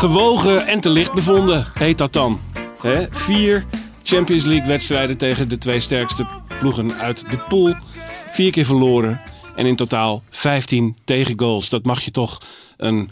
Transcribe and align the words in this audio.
Gewogen 0.00 0.66
en 0.66 0.80
te 0.80 0.88
licht 0.88 1.12
bevonden, 1.12 1.66
heet 1.74 1.98
dat 1.98 2.12
dan. 2.12 2.40
Vier 3.10 3.66
Champions 4.02 4.44
League 4.44 4.68
wedstrijden 4.68 5.16
tegen 5.16 5.48
de 5.48 5.58
twee 5.58 5.80
sterkste 5.80 6.26
ploegen 6.58 6.94
uit 6.94 7.30
de 7.30 7.36
pool. 7.36 7.74
Vier 8.30 8.50
keer 8.50 8.64
verloren. 8.64 9.20
En 9.56 9.66
in 9.66 9.76
totaal 9.76 10.22
15 10.30 10.96
tegengoals. 11.04 11.68
Dat 11.68 11.84
mag 11.84 12.00
je 12.00 12.10
toch 12.10 12.38
een 12.76 13.10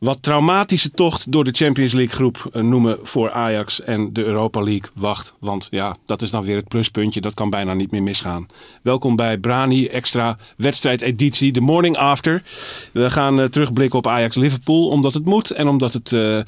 wat 0.00 0.22
traumatische 0.22 0.90
tocht 0.90 1.32
door 1.32 1.44
de 1.44 1.52
Champions 1.52 1.92
League 1.92 2.14
groep 2.14 2.48
eh, 2.52 2.62
noemen 2.62 2.98
voor 3.02 3.30
Ajax 3.30 3.82
en 3.82 4.12
de 4.12 4.24
Europa 4.24 4.62
League. 4.62 4.90
Wacht, 4.94 5.34
want 5.38 5.68
ja, 5.70 5.96
dat 6.06 6.22
is 6.22 6.30
dan 6.30 6.44
weer 6.44 6.56
het 6.56 6.68
pluspuntje. 6.68 7.20
Dat 7.20 7.34
kan 7.34 7.50
bijna 7.50 7.74
niet 7.74 7.90
meer 7.90 8.02
misgaan. 8.02 8.46
Welkom 8.82 9.16
bij 9.16 9.38
Brani 9.38 9.86
Extra 9.86 10.36
wedstrijdeditie, 10.56 11.52
de 11.52 11.60
morning 11.60 11.96
after. 11.96 12.42
We 12.92 13.10
gaan 13.10 13.40
eh, 13.40 13.46
terugblikken 13.46 13.98
op 13.98 14.06
Ajax 14.06 14.36
Liverpool, 14.36 14.88
omdat 14.88 15.14
het 15.14 15.24
moet 15.24 15.50
en 15.50 15.68
omdat 15.68 15.92
het 15.92 16.12
eh, 16.12 16.38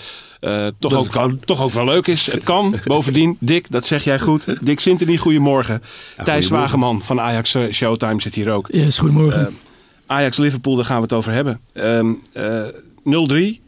eh, 0.43 0.73
toch, 0.79 0.95
ook, 0.95 1.45
toch 1.45 1.63
ook 1.63 1.73
wel 1.73 1.85
leuk 1.85 2.07
is. 2.07 2.27
Het 2.27 2.43
kan. 2.43 2.75
Bovendien, 2.85 3.37
Dick, 3.41 3.71
dat 3.71 3.87
zeg 3.87 4.05
jij 4.05 4.19
goed. 4.19 4.67
Dick 4.67 4.81
Sintony, 4.81 5.17
goedemorgen. 5.17 5.83
Thijs 6.25 6.49
Wageman 6.49 7.03
van 7.03 7.21
Ajax 7.21 7.57
Showtime 7.71 8.21
zit 8.21 8.35
hier 8.35 8.51
ook. 8.51 8.69
Yes, 8.71 8.99
goedemorgen. 8.99 9.47
Eh, 9.47 9.53
Ajax 10.07 10.37
Liverpool, 10.37 10.75
daar 10.75 10.85
gaan 10.85 10.97
we 10.97 11.03
het 11.03 11.13
over 11.13 11.33
hebben. 11.33 11.61
Ehm, 11.73 12.13
eh, 12.33 12.63
0-3. 13.05 13.61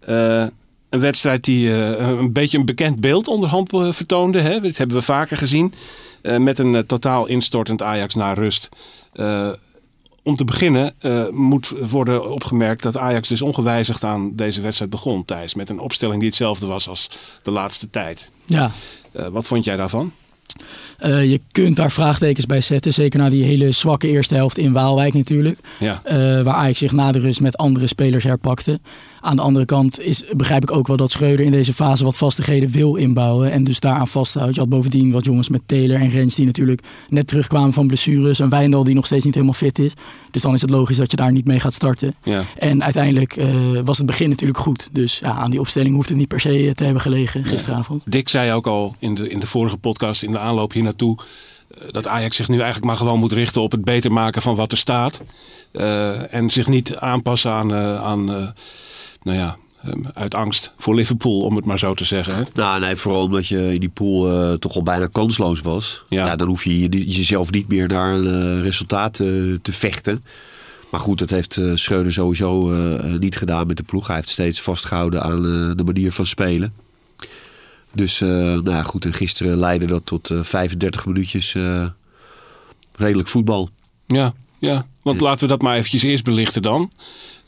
Eh, 0.00 0.46
een 0.88 1.00
wedstrijd 1.00 1.44
die 1.44 1.72
eh, 1.72 2.08
een 2.08 2.32
beetje 2.32 2.58
een 2.58 2.64
bekend 2.64 3.00
beeld 3.00 3.28
onderhand 3.28 3.72
eh, 3.72 3.92
vertoonde. 3.92 4.40
Hè? 4.40 4.60
Dat 4.60 4.76
hebben 4.76 4.96
we 4.96 5.02
vaker 5.02 5.36
gezien. 5.36 5.74
Met 6.22 6.58
een 6.58 6.86
totaal 6.86 7.26
instortend 7.26 7.82
Ajax 7.82 8.14
na 8.14 8.32
rust. 8.32 8.68
Om 10.22 10.36
te 10.36 10.44
beginnen 10.44 10.94
moet 11.30 11.72
worden 11.90 12.30
opgemerkt 12.30 12.82
dat 12.82 12.96
Ajax 12.96 13.28
dus 13.28 13.42
ongewijzigd 13.42 14.04
aan 14.04 14.36
deze 14.36 14.60
wedstrijd 14.60 14.90
begon, 14.90 15.24
Thijs. 15.24 15.54
Met 15.54 15.70
een 15.70 15.78
opstelling 15.78 16.18
die 16.18 16.28
hetzelfde 16.28 16.66
was 16.66 16.88
als 16.88 17.10
de 17.42 17.50
laatste 17.50 17.90
tijd. 17.90 18.30
Ja, 18.46 18.70
wat 19.30 19.46
vond 19.46 19.64
jij 19.64 19.76
daarvan? 19.76 20.12
Eh, 20.98 21.30
je 21.30 21.40
kunt 21.52 21.76
daar 21.76 21.92
vraagtekens 21.92 22.46
bij 22.46 22.60
zetten. 22.60 22.92
Zeker 22.92 23.18
na 23.18 23.28
die 23.28 23.44
hele 23.44 23.72
zwakke 23.72 24.08
eerste 24.08 24.34
helft 24.34 24.58
in 24.58 24.72
Waalwijk 24.72 25.14
natuurlijk. 25.14 25.58
Ja. 25.78 26.00
Eh, 26.04 26.16
waar 26.42 26.54
Ajax 26.54 26.78
zich 26.78 26.92
na 26.92 27.12
de 27.12 27.18
rust 27.18 27.40
met 27.40 27.56
andere 27.56 27.86
spelers 27.86 28.24
herpakte. 28.24 28.80
Aan 29.20 29.36
de 29.36 29.42
andere 29.42 29.64
kant 29.64 30.00
is, 30.00 30.24
begrijp 30.36 30.62
ik 30.62 30.72
ook 30.72 30.86
wel 30.86 30.96
dat 30.96 31.10
Schreuder 31.10 31.44
in 31.44 31.50
deze 31.50 31.74
fase 31.74 32.04
wat 32.04 32.16
vastigheden 32.16 32.70
wil 32.70 32.94
inbouwen. 32.94 33.50
En 33.50 33.64
dus 33.64 33.80
daaraan 33.80 34.08
vasthoudt. 34.08 34.54
Je 34.54 34.60
had 34.60 34.68
bovendien 34.68 35.12
wat 35.12 35.24
jongens 35.24 35.48
met 35.48 35.60
Taylor 35.66 36.00
en 36.00 36.10
Rens 36.10 36.34
die 36.34 36.46
natuurlijk 36.46 36.82
net 37.08 37.26
terugkwamen 37.26 37.72
van 37.72 37.86
blessures. 37.86 38.38
Een 38.38 38.48
Wijndal 38.48 38.84
die 38.84 38.94
nog 38.94 39.06
steeds 39.06 39.24
niet 39.24 39.34
helemaal 39.34 39.54
fit 39.54 39.78
is. 39.78 39.92
Dus 40.30 40.42
dan 40.42 40.54
is 40.54 40.60
het 40.60 40.70
logisch 40.70 40.96
dat 40.96 41.10
je 41.10 41.16
daar 41.16 41.32
niet 41.32 41.46
mee 41.46 41.60
gaat 41.60 41.74
starten. 41.74 42.14
Ja. 42.22 42.44
En 42.58 42.84
uiteindelijk 42.84 43.36
eh, 43.36 43.48
was 43.84 43.98
het 43.98 44.06
begin 44.06 44.28
natuurlijk 44.28 44.58
goed. 44.58 44.88
Dus 44.92 45.18
ja, 45.18 45.30
aan 45.30 45.50
die 45.50 45.60
opstelling 45.60 45.94
hoeft 45.94 46.08
het 46.08 46.18
niet 46.18 46.28
per 46.28 46.40
se 46.40 46.72
te 46.74 46.84
hebben 46.84 47.02
gelegen 47.02 47.44
gisteravond. 47.44 48.02
Dick 48.06 48.28
zei 48.28 48.52
ook 48.52 48.66
al 48.66 48.94
in 48.98 49.14
de, 49.14 49.28
in 49.28 49.40
de 49.40 49.46
vorige 49.46 49.76
podcast, 49.76 50.22
in 50.22 50.30
de 50.30 50.38
aanloop 50.38 50.72
hier 50.72 50.82
naartoe, 50.82 51.18
eh, 51.70 51.88
dat 51.90 52.06
Ajax 52.06 52.36
zich 52.36 52.48
nu 52.48 52.54
eigenlijk 52.54 52.86
maar 52.86 52.96
gewoon 52.96 53.18
moet 53.18 53.32
richten 53.32 53.62
op 53.62 53.72
het 53.72 53.84
beter 53.84 54.12
maken 54.12 54.42
van 54.42 54.54
wat 54.54 54.72
er 54.72 54.78
staat. 54.78 55.20
Eh, 55.72 56.34
en 56.34 56.50
zich 56.50 56.68
niet 56.68 56.96
aanpassen 56.96 57.50
aan, 57.50 57.74
eh, 57.74 58.02
aan 58.02 58.34
eh, 58.34 58.48
nou 59.22 59.38
ja, 59.38 59.56
eh, 59.82 59.92
uit 60.14 60.34
angst 60.34 60.72
voor 60.78 60.94
Liverpool, 60.94 61.40
om 61.40 61.56
het 61.56 61.64
maar 61.64 61.78
zo 61.78 61.94
te 61.94 62.04
zeggen. 62.04 62.34
Hè? 62.34 62.42
Nou, 62.54 62.80
nee, 62.80 62.96
vooral 62.96 63.22
omdat 63.22 63.46
je 63.46 63.74
in 63.74 63.80
die 63.80 63.88
pool 63.88 64.32
eh, 64.32 64.52
toch 64.54 64.74
al 64.74 64.82
bijna 64.82 65.06
kansloos 65.06 65.60
was. 65.60 66.04
Ja. 66.08 66.26
Ja. 66.26 66.36
dan 66.36 66.48
hoef 66.48 66.64
je 66.64 66.78
je- 66.80 67.10
jezelf 67.10 67.50
niet 67.50 67.68
meer 67.68 67.88
naar 67.88 68.14
een 68.14 68.26
eh, 68.56 68.62
resultaat 68.62 69.20
eh, 69.20 69.26
te 69.62 69.72
vechten. 69.72 70.24
Maar 70.90 71.00
goed, 71.00 71.18
dat 71.18 71.30
heeft 71.30 71.60
Schreuder 71.74 72.12
sowieso 72.12 72.68
niet 73.18 73.36
gedaan 73.36 73.66
met 73.66 73.76
de 73.76 73.82
ploeg. 73.82 74.06
Hij 74.06 74.16
heeft 74.16 74.28
steeds 74.28 74.60
vastgehouden 74.60 75.22
aan 75.22 75.42
de 75.76 75.84
manier 75.84 76.12
van 76.12 76.26
spelen. 76.26 76.72
Dus, 77.94 78.20
nou 78.20 78.70
ja, 78.70 78.82
goed, 78.82 79.04
en 79.04 79.12
gisteren 79.12 79.58
leidde 79.58 79.86
dat 79.86 80.06
tot 80.06 80.30
eh, 80.30 80.42
35 80.42 81.06
minuutjes 81.06 81.56
redelijk 82.96 83.28
voetbal. 83.28 83.68
Ja, 84.06 84.32
ja, 84.58 84.86
want 85.02 85.20
laten 85.20 85.40
we 85.40 85.46
dat 85.52 85.62
maar 85.62 85.76
eventjes 85.76 86.02
eerst 86.02 86.24
belichten 86.24 86.62
dan. 86.62 86.90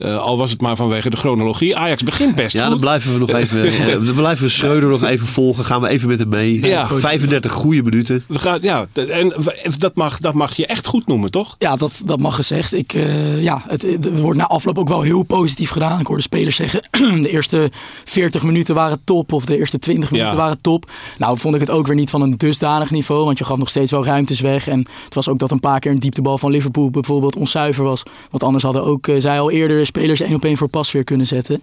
Eh, 0.03 0.19
al 0.19 0.39
was 0.39 0.51
het 0.51 0.61
maar 0.61 0.77
vanwege 0.77 1.11
de 1.11 1.17
chronologie. 1.17 1.77
Ajax 1.77 2.03
begint 2.03 2.35
best 2.35 2.53
Ja, 2.53 2.61
goed. 2.63 2.71
dan 2.71 2.81
blijven 2.81 3.13
we 3.13 3.19
nog 3.19 3.31
even, 3.33 3.65
eh, 3.67 3.87
dan 4.07 4.15
blijven 4.15 4.45
we 4.45 4.51
Schreuder 4.51 4.89
nog 4.91 5.05
even 5.05 5.27
volgen. 5.27 5.65
Gaan 5.65 5.81
we 5.81 5.89
even 5.89 6.09
met 6.09 6.19
hem 6.19 6.29
mee. 6.29 6.67
Ja. 6.67 6.87
35 6.87 7.53
goede 7.53 7.83
minuten. 7.83 8.25
We 8.29 8.39
gaan, 8.39 8.59
ja, 8.63 8.87
en 9.09 9.33
dat 9.79 9.95
mag, 9.97 10.19
dat 10.19 10.35
mag 10.35 10.55
je 10.57 10.67
echt 10.67 10.87
goed 10.87 11.07
noemen, 11.07 11.31
toch? 11.31 11.55
Ja, 11.59 11.77
dat, 11.77 12.03
dat 12.05 12.21
mag 12.21 12.35
gezegd. 12.35 12.73
Ik, 12.73 12.95
eh, 12.95 13.43
ja, 13.43 13.63
het, 13.69 13.83
het 13.83 14.21
wordt 14.21 14.39
na 14.39 14.47
afloop 14.47 14.79
ook 14.79 14.89
wel 14.89 15.03
heel 15.03 15.23
positief 15.23 15.71
gedaan. 15.71 16.01
Ik 16.01 16.07
hoorde 16.07 16.23
spelers 16.23 16.57
zeggen, 16.57 16.83
de 17.23 17.31
eerste 17.31 17.71
40 18.05 18.43
minuten 18.43 18.75
waren 18.75 19.01
top 19.05 19.33
of 19.33 19.45
de 19.45 19.59
eerste 19.59 19.79
20 19.79 20.11
minuten 20.11 20.33
Ja. 20.33 20.39
waren 20.39 20.61
top. 20.61 20.91
Nou 21.19 21.39
vond 21.39 21.55
ik 21.55 21.61
het 21.61 21.71
ook 21.71 21.87
weer 21.87 21.97
niet 21.97 22.11
van 22.11 22.23
een 22.23 22.37
dusdanig 22.37 22.91
niveau, 22.91 23.25
want 23.25 23.39
je 23.39 23.45
gaf 23.45 23.59
nog 23.59 23.69
steeds 23.69 23.91
wel 23.91 24.05
ruimtes 24.05 24.41
weg. 24.41 24.69
En 24.69 24.87
het 25.05 25.15
was 25.15 25.29
ook 25.29 25.39
dat 25.39 25.51
een 25.51 25.61
paar 25.61 25.81
keer 25.81 25.91
een 25.91 25.99
dieptebal 25.99 26.39
van 26.39 26.51
Liverpool 26.51 26.91
bijvoorbeeld 26.91 27.37
onzuiver 27.37 27.85
was. 27.85 28.03
Want 28.31 28.43
anders 28.43 28.65
hadden 28.65 28.85
ook, 28.85 29.09
zij 29.19 29.41
al 29.41 29.51
eerder 29.51 29.81
spelers 29.93 30.21
één 30.21 30.35
op 30.35 30.45
één 30.45 30.57
voor 30.57 30.69
pas 30.69 30.93
weer 30.93 31.05
kunnen 31.05 31.27
zetten. 31.27 31.63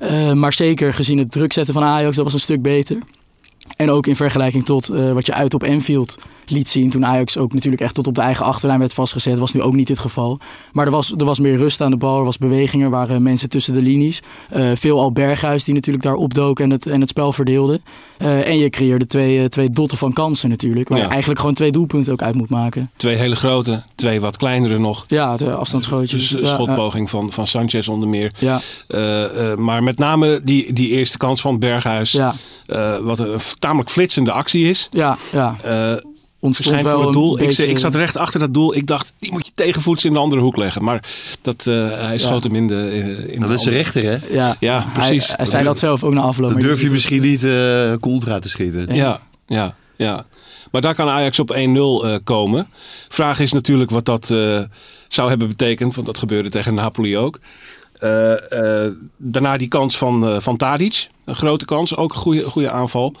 Eh, 0.00 0.32
maar 0.32 0.52
zeker 0.52 0.94
gezien 0.94 1.18
het 1.18 1.32
druk 1.32 1.52
zetten 1.52 1.74
van 1.74 1.82
Ajax, 1.82 2.16
dat 2.16 2.24
was 2.24 2.34
een 2.34 2.40
stuk 2.40 2.62
beter. 2.62 2.98
En 3.76 3.90
ook 3.90 4.06
in 4.06 4.16
vergelijking 4.16 4.64
tot 4.64 4.88
eh, 4.88 5.12
wat 5.12 5.26
je 5.26 5.34
uit 5.34 5.54
op 5.54 5.62
Enfield 5.62 6.18
liet 6.46 6.68
zien. 6.68 6.90
Toen 6.90 7.06
Ajax 7.06 7.36
ook 7.36 7.52
natuurlijk 7.52 7.82
echt 7.82 7.94
tot 7.94 8.06
op 8.06 8.14
de 8.14 8.20
eigen 8.20 8.44
achterlijn 8.44 8.78
werd 8.78 8.94
vastgezet. 8.94 9.38
Was 9.38 9.52
nu 9.52 9.62
ook 9.62 9.74
niet 9.74 9.88
het 9.88 9.98
geval. 9.98 10.38
Maar 10.72 10.84
er 10.86 10.90
was, 10.92 11.12
er 11.16 11.24
was 11.24 11.40
meer 11.40 11.56
rust 11.56 11.80
aan 11.80 11.90
de 11.90 11.96
bal. 11.96 12.18
Er 12.18 12.24
was 12.24 12.38
beweging. 12.38 12.82
Er 12.82 12.90
waren 12.90 13.22
mensen 13.22 13.48
tussen 13.48 13.72
de 13.74 13.82
linies. 13.82 14.22
Eh, 14.50 14.70
veel 14.74 15.00
al 15.00 15.12
Berghuis 15.12 15.64
die 15.64 15.74
natuurlijk 15.74 16.04
daar 16.04 16.14
opdook 16.14 16.60
en 16.60 16.70
het, 16.70 16.86
en 16.86 17.00
het 17.00 17.08
spel 17.08 17.32
verdeelde. 17.32 17.80
Eh, 18.18 18.48
en 18.48 18.58
je 18.58 18.70
creëerde 18.70 19.06
twee, 19.06 19.48
twee 19.48 19.70
dotten 19.70 19.98
van 19.98 20.12
kansen 20.12 20.48
natuurlijk. 20.48 20.88
Waar 20.88 20.98
Ja. 20.98 21.04
je 21.04 21.10
eigenlijk 21.10 21.40
gewoon 21.40 21.54
twee 21.54 21.72
doelpunten 21.72 22.12
ook 22.12 22.22
uit 22.22 22.34
moet 22.34 22.50
maken. 22.50 22.90
Twee 22.96 23.16
hele 23.16 23.36
grote, 23.36 23.82
twee 23.94 24.20
wat 24.20 24.36
kleinere 24.36 24.78
nog. 24.78 25.04
Ja, 25.08 25.36
de 25.36 25.52
afstandsschootjes. 25.54 26.28
Dus 26.28 26.40
Ja, 26.40 26.46
schotpoging 26.54 27.10
van, 27.10 27.32
van 27.32 27.46
Sanchez 27.46 27.88
onder 27.88 28.08
meer. 28.08 28.32
Ja, 28.38 28.60
maar 29.56 29.82
met 29.82 29.98
name 29.98 30.40
die, 30.44 30.72
die 30.72 30.88
eerste 30.88 31.16
kans 31.18 31.40
van 31.40 31.58
Berghuis. 31.58 32.12
ja, 32.12 32.34
eh, 32.66 32.96
wat 32.98 33.18
een 33.18 33.38
tamelijk 33.58 33.90
flitsende 33.90 34.32
actie 34.32 34.68
is. 34.68 34.88
ja. 34.92 35.16
ja. 35.32 35.56
eh 35.62 35.94
Ontstond 36.40 36.82
wel 36.82 36.98
het 36.98 37.06
een 37.06 37.12
doel. 37.12 37.38
Ik, 37.40 37.46
beetje- 37.46 37.66
ik 37.66 37.78
zat 37.78 37.94
recht 37.94 38.16
achter 38.16 38.40
dat 38.40 38.54
doel. 38.54 38.74
Ik 38.74 38.86
dacht, 38.86 39.12
die 39.18 39.32
moet 39.32 39.46
je 39.46 39.52
tegenvoets 39.54 40.04
in 40.04 40.12
de 40.12 40.18
andere 40.18 40.40
hoek 40.42 40.56
leggen. 40.56 40.84
Maar 40.84 41.04
dat, 41.42 41.66
eh, 41.66 41.90
hij 41.90 42.18
schoot 42.18 42.42
hem 42.42 42.54
in 42.54 42.66
de... 42.66 42.74
In 42.96 43.06
de 43.06 43.38
Nou, 43.38 43.50
met 43.50 43.60
zijn 43.60 43.74
andere- 43.74 43.76
rechter, 43.76 44.02
hè? 44.04 44.34
Ja, 44.34 44.56
Ja, 44.60 44.86
precies. 44.94 45.32
Hij, 45.36 45.46
zei 45.46 45.64
dat 45.64 45.78
zelf 45.78 46.04
ook 46.04 46.12
na 46.12 46.20
afloop. 46.20 46.50
Dan 46.50 46.60
durf 46.60 46.82
je 46.82 46.90
misschien 46.90 47.22
niet 47.22 47.44
eh 47.44 47.92
contra 48.00 48.38
te 48.38 48.48
schieten. 48.48 48.94
Ja, 48.94 49.20
ja, 49.46 49.74
ja. 49.96 50.24
Maar 50.70 50.80
daar 50.80 50.94
kan 50.94 51.08
Ajax 51.08 51.38
op 51.38 51.54
1-0 51.54 51.56
eh, 52.06 52.14
komen. 52.24 52.68
Vraag 53.08 53.40
is 53.40 53.52
natuurlijk 53.52 53.90
wat 53.90 54.04
dat 54.04 54.30
eh, 54.30 54.60
zou 55.08 55.28
hebben 55.28 55.48
betekend. 55.48 55.94
Want 55.94 56.06
dat 56.06 56.18
gebeurde 56.18 56.48
tegen 56.48 56.74
Napoli 56.74 57.16
ook. 57.18 57.38
Eh, 57.98 58.84
eh, 58.84 58.92
daarna 59.16 59.56
die 59.56 59.68
kans 59.68 59.98
van, 59.98 60.26
eh, 60.28 60.40
van 60.40 60.56
Tadic. 60.56 61.08
Een 61.24 61.34
grote 61.34 61.64
kans, 61.64 61.96
ook 61.96 62.12
een 62.12 62.18
goede, 62.18 62.42
goede 62.42 62.70
aanval. 62.70 63.14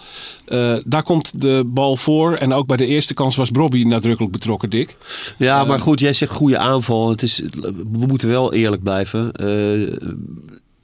Daar 0.84 1.02
komt 1.02 1.40
de 1.40 1.62
bal 1.66 1.96
voor. 1.96 2.36
En 2.36 2.52
ook 2.52 2.66
bij 2.66 2.76
de 2.76 2.86
eerste 2.86 3.14
kans 3.14 3.36
was 3.36 3.50
Brobby 3.50 3.82
nadrukkelijk 3.82 4.32
betrokken, 4.32 4.70
Dick. 4.70 4.96
Ja, 5.38 5.64
maar 5.64 5.80
goed, 5.80 6.00
jij 6.00 6.12
zegt 6.12 6.32
goede 6.32 6.58
aanval. 6.58 7.10
Het 7.10 7.22
is, 7.22 7.42
we 7.92 8.06
moeten 8.06 8.28
wel 8.28 8.52
eerlijk 8.52 8.82
blijven. 8.82 9.32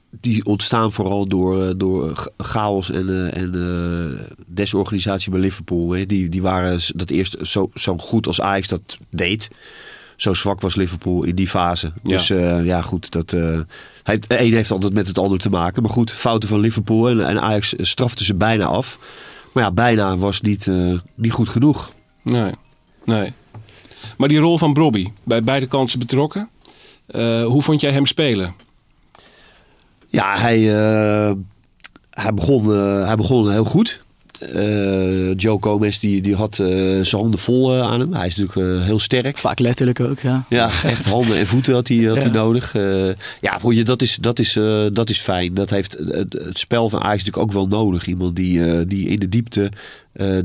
Die 0.09 0.45
ontstaan 0.45 0.91
vooral 0.91 1.27
door, 1.27 1.77
door 1.77 2.31
chaos 2.37 2.91
en, 2.91 3.33
en 3.33 4.33
desorganisatie 4.47 5.31
bij 5.31 5.39
Liverpool. 5.39 5.91
Hè. 5.91 6.05
Die, 6.05 6.29
die 6.29 6.41
waren 6.41 6.79
dat 6.95 7.09
eerst 7.09 7.37
zo, 7.41 7.69
zo 7.73 7.97
goed 7.97 8.27
als 8.27 8.41
Ajax 8.41 8.67
dat 8.67 8.97
deed. 9.09 9.47
Zo 10.23 10.33
zwak 10.33 10.61
was 10.61 10.75
Liverpool 10.75 11.23
in 11.23 11.35
die 11.35 11.47
fase. 11.47 11.91
Ja. 12.03 12.09
Dus 12.09 12.29
eh, 12.29 12.65
ja, 12.65 12.81
goed. 12.81 13.11
Dat, 13.11 13.33
eh, 13.33 13.59
hij, 14.03 14.19
een 14.27 14.53
heeft 14.53 14.71
altijd 14.71 14.93
met 14.93 15.07
het 15.07 15.17
ander 15.17 15.39
te 15.39 15.49
maken. 15.49 15.81
Maar 15.81 15.91
goed, 15.91 16.11
fouten 16.11 16.49
van 16.49 16.59
Liverpool 16.59 17.09
en, 17.09 17.27
en 17.27 17.41
Ajax 17.41 17.73
straften 17.77 18.25
ze 18.25 18.35
bijna 18.35 18.65
af. 18.65 18.99
Maar 19.53 19.63
ja, 19.63 19.71
bijna 19.71 20.17
was 20.17 20.41
niet, 20.41 20.67
eh, 20.67 20.99
niet 21.15 21.31
goed 21.31 21.49
genoeg. 21.49 21.93
Nee, 22.21 22.51
nee. 23.05 23.33
Maar 24.17 24.27
die 24.27 24.39
rol 24.39 24.57
van 24.57 24.73
Brobby, 24.73 25.11
bij 25.23 25.43
beide 25.43 25.67
kanten 25.67 25.99
betrokken. 25.99 26.49
Eh, 27.05 27.45
hoe 27.45 27.61
vond 27.61 27.81
jij 27.81 27.91
hem 27.91 28.05
spelen? 28.05 28.55
Ja, 30.07 30.37
hij, 30.37 30.57
eh, 30.57 31.33
hij, 32.09 32.33
begon, 32.33 32.73
eh, 32.73 33.05
hij 33.05 33.15
begon 33.15 33.51
heel 33.51 33.65
goed. 33.65 34.05
Eh, 34.53 35.35
Joe 35.35 35.57
Gomez 35.59 35.97
die, 35.99 36.21
die 36.21 36.35
had 36.35 36.59
eh, 36.59 36.67
zijn 37.01 37.21
handen 37.21 37.39
vol 37.39 37.73
eh, 37.73 37.81
aan 37.81 37.99
hem. 37.99 38.13
Hij 38.13 38.27
is 38.27 38.35
natuurlijk 38.35 38.83
heel 38.85 38.99
sterk. 38.99 39.37
Vaak 39.37 39.59
letterlijk 39.59 39.99
ook, 39.99 40.19
ja. 40.19 40.45
Ja, 40.49 40.69
echt 40.83 41.05
handen 41.05 41.37
en 41.37 41.47
voeten 41.47 41.73
had 41.73 41.87
hij, 41.87 41.97
had 41.97 42.17
hij 42.17 42.25
Ja. 42.25 42.31
nodig. 42.31 42.75
Eh, 42.75 43.07
ja, 43.41 43.59
dat, 43.83 44.01
is, 44.01 44.15
dat, 44.15 44.39
is, 44.39 44.53
dat 44.93 45.09
is 45.09 45.19
fijn. 45.19 45.53
Dat 45.53 45.69
heeft 45.69 45.97
het, 45.99 46.33
het 46.33 46.59
spel 46.59 46.89
van 46.89 46.99
Ajax 46.99 47.23
natuurlijk 47.23 47.43
ook 47.45 47.69
wel 47.69 47.79
nodig. 47.79 48.07
Iemand 48.07 48.35
die, 48.35 48.85
die 48.87 49.07
in 49.09 49.19
de 49.19 49.29
diepte 49.29 49.71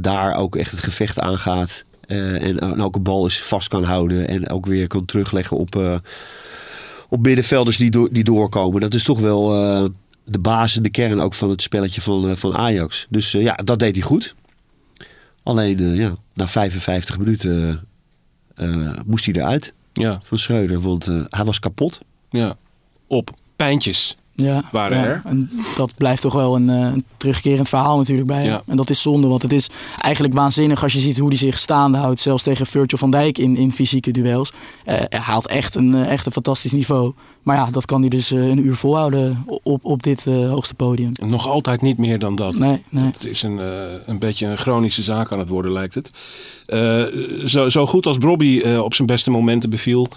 daar 0.01 0.35
ook 0.35 0.57
echt 0.57 0.71
het 0.71 0.81
gevecht 0.81 1.19
aangaat. 1.19 1.85
En, 2.07 2.59
en 2.59 2.81
ook 2.83 2.97
een 2.97 3.03
bal 3.03 3.25
eens 3.25 3.43
vast 3.43 3.69
kan 3.69 3.85
houden. 3.85 4.29
En 4.29 4.51
ook 4.51 4.67
weer 4.67 4.87
kan 4.87 5.05
terugleggen 5.05 5.57
op, 5.57 6.01
op 7.09 7.23
middenvelders 7.23 7.77
die, 7.77 8.09
die 8.13 8.25
doorkomen. 8.25 8.81
Dat 8.81 8.95
is 8.95 9.05
toch 9.05 9.21
wel 9.21 9.53
de 10.29 10.39
basis 10.39 10.83
de 10.83 10.91
kern 10.91 11.21
ook 11.21 11.35
van 11.35 11.51
het 11.51 11.63
spelletje 11.63 12.01
van, 12.01 12.29
eh, 12.31 12.37
van 12.37 12.57
Ajax. 12.57 13.07
Dus 13.11 13.35
eh, 13.35 13.43
ja, 13.43 13.55
dat 13.55 13.79
deed 13.79 13.95
hij 13.95 14.05
goed. 14.05 14.35
Alleen 15.43 15.79
eh, 15.79 15.97
ja, 15.97 16.17
na 16.35 16.49
55 16.49 17.19
minuten 17.19 17.87
moest 19.07 19.25
hij 19.25 19.35
eruit 19.35 19.75
Ja, 19.93 20.21
van 20.23 20.39
Schreuder. 20.39 20.81
Want 20.81 21.05
hij 21.29 21.45
was 21.45 21.59
kapot. 21.59 22.01
ja. 22.31 22.57
Op 23.11 23.31
pijntjes. 23.57 24.17
Ja, 24.43 24.63
Waren 24.73 24.99
ja. 24.99 25.05
er. 25.05 25.23
En 25.25 25.51
dat 25.77 25.93
blijft 25.97 26.23
toch 26.23 26.33
wel 26.33 26.57
een, 26.57 26.71
eh, 26.71 26.77
een 26.77 27.05
terugkerend 27.17 27.69
verhaal 27.69 27.97
natuurlijk 27.97 28.29
bij. 28.29 28.45
Ja. 28.45 28.63
En 28.67 28.77
dat 28.77 28.91
is 28.91 29.03
zonde, 29.03 29.27
want 29.27 29.43
het 29.43 29.53
is 29.53 29.71
eigenlijk 30.01 30.35
waanzinnig 30.35 30.83
als 30.83 30.93
je 30.93 30.99
ziet 30.99 31.19
hoe 31.19 31.29
hij 31.29 31.37
zich 31.37 31.59
staande 31.59 31.99
houdt. 31.99 32.21
Zelfs 32.21 32.43
tegen 32.43 32.67
Virgil 32.67 32.99
van 32.99 33.11
Dijk 33.11 33.39
in, 33.39 33.57
in 33.57 33.73
fysieke 33.73 34.11
duels. 34.11 34.53
Eh, 34.85 34.95
hij 35.09 35.21
haalt 35.21 35.47
echt 35.47 35.75
een, 35.75 35.95
eh, 35.95 36.11
echt 36.13 36.27
een 36.27 36.33
fantastisch 36.33 36.73
niveau. 36.73 37.13
Maar 37.43 37.57
ja, 37.57 37.67
dat 37.67 37.85
kan 37.85 38.01
hij 38.01 38.09
dus 38.09 38.31
een 38.31 38.67
uur 38.67 38.75
volhouden 38.75 39.45
op, 39.63 39.85
op 39.85 40.03
dit 40.03 40.25
hoogste 40.25 40.75
podium. 40.75 41.13
Nog 41.21 41.49
altijd 41.49 41.83
niet 41.83 41.99
meer 41.99 42.19
dan 42.19 42.37
dat. 42.37 42.59
Nee, 42.59 42.83
nee. 42.89 43.05
Het 43.05 43.25
is 43.25 43.43
een, 43.43 43.61
een 44.07 44.19
beetje 44.19 44.47
een 44.47 44.57
chronische 44.57 45.03
zaak 45.03 45.33
aan 45.33 45.39
het 45.39 45.49
worden, 45.49 45.73
lijkt 45.73 45.95
het. 45.95 46.11
Zo, 47.51 47.69
zo 47.69 47.87
goed 47.87 48.07
als 48.07 48.17
Brobby 48.19 48.61
eh, 48.61 48.83
op 48.83 48.95
zijn 48.95 49.07
beste 49.07 49.31
momenten 49.31 49.71
beviel, 49.71 50.09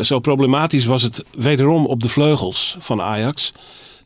zo 0.00 0.18
problematisch 0.18 0.84
was 0.84 1.02
het 1.02 1.24
wederom 1.36 1.86
op 1.86 2.00
de 2.00 2.08
vleugels 2.08 2.76
van 2.78 3.02
Ajax. 3.02 3.52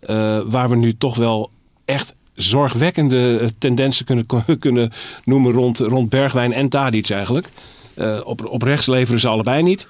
Eh, 0.00 0.40
waar 0.46 0.70
we 0.70 0.76
nu 0.76 0.96
toch 0.96 1.16
wel 1.16 1.50
echt 1.84 2.14
zorgwekkende 2.34 3.38
eh, 3.38 3.48
tendensen 3.58 4.04
kunnen, 4.04 4.26
kunnen 4.58 4.92
noemen 5.24 5.52
rond, 5.52 5.78
rond 5.78 6.08
Bergwijn 6.08 6.52
en 6.52 6.68
Tadic 6.68 7.10
eigenlijk. 7.10 7.48
Eh, 7.94 8.20
op, 8.24 8.46
op 8.46 8.62
rechts 8.62 8.86
leveren 8.86 9.20
ze 9.20 9.28
allebei 9.28 9.62
niet. 9.62 9.86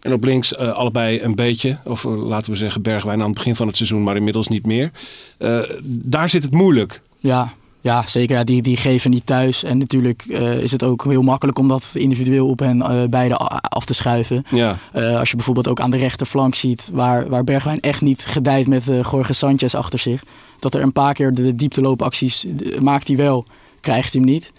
En 0.00 0.12
op 0.12 0.24
links 0.24 0.56
allebei 0.56 1.22
een 1.22 1.34
beetje. 1.34 1.78
Of 1.84 2.04
laten 2.04 2.52
we 2.52 2.58
zeggen 2.58 2.82
Bergwijn 2.82 3.20
aan 3.20 3.26
het 3.26 3.34
begin 3.34 3.56
van 3.56 3.66
het 3.66 3.76
seizoen, 3.76 4.02
maar 4.02 4.16
inmiddels 4.16 4.48
niet 4.48 4.66
meer. 4.66 4.90
Daar 5.82 6.28
zit 6.28 6.42
het 6.42 6.52
moeilijk. 6.52 7.00
Ja, 7.18 7.54
ja 7.80 8.06
zeker. 8.06 8.36
Ja, 8.36 8.44
die, 8.44 8.62
die 8.62 8.76
geven 8.76 9.10
niet 9.10 9.26
thuis. 9.26 9.64
En 9.64 9.78
natuurlijk 9.78 10.24
eh, 10.28 10.58
is 10.62 10.72
het 10.72 10.82
ook 10.82 11.04
heel 11.04 11.22
makkelijk 11.22 11.58
om 11.58 11.68
dat 11.68 11.90
individueel 11.94 12.48
op 12.48 12.58
hen 12.58 12.82
eh, 12.82 13.08
beide 13.08 13.36
af 13.60 13.84
te 13.84 13.94
schuiven. 13.94 14.44
Ja, 14.50 14.76
Eh, 14.92 15.18
als 15.18 15.30
je 15.30 15.36
bijvoorbeeld 15.36 15.68
ook 15.68 15.80
aan 15.80 15.90
de 15.90 15.96
rechterflank 15.96 16.54
ziet, 16.54 16.90
waar, 16.92 17.28
waar 17.28 17.44
Bergwijn 17.44 17.80
echt 17.80 18.00
niet 18.00 18.24
gedijt 18.24 18.66
met 18.66 18.84
Jorge 18.84 19.32
Sanchez 19.32 19.74
achter 19.74 19.98
zich. 19.98 20.22
Dat 20.58 20.74
er 20.74 20.82
een 20.82 20.92
paar 20.92 21.14
keer 21.14 21.34
de 21.34 21.54
diepteloopacties 21.54 22.46
eh, 22.46 22.80
maakt 22.80 23.06
hij 23.06 23.16
wel, 23.16 23.44
krijgt 23.80 24.12
hij 24.12 24.22
hem 24.22 24.30
niet. 24.30 24.52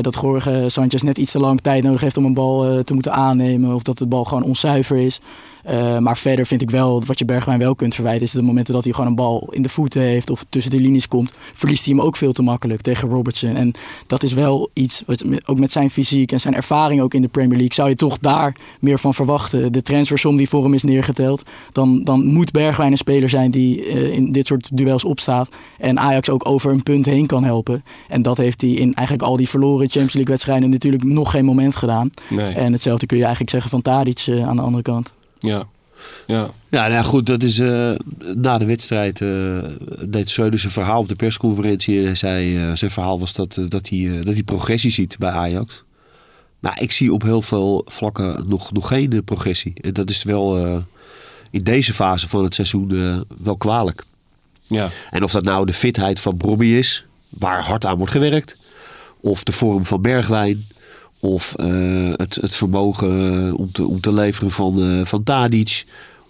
Dat 0.00 0.18
Jorge 0.20 0.64
Sanchez 0.66 1.02
net 1.02 1.18
iets 1.18 1.32
te 1.32 1.38
lang 1.38 1.60
tijd 1.60 1.82
nodig 1.84 2.00
heeft 2.00 2.16
om 2.16 2.24
een 2.24 2.34
bal 2.34 2.82
te 2.82 2.94
moeten 2.94 3.12
aannemen. 3.12 3.74
Of 3.74 3.82
dat 3.82 3.98
de 3.98 4.06
bal 4.06 4.24
gewoon 4.24 4.42
onzuiver 4.42 4.96
is. 4.96 5.20
Eh, 5.64 5.98
maar 5.98 6.18
verder 6.18 6.46
vind 6.46 6.62
ik 6.62 6.70
wel, 6.70 7.02
wat 7.06 7.18
je 7.18 7.24
Bergwijn 7.24 7.58
wel 7.58 7.74
kunt 7.74 7.94
verwijten, 7.94 8.22
is 8.22 8.30
de 8.30 8.42
momenten 8.42 8.74
dat 8.74 8.84
hij 8.84 8.92
gewoon 8.92 9.08
een 9.08 9.16
bal 9.16 9.48
in 9.50 9.62
de 9.62 9.68
voeten 9.68 10.00
heeft 10.00 10.30
of 10.30 10.44
tussen 10.48 10.70
de 10.70 10.80
linies 10.80 11.08
komt, 11.08 11.34
verliest 11.54 11.84
hij 11.84 11.94
hem 11.94 12.04
ook 12.04 12.16
veel 12.16 12.32
te 12.32 12.42
makkelijk 12.42 12.80
tegen 12.80 13.08
Robertson. 13.08 13.54
En 13.54 13.72
dat 14.06 14.22
is 14.22 14.32
wel 14.32 14.70
iets, 14.72 15.02
wat, 15.06 15.24
ook 15.46 15.58
met 15.58 15.72
zijn 15.72 15.90
fysiek 15.90 16.32
en 16.32 16.40
zijn 16.40 16.54
ervaring 16.54 17.00
ook 17.00 17.14
in 17.14 17.22
de 17.22 17.28
Premier 17.28 17.56
League, 17.56 17.74
zou 17.74 17.88
je 17.88 17.94
toch 17.94 18.18
daar 18.18 18.56
meer 18.80 18.98
van 18.98 19.14
verwachten. 19.14 19.72
De 19.72 19.82
transfersom 19.82 20.36
die 20.36 20.48
voor 20.48 20.62
hem 20.62 20.74
is 20.74 20.82
neergeteld, 20.82 21.42
dan, 21.72 22.04
dan 22.04 22.26
moet 22.26 22.50
Bergwijn 22.50 22.90
een 22.90 22.96
speler 22.96 23.28
zijn 23.28 23.50
die 23.50 23.84
eh, 23.84 24.12
in 24.12 24.32
dit 24.32 24.46
soort 24.46 24.76
duels 24.76 25.04
opstaat 25.04 25.48
en 25.78 25.98
Ajax 25.98 26.30
ook 26.30 26.48
over 26.48 26.72
een 26.72 26.82
punt 26.82 27.06
heen 27.06 27.26
kan 27.26 27.44
helpen. 27.44 27.84
En 28.08 28.22
dat 28.22 28.36
heeft 28.36 28.60
hij 28.60 28.70
in 28.70 28.94
eigenlijk 28.94 29.28
al 29.28 29.36
die 29.36 29.48
verloren 29.48 29.78
Champions 29.78 30.12
League 30.12 30.32
wedstrijden 30.32 30.70
natuurlijk 30.70 31.04
nog 31.04 31.30
geen 31.30 31.44
moment 31.44 31.76
gedaan. 31.76 32.10
nee. 32.28 32.54
En 32.54 32.72
hetzelfde 32.72 33.06
kun 33.06 33.16
je 33.16 33.22
eigenlijk 33.22 33.52
zeggen 33.52 33.70
van 33.70 33.82
Tadic 33.82 34.24
eh, 34.26 34.48
aan 34.48 34.56
de 34.56 34.62
andere 34.62 34.82
kant. 34.82 35.16
Ja. 35.40 35.68
Ja. 36.26 36.50
Ja, 36.70 36.88
nou 36.88 37.04
goed, 37.04 37.26
dat 37.26 37.42
is 37.42 37.58
eh, 37.58 37.94
na 38.34 38.58
de 38.58 38.64
wedstrijd 38.64 39.20
eh, 39.20 39.58
deed 40.08 40.30
Schreuder 40.30 40.60
zijn 40.60 40.72
verhaal 40.72 41.00
op 41.00 41.08
de 41.08 41.16
persconferentie. 41.16 41.98
En 41.98 42.04
hij 42.04 42.14
zei, 42.14 42.56
eh, 42.56 42.76
zijn 42.76 42.90
verhaal 42.90 43.18
was 43.18 43.32
dat, 43.32 43.58
dat, 43.68 43.88
hij, 43.88 44.20
dat 44.22 44.34
hij 44.34 44.42
progressie 44.42 44.90
ziet 44.90 45.18
bij 45.18 45.30
Ajax. 45.30 45.84
Maar 46.58 46.80
ik 46.80 46.92
zie 46.92 47.12
op 47.12 47.22
heel 47.22 47.42
veel 47.42 47.82
vlakken 47.86 48.48
nog, 48.48 48.72
nog 48.72 48.88
geen 48.88 49.24
progressie. 49.24 49.72
En 49.80 49.92
dat 49.92 50.10
is 50.10 50.22
wel 50.22 50.56
in 51.50 51.62
deze 51.62 51.94
fase 51.94 52.28
van 52.28 52.44
het 52.44 52.54
seizoen 52.54 53.24
wel 53.42 53.56
kwalijk. 53.56 54.04
Ja. 54.60 54.90
En 55.10 55.22
of 55.24 55.32
dat 55.32 55.44
nou 55.44 55.66
de 55.66 55.72
fitheid 55.72 56.20
van 56.20 56.36
Brobby 56.36 56.66
is, 56.66 57.06
waar 57.28 57.62
hard 57.62 57.84
aan 57.84 57.96
wordt 57.96 58.12
gewerkt. 58.12 58.56
Of 59.20 59.44
de 59.44 59.52
vorm 59.52 59.84
van 59.84 60.02
Bergwijn. 60.02 60.66
Of 61.20 61.54
eh, 61.54 62.12
het, 62.16 62.34
het 62.34 62.54
vermogen 62.54 63.46
eh, 63.46 63.58
om 63.58 63.72
te, 63.72 63.86
om 63.86 64.00
te 64.00 64.12
leveren 64.12 64.50
van, 64.50 64.82
eh 64.82 65.04
van 65.04 65.22
Tadic. 65.22 65.84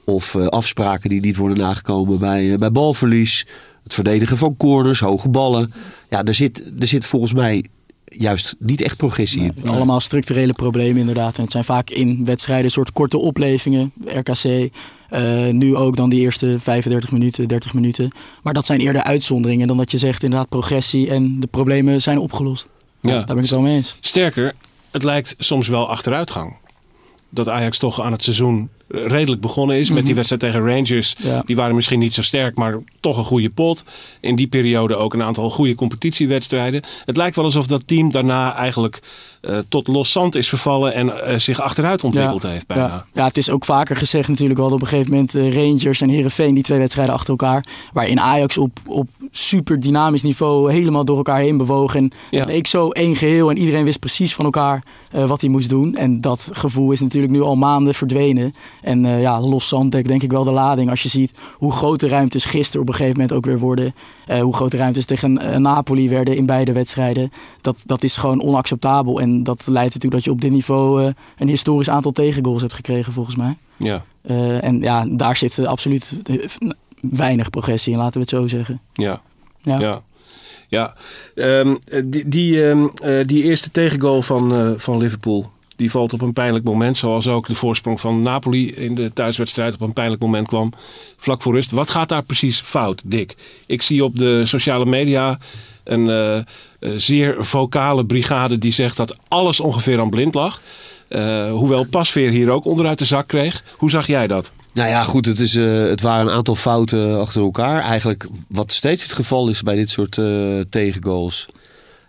Of 0.05 0.35
eh, 0.35 0.47
afspraken 0.47 1.11
die 1.11 1.21
niet 1.21 1.37
worden 1.37 1.59
nagekomen 1.59 2.19
bij, 2.19 2.59
bij 2.59 2.73
balverlies. 2.73 3.47
Het 3.83 3.95
verdedigen 3.95 4.37
van 4.37 4.57
corners, 4.57 5.01
hoge 5.01 5.29
ballen. 5.29 5.73
Ja, 6.11 6.25
er 6.25 6.35
zit, 6.35 6.63
er 6.79 6.87
zit 6.87 7.07
volgens 7.07 7.33
mij 7.33 7.65
juist 8.05 8.57
niet 8.59 8.83
echt 8.83 8.97
progressie 8.97 9.43
in. 9.43 9.69
Allemaal 9.69 10.01
structurele 10.01 10.53
problemen 10.53 11.01
inderdaad. 11.01 11.37
En 11.37 11.43
het 11.43 11.51
zijn 11.51 11.65
vaak 11.65 11.91
in 11.91 12.25
wedstrijden 12.25 12.65
een 12.65 12.71
soort 12.71 12.93
korte 12.93 13.19
oplevingen. 13.19 13.93
RKC, 14.05 14.71
eh, 15.09 15.49
nu 15.51 15.77
ook 15.77 15.97
dan 15.97 16.09
die 16.09 16.21
eerste 16.21 16.57
35 16.61 17.13
minuten, 17.13 17.49
30 17.49 17.75
minuten. 17.75 18.11
Maar 18.43 18.55
dat 18.55 18.67
zijn 18.67 18.81
eerder 18.81 19.03
uitzonderingen 19.03 19.69
dan 19.69 19.77
dat 19.77 19.91
je 19.91 19.99
zegt 19.99 20.23
inderdaad 20.23 20.49
progressie 20.49 21.11
en 21.11 21.41
de 21.41 21.47
problemen 21.47 22.03
zijn 22.03 22.19
opgelost. 22.19 22.67
Ja. 23.01 23.11
Daar 23.11 23.27
ben 23.27 23.37
ik 23.37 23.43
het 23.43 23.51
wel 23.51 23.61
mee 23.61 23.77
eens. 23.77 23.97
Sterker, 24.01 24.55
het 24.91 25.03
lijkt 25.03 25.35
soms 25.39 25.69
wel 25.69 25.89
achteruitgang. 25.89 26.57
Dat 27.29 27.49
Ajax 27.49 27.79
toch 27.79 28.01
aan 28.01 28.13
het 28.13 28.23
seizoen 28.23 28.71
redelijk 28.89 29.41
begonnen 29.41 29.77
is. 29.77 29.91
Met 29.91 30.07
die 30.07 30.15
wedstrijd 30.15 30.43
tegen 30.43 30.67
Rangers. 30.67 31.15
Ja. 31.19 31.43
Die 31.47 31.57
waren 31.57 31.75
misschien 31.75 31.99
niet 31.99 32.15
zo 32.15 32.23
sterk, 32.23 32.57
maar 32.57 32.79
toch 33.01 33.17
een 33.19 33.25
goede 33.25 33.51
pot. 33.51 33.85
In 34.21 34.37
die 34.37 34.47
periode 34.47 34.97
ook 34.97 35.15
een 35.15 35.23
aantal 35.23 35.51
goede 35.51 35.75
competitiewedstrijden. 35.75 36.83
Het 37.05 37.17
lijkt 37.17 37.37
wel 37.37 37.45
alsof 37.45 37.67
dat 37.67 37.87
team 37.87 38.11
daarna 38.11 38.55
eigenlijk 38.55 39.01
eh, 39.41 39.59
tot 39.69 39.89
los 39.89 40.13
zand 40.13 40.35
is 40.35 40.49
vervallen. 40.49 40.95
En 40.95 41.27
eh, 41.27 41.39
zich 41.39 41.61
achteruit 41.61 42.05
ontwikkeld 42.05 42.43
heeft 42.43 42.67
bijna. 42.67 42.85
Ja. 42.85 43.07
ja, 43.13 43.27
het 43.27 43.37
is 43.37 43.51
ook 43.51 43.65
vaker 43.65 43.97
gezegd 43.97 44.29
natuurlijk. 44.29 44.57
We 44.57 44.65
hadden 44.65 44.81
op 44.81 44.87
een 44.87 44.93
gegeven 44.93 45.13
moment 45.13 45.35
eh, 45.35 45.55
Rangers 45.55 46.01
en 46.01 46.09
Herenveen 46.09 46.55
die 46.55 46.63
twee 46.63 46.79
wedstrijden 46.79 47.15
achter 47.15 47.31
elkaar. 47.31 47.65
Waarin 47.93 48.21
Ajax 48.21 48.59
op, 48.59 48.79
op 48.87 49.09
super 49.31 49.81
dynamisch 49.81 50.23
niveau 50.23 50.73
helemaal 50.73 51.05
door 51.05 51.17
elkaar 51.17 51.39
heen 51.39 51.57
bewoog. 51.57 51.95
En 51.95 52.13
Ja. 52.31 52.45
leek 52.47 52.67
zo 52.67 52.91
één 52.91 53.17
geheel 53.17 53.51
en 53.51 53.59
iedereen 53.59 53.85
wist 53.85 53.99
precies 53.99 54.35
van 54.35 54.45
elkaar 54.45 54.83
wat 55.11 55.41
hij 55.41 55.51
moest 55.51 55.69
doen. 55.69 55.97
En 55.97 56.21
dat 56.21 56.49
gevoel 56.53 56.93
is 56.93 57.01
natuurlijk 57.01 57.33
nu 57.33 57.41
al 57.41 57.57
maanden 57.57 57.95
verdwenen. 57.95 58.55
En 58.83 59.05
eh, 59.05 59.21
ja, 59.21 59.41
los 59.41 59.75
denk 59.91 60.23
ik 60.23 60.31
wel 60.31 60.45
de 60.45 60.51
lading. 60.51 60.91
Als 60.91 61.03
je 61.03 61.09
ziet 61.09 61.33
hoe 61.55 61.73
grote 61.73 62.09
ruimtes 62.09 62.45
gisteren 62.45 62.81
op 62.83 62.89
een 62.89 62.95
gegeven 62.95 63.17
moment 63.21 63.37
ook 63.37 63.45
weer 63.47 63.59
worden. 63.59 63.95
eh, 64.27 64.41
hoe 64.41 64.55
grote 64.55 64.77
ruimtes 64.77 65.05
tegen 65.05 65.39
eh, 65.39 65.59
Napoli 65.59 66.09
werden 66.09 66.37
in 66.37 66.47
beide 66.47 66.73
wedstrijden. 66.73 67.33
Dat, 67.61 67.77
dat 67.87 68.03
is 68.03 68.17
gewoon 68.17 68.43
onacceptabel. 68.43 69.21
En 69.21 69.43
dat 69.43 69.67
leidt 69.67 69.95
ertoe 69.95 70.11
dat 70.11 70.25
je 70.25 70.31
op 70.31 70.41
dit 70.41 70.51
niveau 70.51 71.13
een 71.39 71.49
historisch 71.49 71.91
aantal 71.91 72.13
tegengoals 72.13 72.61
hebt 72.61 72.75
gekregen 72.75 73.13
volgens 73.13 73.37
mij. 73.37 73.57
Ja, 73.77 74.05
en 74.61 74.81
ja, 74.81 75.05
daar 75.09 75.37
zit 75.37 75.67
absoluut 75.67 76.23
weinig 77.01 77.51
progressie 77.51 77.93
in, 77.93 77.99
laten 77.99 78.15
we 78.15 78.21
het 78.21 78.29
zo 78.29 78.47
zeggen. 78.47 78.81
ja. 78.93 79.21
Ja. 79.63 79.81
Ja. 79.81 80.03
Ja, 80.69 80.95
Ehm, 81.35 81.75
die, 82.05 82.29
die, 82.29 82.69
ehm, 82.69 82.87
eh, 83.03 83.27
die 83.27 83.43
eerste 83.43 83.71
tegengoal 83.71 84.23
van, 84.23 84.75
van 84.77 84.99
Liverpool. 84.99 85.51
Die 85.79 85.91
valt 85.91 86.13
op 86.13 86.21
een 86.21 86.33
pijnlijk 86.33 86.65
moment. 86.65 86.97
Zoals 86.97 87.27
ook 87.27 87.47
de 87.47 87.55
voorsprong 87.55 88.01
van 88.01 88.23
Napoli 88.23 88.75
in 88.75 88.95
de 88.95 89.13
thuiswedstrijd 89.13 89.75
op 89.75 89.81
een 89.81 89.93
pijnlijk 89.93 90.23
moment 90.23 90.47
kwam. 90.47 90.73
Vlak 91.17 91.43
voor 91.43 91.55
rust. 91.55 91.71
Wat 91.71 91.91
gaat 91.91 92.09
daar 92.09 92.23
precies 92.23 92.61
fout, 92.61 93.03
Dick? 93.05 93.35
Ik 93.67 93.83
zie 93.83 94.05
op 94.05 94.19
de 94.19 94.47
sociale 94.47 94.87
media 94.87 95.39
een 95.89 96.11
eh, 96.11 96.37
eh, 96.37 96.45
zeer 96.97 97.37
vocale 97.39 98.07
brigade 98.07 98.59
die 98.59 98.73
zegt 98.73 98.97
dat 98.97 99.17
alles 99.29 99.61
ongeveer 99.61 100.01
aan 100.01 100.11
blind 100.11 100.35
lag. 100.35 100.61
Eh, 101.09 101.51
hoewel 101.51 101.85
Pasveer 101.85 102.31
hier 102.31 102.51
ook 102.51 102.65
onderuit 102.65 102.99
de 102.99 103.05
zak 103.05 103.29
kreeg. 103.29 103.63
Hoe 103.77 103.91
zag 103.91 104.07
jij 104.07 104.27
dat? 104.27 104.53
Nou 104.73 104.89
ja, 104.89 105.05
goed, 105.05 105.27
het, 105.27 105.41
is, 105.41 105.55
het 105.55 106.01
waren 106.01 106.27
een 106.27 106.33
aantal 106.33 106.55
fouten 106.55 107.21
achter 107.21 107.43
elkaar. 107.43 107.83
Eigenlijk 107.83 108.27
wat 108.49 108.73
steeds 108.73 109.03
het 109.03 109.13
geval 109.13 109.49
is 109.49 109.63
bij 109.63 109.77
dit 109.77 109.91
soort 109.91 110.21
tegengoals. 110.71 111.47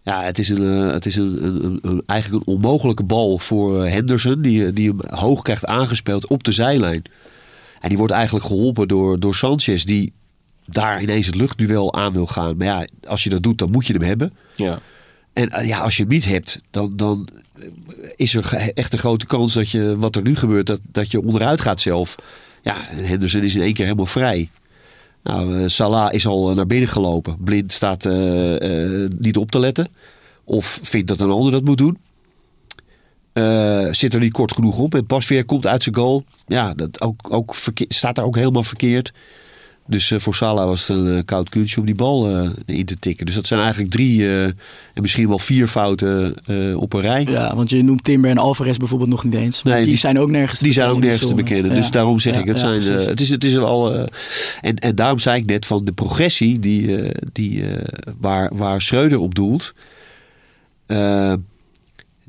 Ja, 0.04 0.24
het 0.24 0.40
is, 0.40 0.50
een, 0.50 0.64
eh, 0.88 0.92
het 0.92 1.06
is 1.06 1.16
een, 1.16 1.46
een, 1.46 1.80
een- 1.82 2.04
eigenlijk 2.06 2.48
een 2.48 2.54
onmogelijke 2.54 3.04
bal 3.04 3.38
voor 3.40 3.84
eh, 3.86 3.92
Henderson. 3.92 4.42
Die, 4.42 4.74
die 4.74 4.88
hem 4.90 5.00
hoog 5.20 5.42
krijgt 5.42 5.66
aangespeeld 5.66 6.28
op 6.28 6.44
de 6.44 6.52
zijlijn. 6.52 7.02
En 7.80 7.90
die 7.90 7.98
wordt 7.98 8.14
eigenlijk 8.14 8.46
geholpen 8.46 8.88
door, 8.88 9.20
door 9.20 9.36
Sanchez. 9.36 9.84
Die 9.84 10.14
daar 10.66 11.02
ineens 11.02 11.26
het 11.26 11.36
luchtduel 11.36 11.94
aan 11.94 12.14
wil 12.14 12.28
gaan. 12.28 12.58
Maar 12.58 12.68
ja, 12.68 12.88
als 13.08 13.24
je 13.24 13.30
dat 13.30 13.44
doet, 13.44 13.58
dan 13.58 13.72
moet 13.72 13.88
je 13.88 13.94
hem 13.94 14.02
hebben. 14.02 14.34
Ja. 14.56 14.80
En 15.34 15.50
eh, 15.50 15.68
ja, 15.68 15.80
als 15.80 15.98
je 15.98 16.04
hem 16.04 16.12
niet 16.12 16.26
hebt, 16.26 16.62
dan, 16.72 16.94
dan 16.96 17.28
is 18.16 18.36
er 18.36 18.54
echt 18.74 18.94
een 18.94 19.00
grote 19.00 19.26
kans 19.26 19.54
dat 19.54 19.70
je, 19.70 19.98
wat 19.98 20.16
er 20.16 20.22
nu 20.22 20.36
gebeurt, 20.36 20.68
dat, 20.68 20.80
dat 20.92 21.12
je 21.12 21.22
onderuit 21.22 21.62
gaat 21.62 21.80
zelf. 21.82 22.16
Ja, 22.62 22.90
en 22.90 23.06
Henderson 23.06 23.42
is 23.42 23.56
in 23.56 23.62
één 23.62 23.74
keer 23.74 23.86
helemaal 23.86 24.06
vrij. 24.06 24.50
Nou, 25.24 25.62
eh, 25.62 25.68
Salah 25.68 26.14
is 26.14 26.28
al 26.28 26.54
naar 26.54 26.68
binnen 26.68 26.90
gelopen. 26.90 27.38
Blind 27.44 27.72
staat 27.72 28.06
eh, 28.06 29.04
eh, 29.04 29.10
niet 29.20 29.38
op 29.38 29.52
te 29.52 29.60
letten. 29.60 29.88
Of 30.44 30.80
vindt 30.82 31.08
dat 31.08 31.20
een 31.20 31.30
ander 31.30 31.52
dat 31.52 31.64
moet 31.64 31.78
doen. 31.78 31.98
Eh, 33.34 33.88
zit 33.92 34.14
er 34.14 34.20
niet 34.20 34.32
kort 34.32 34.54
genoeg 34.54 34.78
op. 34.78 34.96
En 34.96 35.06
Pasveer 35.06 35.46
komt 35.46 35.68
uit 35.68 35.84
zijn 35.84 35.96
goal. 35.96 36.24
Ja, 36.48 36.74
dat 36.74 37.02
ook, 37.02 37.34
ook 37.34 37.56
staat 37.88 38.16
daar 38.16 38.26
ook 38.26 38.36
helemaal 38.36 38.64
verkeerd. 38.64 39.14
Dus 39.90 40.12
eh, 40.12 40.20
voor 40.20 40.36
Salah 40.36 40.66
was 40.66 40.88
het 40.88 40.98
een 40.98 41.18
eh, 41.18 41.22
koud 41.26 41.50
kunstje 41.50 41.80
om 41.80 41.86
die 41.86 41.96
bal 41.96 42.30
eh, 42.30 42.50
in 42.66 42.86
te 42.86 43.00
tikken. 43.00 43.26
Dus 43.26 43.36
dat 43.36 43.48
zijn 43.48 43.60
eigenlijk 43.60 43.92
drie 43.92 44.30
en 44.30 44.56
misschien 45.02 45.28
wel 45.28 45.40
vier 45.40 45.68
fouten 45.68 46.36
op 46.78 46.94
een 46.94 47.02
rij. 47.02 47.24
Ja, 47.24 47.56
want 47.56 47.70
je 47.70 47.84
noemt 47.84 48.04
Timber 48.04 48.30
en 48.32 48.38
Alvarez 48.38 48.78
bijvoorbeeld 48.78 49.10
nog 49.10 49.24
niet 49.24 49.34
eens. 49.34 49.64
Nee, 49.64 49.76
die, 49.80 49.86
die- 49.86 49.98
zijn 49.98 50.20
ook 50.20 50.30
nergens 50.30 50.58
te 50.58 50.64
Die 50.64 50.74
zijn 50.74 50.90
ook 50.90 51.00
nergens 51.00 51.28
te 51.28 51.36
bekennen. 51.36 51.76
Dus 51.76 51.86
Ja. 51.86 51.92
daarom 51.92 52.20
zeg 52.20 52.34
Ja, 52.34 52.40
ik, 52.40 52.46
het, 52.48 52.60
ja, 52.60 52.80
zijn, 52.80 53.00
het, 53.08 53.22
is, 53.22 53.30
het 53.30 53.44
is 53.44 53.58
al. 53.58 54.08
en, 54.62 54.76
en 54.76 54.96
daarom 54.96 55.20
zei 55.20 55.40
ik 55.42 55.46
net 55.46 55.66
van 55.66 55.86
de 55.86 55.92
progressie 55.92 56.60
die, 56.60 56.96
die, 57.32 57.64
waar, 58.20 58.52
waar 58.56 58.82
Schreuder 58.82 59.20
op 59.20 59.36
doelt. 59.36 59.74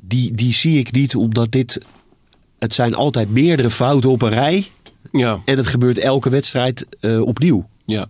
die, 0.01 0.33
die 0.35 0.53
zie 0.53 0.79
ik 0.79 0.91
niet 0.91 1.15
omdat 1.15 1.51
dit. 1.51 1.79
Het 2.59 2.73
zijn 2.73 2.93
altijd 2.95 3.29
meerdere 3.29 3.69
fouten 3.71 4.09
op 4.09 4.21
een 4.21 4.29
rij. 4.29 4.67
Ja, 5.11 5.39
En 5.45 5.57
het 5.57 5.67
gebeurt 5.67 5.97
elke 5.97 6.29
wedstrijd 6.29 6.87
eh, 6.99 7.21
opnieuw. 7.21 7.67
ja. 7.85 8.07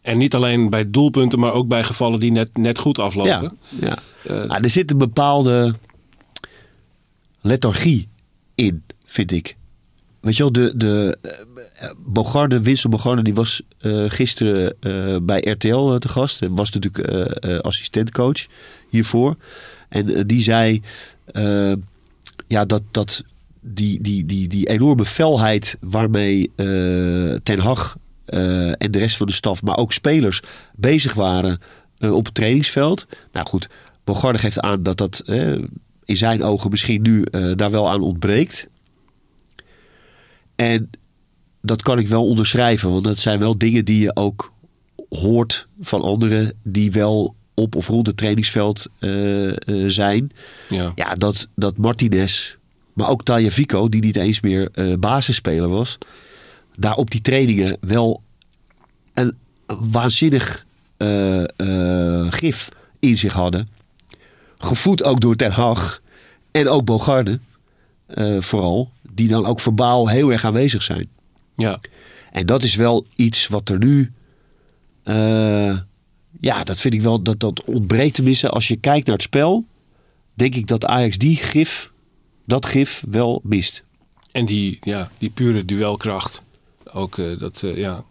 En 0.00 0.18
niet 0.18 0.34
alleen 0.34 0.70
bij 0.70 0.90
doelpunten, 0.90 1.38
maar 1.38 1.52
ook 1.52 1.68
bij 1.68 1.84
gevallen 1.84 2.20
die 2.20 2.30
net, 2.32 2.56
net 2.56 2.78
goed 2.78 2.98
aflopen. 2.98 3.30
Ja, 3.30 3.52
ja. 3.80 3.98
Eh, 4.24 4.46
Nou, 4.46 4.62
er 4.62 4.70
zit 4.70 4.90
een 4.90 4.98
bepaalde 4.98 5.74
lethargie 7.40 8.08
in, 8.54 8.82
vind 9.04 9.32
ik. 9.32 9.56
Weet 10.20 10.36
je 10.36 10.42
wel, 10.42 10.52
de, 10.52 10.72
de 10.76 11.18
eh, 11.78 11.90
Bogarde, 11.96 12.62
Winston 12.62 12.90
Bogarde, 12.90 13.22
die 13.22 13.34
was 13.34 13.62
gisteren 14.08 14.76
bij 15.26 15.40
RTL 15.40 15.96
te 15.98 16.08
gast. 16.08 16.42
En 16.42 16.54
was 16.54 16.70
natuurlijk 16.70 17.08
assistentcoach 17.64 18.46
hiervoor. 18.88 19.36
En 19.88 20.26
die 20.26 20.42
zei 20.42 20.82
ja, 22.46 22.64
dat, 22.64 22.82
dat 22.90 23.24
die, 23.68 24.00
die, 24.00 24.26
die, 24.26 24.48
die 24.48 24.68
enorme 24.68 25.04
felheid 25.04 25.76
waarmee 25.80 26.52
eh, 26.56 27.34
Ten 27.42 27.58
Hag 27.58 27.96
eh, 28.24 28.68
en 28.68 28.90
de 28.90 28.98
rest 28.98 29.16
van 29.16 29.26
de 29.26 29.32
staf, 29.32 29.62
maar 29.62 29.76
ook 29.76 29.92
spelers, 29.92 30.42
bezig 30.74 31.14
waren 31.14 31.58
eh, 31.98 32.14
op 32.14 32.24
het 32.24 32.34
trainingsveld. 32.34 33.06
Nou 33.32 33.46
goed, 33.46 33.68
Bogarde 34.04 34.38
geeft 34.38 34.60
aan 34.60 34.82
dat 34.82 34.96
dat 34.96 35.22
in 36.04 36.16
zijn 36.16 36.42
ogen 36.42 36.70
misschien 36.70 37.02
nu 37.02 37.24
daar 37.54 37.70
wel 37.70 37.90
aan 37.90 38.02
ontbreekt. 38.02 38.68
En 40.56 40.90
dat 41.62 41.82
kan 41.82 41.98
ik 41.98 42.08
wel 42.08 42.26
onderschrijven, 42.26 42.90
want 42.90 43.04
dat 43.04 43.18
zijn 43.18 43.38
wel 43.38 43.58
dingen 43.58 43.84
die 43.84 44.00
je 44.00 44.16
ook 44.16 44.52
hoort 45.08 45.68
van 45.80 46.02
anderen 46.02 46.52
die 46.62 46.92
wel 46.92 47.34
op 47.54 47.74
of 47.74 47.88
rond 47.88 48.06
het 48.06 48.16
trainingsveld 48.16 48.86
zijn. 49.86 50.30
ja. 50.68 50.92
Ja, 50.94 51.14
dat, 51.14 51.48
dat 51.54 51.76
Martinez, 51.76 52.57
maar 52.98 53.08
ook 53.08 53.22
Taya 53.22 53.50
Vico, 53.50 53.88
die 53.88 54.00
niet 54.00 54.16
eens 54.16 54.40
meer 54.40 54.68
eh, 54.72 54.94
basisspeler 54.94 55.68
was, 55.68 55.98
daar 56.76 56.94
op 56.94 57.10
die 57.10 57.20
trainingen 57.20 57.76
wel 57.80 58.22
een 59.14 59.36
waanzinnig 59.66 60.66
eh, 60.96 61.42
eh, 61.42 62.32
gif 62.32 62.68
in 62.98 63.16
zich 63.18 63.32
hadden. 63.32 63.68
Gevoed 64.58 65.02
ook 65.02 65.20
door 65.20 65.36
Ten 65.36 65.50
Hag 65.50 66.02
en 66.50 66.68
ook 66.68 66.84
Bogarde, 66.84 67.40
vooral, 68.38 68.90
die 69.12 69.28
dan 69.28 69.46
ook 69.46 69.60
verbaal 69.60 70.08
heel 70.08 70.32
erg 70.32 70.44
aanwezig 70.44 70.82
zijn. 70.82 71.08
ja. 71.56 71.80
En 72.32 72.46
dat 72.46 72.62
is 72.62 72.74
wel 72.74 73.06
iets 73.14 73.48
wat 73.48 73.68
er 73.68 73.78
nu. 73.78 74.12
ja, 76.40 76.64
dat 76.64 76.80
vind 76.80 76.94
ik 76.94 77.02
wel. 77.02 77.22
Dat, 77.22 77.40
dat 77.40 77.64
ontbreekt 77.64 78.14
tenminste. 78.14 78.48
Als 78.48 78.68
je 78.68 78.76
kijkt 78.76 79.06
naar 79.06 79.16
het 79.16 79.24
spel. 79.24 79.64
Denk 80.34 80.54
ik 80.54 80.66
dat 80.66 80.86
Ajax 80.86 81.18
die 81.18 81.36
gif. 81.36 81.92
Dat 82.48 82.66
gif 82.66 83.02
wel 83.10 83.40
mist. 83.44 83.84
En 84.32 84.46
die, 84.46 84.78
ja, 84.80 85.10
die 85.18 85.30
pure 85.30 85.64
duelkracht. 85.64 86.42
Ook 86.92 87.18
eh, 87.18 87.38
dat, 87.38 87.62
eh, 87.64 87.76
ja. 87.76 88.04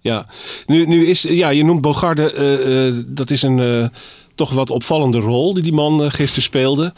Ja, 0.00 0.26
nu, 0.66 0.86
nu 0.86 1.06
is, 1.06 1.22
ja, 1.22 1.48
je 1.48 1.64
noemt 1.64 1.80
Bogarde, 1.80 2.32
eh, 2.32 3.02
dat 3.06 3.30
is 3.30 3.42
een 3.42 3.90
toch 4.34 4.52
wat 4.52 4.70
opvallende 4.70 5.18
rol 5.18 5.54
die 5.54 5.62
die 5.62 5.72
man 5.72 6.10
gisteren 6.10 6.42
speelde. 6.42 6.92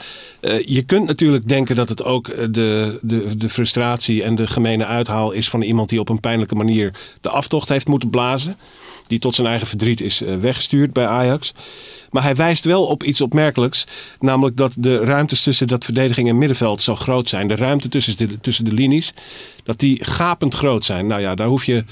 Je 0.64 0.82
kunt 0.86 1.06
natuurlijk 1.06 1.48
denken 1.48 1.76
dat 1.76 1.88
het 1.88 2.04
ook 2.04 2.26
de, 2.54 2.98
de, 3.02 3.36
de 3.36 3.48
frustratie 3.48 4.22
en 4.22 4.34
de 4.34 4.46
gemene 4.46 4.84
uithaal 4.84 5.32
is 5.32 5.48
van 5.48 5.62
iemand 5.62 5.88
die 5.88 6.00
op 6.00 6.08
een 6.08 6.20
pijnlijke 6.20 6.54
manier 6.54 6.94
de 7.20 7.28
aftocht 7.28 7.68
heeft 7.68 7.88
moeten 7.88 8.10
blazen. 8.10 8.56
Die 9.06 9.18
tot 9.18 9.34
zijn 9.34 9.46
eigen 9.46 9.66
verdriet 9.66 10.00
is 10.00 10.22
eh, 10.22 10.36
weggestuurd 10.36 10.92
bij 10.92 11.06
Ajax. 11.06 11.52
Maar 12.10 12.22
hij 12.22 12.34
wijst 12.34 12.64
wel 12.64 12.84
op 12.84 13.02
iets 13.02 13.20
opmerkelijks. 13.20 13.86
Namelijk 14.20 14.56
dat 14.56 14.72
de 14.76 14.96
ruimtes 14.96 15.42
tussen 15.42 15.66
dat 15.66 15.84
verdediging 15.84 16.28
en 16.28 16.38
middenveld 16.38 16.82
zo 16.82 16.94
groot 16.94 17.28
zijn. 17.28 17.48
De 17.48 17.56
ruimte 17.56 17.88
tussen 17.88 18.16
de, 18.16 18.40
tussen 18.40 18.64
de 18.64 18.72
linies. 18.72 19.12
Dat 19.64 19.78
die 19.78 20.04
gapend 20.04 20.54
groot 20.54 20.84
zijn. 20.84 21.06
Nou 21.06 21.20
ja, 21.20 21.34
daar 21.34 21.48
hoef 21.48 21.64
je 21.64 21.84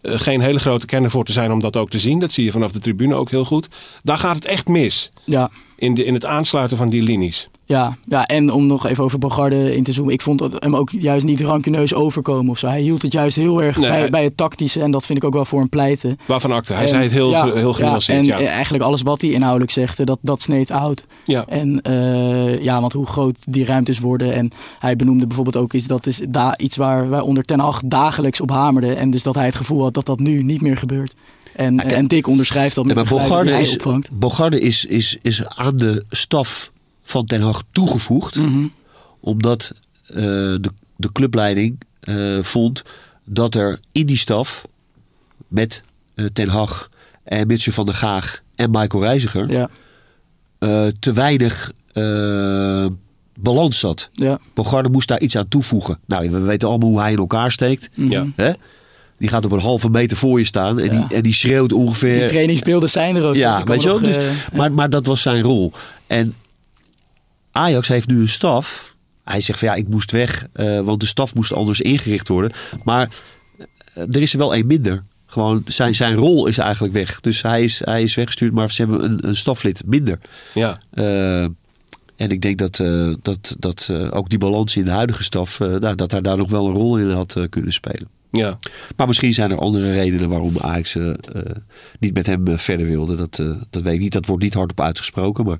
eh, 0.00 0.20
geen 0.20 0.40
hele 0.40 0.58
grote 0.58 0.86
kenner 0.86 1.10
voor 1.10 1.24
te 1.24 1.32
zijn 1.32 1.52
om 1.52 1.60
dat 1.60 1.76
ook 1.76 1.90
te 1.90 1.98
zien. 1.98 2.18
Dat 2.18 2.32
zie 2.32 2.44
je 2.44 2.50
vanaf 2.50 2.72
de 2.72 2.78
tribune 2.78 3.14
ook 3.14 3.30
heel 3.30 3.44
goed. 3.44 3.68
Daar 4.02 4.18
gaat 4.18 4.34
het 4.34 4.44
echt 4.44 4.68
mis. 4.68 5.10
Ja, 5.24 5.50
In, 5.80 5.94
de, 5.94 6.04
in 6.04 6.14
het 6.14 6.24
aansluiten 6.26 6.76
van 6.76 6.88
die 6.88 7.02
linies. 7.02 7.48
Ja, 7.64 7.96
ja, 8.04 8.26
en 8.26 8.52
om 8.52 8.66
nog 8.66 8.86
even 8.86 9.04
over 9.04 9.18
Bogarde 9.18 9.74
in 9.76 9.82
te 9.82 9.92
zoomen. 9.92 10.12
Ik 10.14 10.20
vond 10.20 10.40
hem 10.58 10.76
ook 10.76 10.90
juist 10.90 11.26
niet 11.26 11.40
rankeneus 11.40 11.94
overkomen 11.94 12.50
of 12.50 12.58
zo. 12.58 12.66
Hij 12.66 12.80
hield 12.80 13.02
het 13.02 13.12
juist 13.12 13.36
heel 13.36 13.62
erg 13.62 13.76
Nee, 13.76 13.88
bij, 13.90 13.98
hij- 13.98 14.10
bij 14.10 14.24
het 14.24 14.36
tactische. 14.36 14.80
En 14.80 14.90
dat 14.90 15.06
vind 15.06 15.18
ik 15.18 15.24
ook 15.24 15.32
wel 15.32 15.44
voor 15.44 15.60
een 15.60 15.68
pleiten. 15.68 16.18
Waarvan 16.26 16.52
acte. 16.52 16.72
Hij 16.72 16.82
En- 16.82 16.88
zei 16.88 17.02
het 17.02 17.12
heel, 17.12 17.30
ja, 17.30 17.52
heel 17.52 17.72
genuanceerd. 17.72 18.18
en 18.18 18.24
Ja, 18.24 18.38
eigenlijk 18.38 18.84
alles 18.84 19.02
wat 19.02 19.20
hij 19.20 19.30
inhoudelijk 19.30 19.70
zegt, 19.70 20.06
dat, 20.06 20.18
dat 20.22 20.42
sneed 20.42 20.70
oud. 20.70 21.04
ja. 21.24 21.44
En 21.46 21.82
eh, 21.82 22.62
ja, 22.62 22.80
want 22.80 22.92
hoe 22.92 23.06
groot 23.06 23.36
die 23.52 23.64
ruimtes 23.64 23.98
worden. 23.98 24.34
En 24.34 24.50
hij 24.78 24.96
benoemde 24.96 25.26
bijvoorbeeld 25.26 25.56
ook 25.56 25.72
iets, 25.72 25.86
dat 25.86 26.06
is 26.06 26.20
iets 26.56 26.76
waar 26.76 27.08
wij 27.08 27.20
onder 27.20 27.44
Ten 27.44 27.60
Hag 27.60 27.80
dagelijks 27.84 28.40
op 28.40 28.50
hamerden. 28.50 28.96
En 28.96 29.10
dus 29.10 29.22
dat 29.22 29.34
hij 29.34 29.44
het 29.46 29.54
gevoel 29.56 29.82
had 29.82 29.94
dat 29.94 30.06
dat 30.06 30.18
nu 30.18 30.42
niet 30.42 30.62
meer 30.62 30.76
gebeurt. 30.76 31.14
En, 31.56 31.76
kijk- 31.76 31.92
en 31.92 32.06
Dick 32.08 32.26
onderschrijft 32.26 32.74
dat 32.74 32.84
met 32.84 32.96
Ja, 32.96 33.02
maar 33.02 33.10
Bogarde, 33.10 33.52
is, 33.52 33.72
opvangt. 33.74 34.10
Bogarde 34.18 34.60
is, 34.60 34.84
is, 34.84 35.16
is 35.22 35.46
aan 35.46 35.76
de 35.76 36.04
staf 36.08 36.72
van 37.02 37.24
Ten 37.24 37.40
Hag 37.40 37.62
toegevoegd. 37.70 38.36
Mhm. 38.36 38.66
Omdat 39.20 39.72
eh, 40.06 40.14
de, 40.16 40.70
de 40.96 41.12
clubleiding 41.12 41.80
eh, 42.00 42.38
vond 42.42 42.82
dat 43.24 43.54
er 43.54 43.80
in 43.92 44.06
die 44.06 44.16
staf 44.16 44.64
met 45.48 45.82
eh, 46.14 46.24
Ten 46.32 46.48
Hag 46.48 46.88
en 47.24 47.46
Mitchell 47.46 47.72
van 47.72 47.86
der 47.86 47.94
Gaag 47.94 48.42
en 48.54 48.70
Michael 48.70 49.02
Reiziger 49.02 49.50
Ja, 49.50 49.68
eh, 50.58 50.86
te 51.00 51.12
weinig 51.12 51.72
eh, 51.92 52.86
balans 53.40 53.78
zat. 53.78 54.10
ja. 54.12 54.38
Bogarde 54.54 54.88
moest 54.88 55.08
daar 55.08 55.20
iets 55.20 55.36
aan 55.36 55.48
toevoegen. 55.48 55.98
Nou, 56.06 56.30
we 56.30 56.40
weten 56.40 56.68
allemaal 56.68 56.88
hoe 56.88 57.00
hij 57.00 57.12
in 57.12 57.18
elkaar 57.18 57.50
steekt. 57.52 57.90
Mhm. 57.94 58.10
Ja. 58.10 58.26
Hè? 58.36 58.50
Die 59.20 59.28
gaat 59.28 59.44
op 59.44 59.52
een 59.52 59.60
halve 59.60 59.88
meter 59.90 60.16
voor 60.16 60.38
je 60.38 60.44
staan 60.44 60.78
en, 60.78 60.84
Ja. 60.84 60.90
die, 61.06 61.16
en 61.16 61.22
die 61.22 61.34
schreeuwt 61.34 61.72
ongeveer. 61.72 62.18
Die 62.18 62.28
trainingsbeelden 62.28 62.90
zijn 62.90 63.16
er 63.16 63.24
ook. 63.24 63.34
Ja, 63.34 63.64
weet 63.64 63.82
je 63.82 63.88
wel. 63.88 64.00
Dus, 64.00 64.16
eh, 64.16 64.30
maar, 64.54 64.72
maar 64.72 64.90
dat 64.90 65.06
was 65.06 65.22
zijn 65.22 65.42
rol. 65.42 65.72
En 66.06 66.34
Ajax 67.52 67.88
heeft 67.88 68.08
nu 68.08 68.20
een 68.20 68.28
staf. 68.28 68.94
Hij 69.24 69.40
zegt 69.40 69.58
van 69.58 69.68
ja, 69.68 69.74
ik 69.74 69.88
moest 69.88 70.10
weg, 70.12 70.46
eh, 70.52 70.80
want 70.80 71.00
de 71.00 71.06
staf 71.06 71.34
moest 71.34 71.52
anders 71.52 71.80
ingericht 71.80 72.28
worden. 72.28 72.52
Maar 72.84 73.08
eh, 73.94 74.02
er 74.14 74.22
is 74.22 74.32
er 74.32 74.38
wel 74.38 74.54
één 74.54 74.66
minder. 74.66 75.04
Gewoon 75.26 75.62
zijn, 75.66 75.94
zijn 75.94 76.14
rol 76.14 76.46
is 76.46 76.58
eigenlijk 76.58 76.92
weg. 76.94 77.20
Dus 77.20 77.42
hij 77.42 77.62
is, 77.64 77.80
hij 77.84 78.02
is 78.02 78.14
weggestuurd, 78.14 78.52
maar 78.52 78.70
ze 78.72 78.82
hebben 78.82 79.04
een, 79.04 79.28
een 79.28 79.36
staflid 79.36 79.82
minder. 79.86 80.18
ja. 80.54 80.78
Eh, 80.90 81.46
en 82.16 82.30
ik 82.30 82.40
denk 82.42 82.58
dat, 82.58 82.80
eh, 82.80 83.14
dat, 83.22 83.56
dat 83.58 83.88
eh, 83.90 84.06
ook 84.10 84.28
die 84.30 84.38
balans 84.38 84.76
in 84.76 84.84
de 84.84 84.90
huidige 84.90 85.22
staf, 85.22 85.60
eh, 85.60 85.68
nou, 85.68 85.94
dat 85.94 86.10
hij 86.10 86.20
daar 86.20 86.36
nog 86.36 86.50
wel 86.50 86.66
een 86.66 86.72
rol 86.74 86.98
in 86.98 87.10
had 87.10 87.36
kunnen 87.48 87.72
spelen. 87.72 88.08
Ja. 88.30 88.58
Maar 88.96 89.06
misschien 89.06 89.34
zijn 89.34 89.50
er 89.50 89.58
andere 89.58 89.92
redenen 89.92 90.28
waarom 90.28 90.58
Ajax 90.58 90.96
eh, 90.96 91.10
eh, 91.10 91.16
niet 91.98 92.14
met 92.14 92.26
hem 92.26 92.46
eh, 92.46 92.58
verder 92.58 92.86
wilde. 92.86 93.16
Dat, 93.16 93.42
dat 93.70 93.82
weet 93.82 93.94
ik 93.94 94.00
niet. 94.00 94.12
Dat 94.12 94.26
wordt 94.26 94.42
niet 94.42 94.54
hardop 94.54 94.80
uitgesproken. 94.80 95.44
Maar 95.44 95.58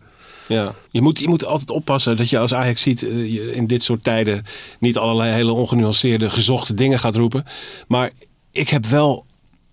Ja, 0.48 0.74
je 0.90 1.00
moet, 1.00 1.18
je 1.18 1.28
moet 1.28 1.44
altijd 1.44 1.70
oppassen 1.70 2.16
dat 2.16 2.28
je 2.28 2.38
als 2.38 2.54
Ajax 2.54 2.82
ziet 2.82 3.00
je 3.00 3.52
in 3.54 3.66
dit 3.66 3.82
soort 3.82 4.04
tijden 4.04 4.42
niet 4.78 4.96
allerlei 4.96 5.32
hele 5.32 5.52
ongenuanceerde, 5.52 6.30
gezochte 6.30 6.74
dingen 6.74 6.98
gaat 6.98 7.16
roepen. 7.16 7.44
Maar 7.88 8.10
ik 8.52 8.68
heb 8.68 8.86
wel 8.86 9.24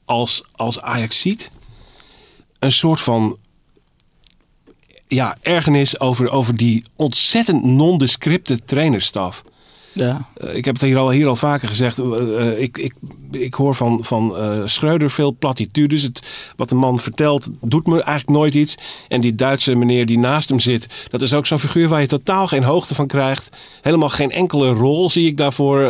als, 0.05 0.43
als 0.51 0.81
Ajax 0.81 1.19
ziet 1.19 1.49
een 2.59 2.71
soort 2.71 2.99
van 2.99 3.37
ja, 5.07 5.37
ergernis 5.41 5.99
over, 5.99 6.29
over 6.29 6.55
die 6.55 6.83
ontzettend 6.95 7.63
nondescripte 7.63 8.63
trainerstaf. 8.63 9.43
Ja. 9.99 10.27
Eh, 10.33 10.55
ik 10.55 10.65
heb 10.65 10.73
het 10.75 10.83
hier 10.83 10.97
al, 10.97 11.09
hier 11.09 11.27
al 11.27 11.35
vaker 11.35 11.67
gezegd. 11.67 11.99
eh, 11.99 12.39
eh, 12.51 12.61
ik, 12.61 12.77
ik, 12.77 12.93
ik 13.31 13.53
hoor 13.53 13.75
van, 13.75 13.99
van 14.03 14.35
Schreuder 14.65 15.09
veel 15.09 15.35
platitudes. 15.39 16.01
Het, 16.03 16.27
wat 16.55 16.69
de 16.69 16.75
man 16.75 16.99
vertelt 16.99 17.47
doet 17.61 17.87
me 17.87 18.01
eigenlijk 18.01 18.37
nooit 18.37 18.53
iets. 18.53 18.75
En 19.07 19.21
die 19.21 19.35
Duitse 19.35 19.75
meneer 19.75 20.05
die 20.05 20.19
naast 20.19 20.49
hem 20.49 20.59
zit. 20.59 20.87
Dat 21.09 21.21
is 21.21 21.33
ook 21.33 21.45
zo'n 21.45 21.59
figuur 21.59 21.87
waar 21.87 22.01
je 22.01 22.07
totaal 22.07 22.47
geen 22.47 22.63
hoogte 22.63 22.95
van 22.95 23.07
krijgt. 23.07 23.49
Helemaal 23.81 24.09
geen 24.09 24.31
enkele 24.31 24.69
rol 24.71 25.09
zie 25.09 25.27
ik 25.27 25.37
daarvoor. 25.37 25.81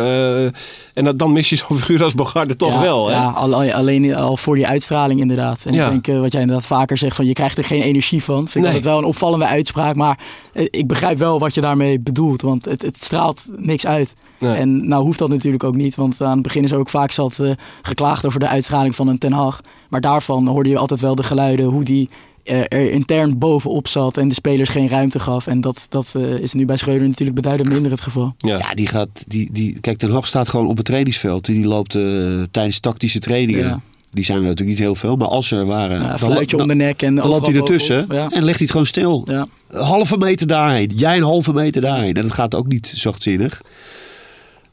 en 0.94 1.04
dat, 1.04 1.18
dan 1.18 1.32
mis 1.32 1.48
je 1.48 1.56
zo'n 1.56 1.76
figuur 1.78 2.02
als 2.02 2.14
Bogarde 2.14 2.56
toch 2.56 2.72
ja, 2.72 2.80
wel. 2.80 3.06
Hè? 3.08 3.14
Ja, 3.14 3.28
alleen 3.72 4.14
al 4.14 4.36
voor 4.36 4.54
die 4.56 4.66
uitstraling 4.66 5.20
inderdaad. 5.20 5.64
En 5.64 5.74
Ja. 5.74 5.90
ik 5.90 6.04
denk, 6.04 6.20
wat 6.20 6.32
jij 6.32 6.40
inderdaad 6.40 6.66
vaker 6.66 6.98
zegt, 6.98 7.16
van 7.16 7.26
je 7.26 7.32
krijgt 7.32 7.58
er 7.58 7.64
geen 7.64 7.82
energie 7.82 8.22
van. 8.22 8.36
Vind 8.36 8.54
ik 8.54 8.60
Nee. 8.60 8.66
altijd 8.66 8.84
wel 8.84 8.98
een 8.98 9.04
opvallende 9.04 9.46
uitspraak. 9.46 9.94
Maar 9.94 10.18
ik 10.52 10.86
begrijp 10.86 11.18
wel 11.18 11.38
wat 11.38 11.54
je 11.54 11.60
daarmee 11.60 12.00
bedoelt. 12.00 12.42
Want 12.42 12.64
het, 12.64 12.82
het 12.82 12.96
straalt 13.02 13.44
niks 13.56 13.86
uit. 13.86 13.97
Nee. 14.38 14.54
En 14.54 14.88
nou 14.88 15.02
hoeft 15.04 15.18
dat 15.18 15.28
natuurlijk 15.28 15.64
ook 15.64 15.76
niet. 15.76 15.94
Want 15.94 16.22
aan 16.22 16.32
het 16.32 16.42
begin 16.42 16.64
is 16.64 16.72
ook 16.72 16.88
vaak 16.88 17.12
zat 17.12 17.38
eh, 17.38 17.50
geklaagd 17.82 18.26
over 18.26 18.40
de 18.40 18.48
uitstraling 18.48 18.94
van 18.94 19.08
een 19.08 19.18
Ten 19.18 19.32
Hag. 19.32 19.60
Maar 19.88 20.00
daarvan 20.00 20.46
hoorde 20.46 20.68
je 20.68 20.78
altijd 20.78 21.00
wel 21.00 21.14
de 21.14 21.22
geluiden 21.22 21.66
hoe 21.66 21.84
die 21.84 22.08
eh, 22.48 22.60
er 22.60 22.90
intern 22.90 23.38
bovenop 23.38 23.88
zat 23.88 24.16
en 24.16 24.28
de 24.28 24.34
spelers 24.34 24.68
geen 24.68 24.88
ruimte 24.88 25.18
gaf. 25.18 25.46
En 25.46 25.60
dat, 25.60 25.86
dat 25.88 26.12
eh, 26.16 26.22
is 26.22 26.52
nu 26.52 26.66
bij 26.66 26.76
Schreuder 26.76 27.08
natuurlijk 27.08 27.36
beduidend 27.36 27.68
minder 27.68 27.90
het 27.90 28.00
geval. 28.00 28.34
Ja. 28.38 28.56
ja, 28.58 28.74
die 28.74 28.86
gaat. 28.86 29.24
Die, 29.26 29.48
die, 29.52 29.80
kijk, 29.80 29.98
Ten 29.98 30.10
Hag 30.10 30.26
staat 30.26 30.48
gewoon 30.48 30.66
op 30.66 30.76
het 30.76 30.86
trainingsveld. 30.86 31.48
En 31.48 31.54
die 31.54 31.66
loopt 31.66 31.94
eh, 31.94 32.02
tijdens 32.50 32.80
tactische 32.80 33.18
trainingen. 33.18 33.64
Ja. 33.64 33.80
Die 34.10 34.24
zijn 34.24 34.38
er 34.38 34.44
natuurlijk 34.44 34.70
niet 34.70 34.86
heel 34.86 34.94
veel. 34.94 35.16
Maar 35.16 35.28
als 35.28 35.50
er 35.50 35.66
waren. 35.66 36.00
Ja, 36.00 36.08
dan, 36.08 36.18
fluitje 36.18 36.56
dan- 36.56 36.60
om 36.60 36.78
de 36.78 36.84
nek 36.84 37.02
en 37.02 37.14
dan 37.14 37.28
loopt 37.28 37.46
hij 37.46 37.56
ertussen. 37.56 38.06
Ja. 38.08 38.28
En 38.28 38.42
legt 38.42 38.56
hij 38.56 38.66
het 38.66 38.70
gewoon 38.70 38.86
stil. 38.86 39.22
Ja. 39.24 39.46
Een 39.68 39.84
halve 39.84 40.18
meter 40.18 40.46
daarheen. 40.46 40.92
Jij 40.96 41.16
een 41.16 41.22
halve 41.22 41.52
meter 41.52 41.80
daarheen. 41.82 42.14
En 42.14 42.22
dat 42.22 42.32
gaat 42.32 42.54
ook 42.54 42.66
niet 42.66 42.92
zachtzinnig. 42.96 43.62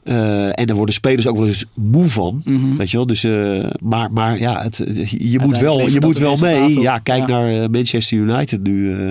Eh, 0.02 0.58
en 0.58 0.66
daar 0.66 0.76
worden 0.76 0.94
spelers 0.94 1.26
ook 1.26 1.36
wel 1.36 1.46
eens 1.46 1.64
moe 1.74 2.08
van. 2.08 2.40
Mhm. 2.44 2.76
Weet 2.76 2.90
je 2.90 2.96
wel? 2.96 3.06
Dus, 3.06 3.24
eh, 3.24 3.70
maar, 3.82 4.12
maar 4.12 4.38
ja, 4.38 4.62
het, 4.62 4.76
je 5.18 5.38
moet 5.42 5.58
wel, 5.58 5.88
je 5.88 6.00
moet 6.00 6.18
wel 6.18 6.36
mee. 6.36 6.80
Ja, 6.80 6.98
kijk 6.98 7.20
Ja. 7.20 7.26
naar 7.26 7.48
eh, 7.62 7.68
Manchester 7.68 8.18
United 8.18 8.62
nu. 8.62 8.90
eh, 8.92 9.08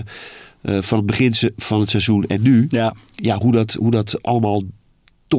eh, 0.62 0.82
van 0.82 0.98
het 0.98 1.08
begin 1.08 1.34
van 1.58 1.80
het 1.80 1.90
seizoen 1.90 2.26
en 2.28 2.42
nu. 2.42 2.66
Ja. 2.70 2.94
Ja, 3.12 3.38
hoe 3.38 3.52
dat, 3.52 3.74
hoe 3.74 3.92
dat 3.92 4.18
allemaal 4.24 4.62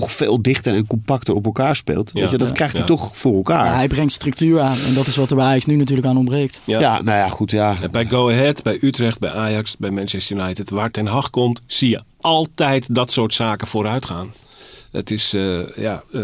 toch 0.01 0.13
veel 0.13 0.43
dichter 0.43 0.75
en 0.75 0.87
compacter 0.87 1.35
op 1.35 1.45
elkaar 1.45 1.77
speelt. 1.77 2.11
Ja. 2.15 2.21
Weet 2.21 2.31
je, 2.31 2.37
dat 2.39 2.49
Ja. 2.49 2.55
krijgt 2.55 2.73
hij 2.73 2.83
Ja. 2.83 2.89
toch 2.89 3.11
voor 3.19 3.35
elkaar. 3.35 3.75
Hij 3.75 3.87
brengt 3.89 4.13
structuur 4.13 4.61
aan. 4.61 4.77
En 4.89 4.95
dat 4.95 5.07
is 5.07 5.17
wat 5.17 5.31
er 5.31 5.37
bij 5.37 5.45
Ajax 5.45 5.67
nu 5.67 5.77
natuurlijk 5.77 6.07
aan 6.09 6.17
ontbreekt. 6.17 6.61
Ja. 6.65 6.81
nou 7.03 7.19
ja, 7.19 7.29
goed. 7.29 7.51
Ja. 7.51 7.77
En 7.83 7.91
Bij 7.91 8.07
Go 8.07 8.31
Ahead, 8.31 8.63
bij 8.63 8.79
Utrecht, 8.81 9.19
bij 9.19 9.31
Ajax, 9.33 9.77
bij 9.79 9.91
Manchester 9.91 10.37
United, 10.37 10.71
waar 10.71 10.91
Ten 10.91 11.07
Hag 11.07 11.31
komt, 11.31 11.61
zie 11.67 11.91
je 11.91 12.03
altijd 12.21 12.87
dat 12.95 13.13
soort 13.13 13.35
zaken 13.35 13.67
vooruit 13.67 14.07
gaan. 14.07 14.33
Het 14.93 15.11
is, 15.11 15.35
eh, 15.35 15.77
ja, 15.77 16.03
eh, 16.13 16.21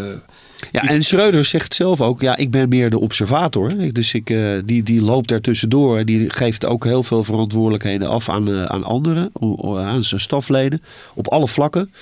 Ja, 0.73 0.83
en 0.89 1.03
Schreuder 1.05 1.45
zegt 1.45 1.75
zelf 1.75 2.01
ook, 2.01 2.21
ja, 2.21 2.37
ik 2.37 2.51
ben 2.51 2.69
meer 2.69 2.91
de 2.91 2.99
observator. 3.01 3.93
Dus 3.93 4.15
ik, 4.15 4.31
eh, 4.31 4.53
die, 4.65 4.83
die 4.83 5.03
loopt 5.03 5.31
er 5.31 5.41
tussendoor 5.41 5.99
en 5.99 6.07
die 6.07 6.31
geeft 6.31 6.67
ook 6.67 6.85
heel 6.85 7.03
veel 7.03 7.25
verantwoordelijkheden 7.25 8.09
af 8.09 8.29
aan, 8.29 8.69
aan 8.69 8.85
anderen, 8.85 9.31
aan 9.79 10.05
zijn 10.05 10.21
stafleden, 10.21 10.83
op 11.15 11.29
alle 11.29 11.49
vlakken. 11.49 11.93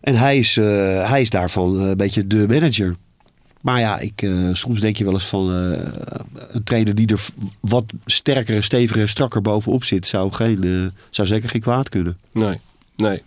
En 0.00 0.14
hij 0.14 0.38
is, 0.38 0.56
eh, 0.56 0.64
hij 1.10 1.20
is 1.20 1.30
daarvan 1.30 1.80
eh, 1.80 1.88
een 1.88 1.96
beetje 1.96 2.26
de 2.26 2.46
manager. 2.48 2.96
Maar 3.60 3.80
ja, 3.80 3.98
ik, 3.98 4.22
eh, 4.22 4.48
soms 4.52 4.80
denk 4.80 4.96
je 4.96 5.04
wel 5.04 5.12
eens 5.12 5.26
van 5.28 5.48
een 5.48 6.64
trainer 6.64 6.94
die 6.94 7.06
er 7.06 7.26
wat 7.60 7.84
sterker, 8.06 8.62
steviger, 8.62 9.08
strakker 9.08 9.42
bovenop 9.42 9.84
zit, 9.84 10.06
zou, 10.06 10.32
geen, 10.32 10.92
zou 11.10 11.28
zeker 11.28 11.48
geen 11.48 11.60
kwaad 11.60 11.88
kunnen. 11.88 12.18
nee, 12.32 12.60
nee. 12.96 13.22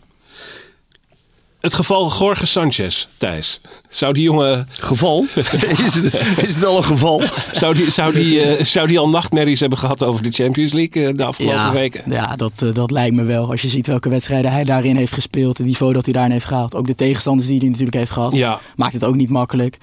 Het 1.61 1.73
geval 1.73 2.11
Jorge 2.19 2.45
Sanchez, 2.45 3.07
Thijs. 3.17 3.61
Zou 3.89 4.13
die 4.13 4.23
jongen, 4.23 4.67
Geval? 4.71 5.25
is, 5.35 5.93
het, 5.93 6.37
is 6.37 6.55
het 6.55 6.65
al 6.65 6.77
een 6.77 6.83
geval? 6.83 7.21
zou 7.51 7.73
die, 7.73 7.91
zou 7.91 8.13
die, 8.13 8.41
eh, 8.41 8.65
zou 8.65 8.87
die 8.87 8.99
al 8.99 9.09
nachtmerries 9.09 9.59
hebben 9.59 9.77
gehad 9.77 10.03
over 10.03 10.23
de 10.23 10.31
Champions 10.31 10.73
League 10.73 11.07
eh, 11.07 11.13
de 11.15 11.23
afgelopen 11.23 11.59
ja, 11.59 11.71
weken? 11.71 12.11
Ja, 12.11 12.35
dat, 12.35 12.61
eh, 12.61 12.73
dat 12.73 12.91
lijkt 12.91 13.15
me 13.15 13.23
wel. 13.23 13.49
Als 13.51 13.61
je 13.61 13.69
ziet 13.69 13.87
welke 13.87 14.09
wedstrijden 14.09 14.51
hij 14.51 14.63
daarin 14.63 14.95
heeft 14.95 15.13
gespeeld. 15.13 15.57
Het 15.57 15.67
niveau 15.67 15.93
dat 15.93 16.05
hij 16.05 16.13
daarin 16.13 16.31
heeft 16.31 16.45
gehaald. 16.45 16.75
Ook 16.75 16.87
de 16.87 16.95
tegenstanders 16.95 17.47
die 17.47 17.59
hij 17.59 17.67
natuurlijk 17.67 17.97
heeft 17.97 18.11
gehad. 18.11 18.33
Ja, 18.33 18.59
Maakt 18.75 18.93
het 18.93 19.05
ook 19.05 19.15
niet 19.15 19.29
makkelijk. 19.29 19.77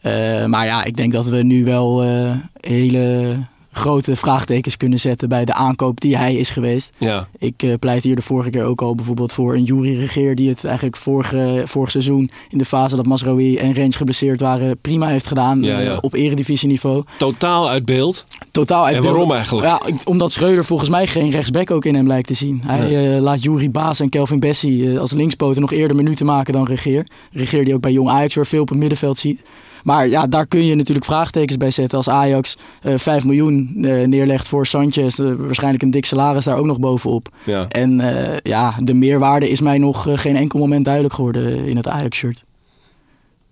Eh, 0.00 0.44
maar 0.44 0.64
ja, 0.64 0.84
ik 0.84 0.96
denk 0.96 1.12
dat 1.12 1.28
we 1.28 1.42
nu 1.42 1.64
wel 1.64 2.02
eh, 2.02 2.30
hele 2.60 3.36
grote 3.72 4.16
vraagtekens 4.16 4.76
kunnen 4.76 4.98
zetten 4.98 5.28
bij 5.28 5.44
de 5.44 5.54
aankoop 5.54 6.00
die 6.00 6.16
hij 6.16 6.34
is 6.34 6.50
geweest. 6.50 6.90
ja, 6.98 7.28
Ik 7.38 7.62
eh, 7.62 7.74
pleit 7.78 8.02
hier 8.02 8.16
de 8.16 8.22
vorige 8.22 8.50
keer 8.50 8.64
ook 8.64 8.82
al 8.82 8.94
bijvoorbeeld 8.94 9.32
voor 9.32 9.54
een 9.54 9.62
Jury 9.64 9.98
Regeer 9.98 10.34
die 10.34 10.48
het 10.48 10.64
eigenlijk 10.64 10.96
vorige, 10.96 11.62
vorig 11.66 11.90
seizoen 11.90 12.30
in 12.48 12.58
de 12.58 12.64
fase 12.64 12.96
dat 12.96 13.06
Masraoui 13.06 13.56
en 13.56 13.74
Range 13.76 13.92
geblesseerd 13.92 14.40
waren 14.40 14.78
prima 14.80 15.06
heeft 15.06 15.26
gedaan 15.26 15.62
Ja, 15.62 15.80
eh, 15.80 15.98
op 16.00 16.14
eredivisieniveau. 16.14 17.04
totaal 17.18 17.68
uit 17.68 17.84
beeld. 17.84 18.24
Totaal 18.50 18.84
uit 18.84 18.94
En 18.94 19.00
beeld. 19.00 19.12
waarom 19.14 19.32
eigenlijk? 19.32 19.66
Ja, 19.66 19.80
omdat 20.04 20.32
Schreuder 20.32 20.64
volgens 20.64 20.90
mij 20.90 21.06
geen 21.06 21.30
rechtsback 21.30 21.70
ook 21.70 21.84
in 21.84 21.94
hem 21.94 22.06
lijkt 22.06 22.26
te 22.26 22.34
zien. 22.34 22.62
Hij 22.66 22.78
Nee. 22.88 23.14
eh, 23.14 23.20
laat 23.22 23.42
Jury 23.42 23.70
Baas 23.70 24.00
en 24.00 24.08
Kelvin 24.08 24.40
Bessie 24.40 24.98
als 24.98 25.12
linkspoten 25.12 25.60
nog 25.60 25.72
eerder 25.72 25.96
minuten 25.96 26.26
maken 26.26 26.52
dan 26.52 26.64
Regeer. 26.66 27.06
Regeer 27.32 27.64
die 27.64 27.74
ook 27.74 27.80
bij 27.80 27.92
Jong 27.92 28.08
Ajax 28.08 28.34
weer 28.34 28.46
veel 28.46 28.62
op 28.62 28.68
het 28.68 28.78
middenveld 28.78 29.18
ziet. 29.18 29.42
Maar 29.84 30.08
ja, 30.08 30.26
daar 30.26 30.46
kun 30.46 30.64
je 30.64 30.74
natuurlijk 30.74 31.06
vraagtekens 31.06 31.56
bij 31.56 31.70
zetten. 31.70 31.96
Als 31.96 32.08
Ajax 32.08 32.56
eh 32.82 32.98
5 32.98 33.24
miljoen 33.24 33.78
eh, 33.82 34.06
neerlegt 34.06 34.48
voor 34.48 34.66
Sanchez, 34.66 35.18
eh, 35.18 35.32
waarschijnlijk 35.38 35.82
een 35.82 35.90
dik 35.90 36.04
salaris 36.04 36.44
daar 36.44 36.58
ook 36.58 36.66
nog 36.66 36.80
bovenop. 36.80 37.28
Ja. 37.44 37.68
En 37.68 38.00
ja, 38.42 38.74
de 38.82 38.94
meerwaarde 38.94 39.50
is 39.50 39.60
mij 39.60 39.78
nog 39.78 40.06
geen 40.12 40.36
enkel 40.36 40.58
moment 40.58 40.84
duidelijk 40.84 41.14
geworden 41.14 41.66
in 41.66 41.76
het 41.76 41.88
Ajax-shirt. 41.88 42.44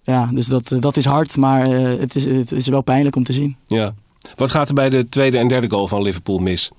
Ja, 0.02 0.28
dus 0.32 0.46
dat, 0.46 0.76
dat 0.80 0.96
is 0.96 1.04
hard, 1.04 1.36
maar 1.36 1.66
het, 1.70 2.14
is, 2.14 2.24
het 2.24 2.52
is 2.52 2.68
wel 2.68 2.82
pijnlijk 2.82 3.16
om 3.16 3.24
te 3.24 3.32
zien. 3.32 3.56
Ja. 3.66 3.94
Wat 4.36 4.50
gaat 4.50 4.68
er 4.68 4.74
bij 4.74 4.90
de 4.90 5.08
tweede 5.08 5.38
en 5.38 5.48
derde 5.48 5.70
goal 5.70 5.88
van 5.88 6.02
Liverpool 6.02 6.38
mis? 6.38 6.70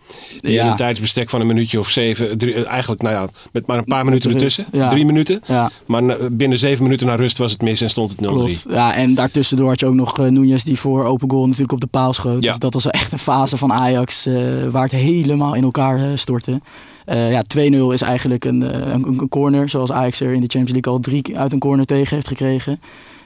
Ja. 0.41 0.69
een 0.69 0.75
tijdsbestek 0.75 1.29
van 1.29 1.41
een 1.41 1.47
minuutje 1.47 1.79
of 1.79 1.89
zeven. 1.89 2.37
Drie, 2.37 2.53
eh, 2.53 2.67
eigenlijk, 2.67 3.01
nou 3.01 3.15
ja, 3.15 3.27
met 3.51 3.67
maar 3.67 3.77
een 3.77 3.83
paar 3.83 4.05
minuten 4.05 4.31
ertussen. 4.31 4.65
ja. 4.71 4.87
Drie 4.89 5.05
minuten. 5.05 5.41
Ja, 5.45 5.71
Maar 5.85 6.03
na- 6.03 6.17
binnen 6.31 6.59
zeven 6.59 6.83
minuten 6.83 7.07
naar 7.07 7.17
rust 7.17 7.37
was 7.37 7.51
het 7.51 7.61
mis 7.61 7.81
en 7.81 7.89
stond 7.89 8.11
het 8.11 8.19
0-3. 8.21 8.27
klopt. 8.61 8.65
Ja, 8.69 8.93
en 8.95 9.13
daartussendoor 9.13 9.67
had 9.67 9.79
je 9.79 9.85
ook 9.85 9.93
nog 9.93 10.19
uh, 10.19 10.27
Núñez 10.27 10.63
die 10.63 10.79
voor 10.79 11.03
open 11.05 11.29
goal 11.29 11.45
natuurlijk 11.45 11.71
op 11.71 11.81
de 11.81 11.87
paal 11.87 12.13
schoot. 12.13 12.43
Ja. 12.43 12.49
Dus 12.49 12.59
dat 12.59 12.73
was 12.73 12.87
echt 12.87 13.11
een 13.11 13.17
fase 13.17 13.57
van 13.57 13.73
Ajax 13.73 14.25
eh, 14.25 14.33
waar 14.71 14.83
het 14.83 14.91
helemaal 14.91 15.53
in 15.55 15.63
elkaar 15.63 15.97
eh, 15.97 16.05
stortte. 16.15 16.61
Eh, 17.05 17.31
ja, 17.31 17.43
2-0 17.43 17.93
is 17.93 18.01
eigenlijk 18.01 18.45
een, 18.45 18.63
eh, 18.63 18.91
een, 18.93 19.07
een 19.07 19.29
corner, 19.29 19.69
zoals 19.69 19.91
Ajax 19.91 20.19
er 20.19 20.33
in 20.33 20.41
de 20.41 20.47
Champions 20.47 20.71
League 20.71 20.93
al 20.93 20.99
drie 20.99 21.37
uit 21.39 21.53
een 21.53 21.59
corner 21.59 21.85
tegen 21.85 22.15
heeft 22.15 22.27
gekregen. 22.27 22.79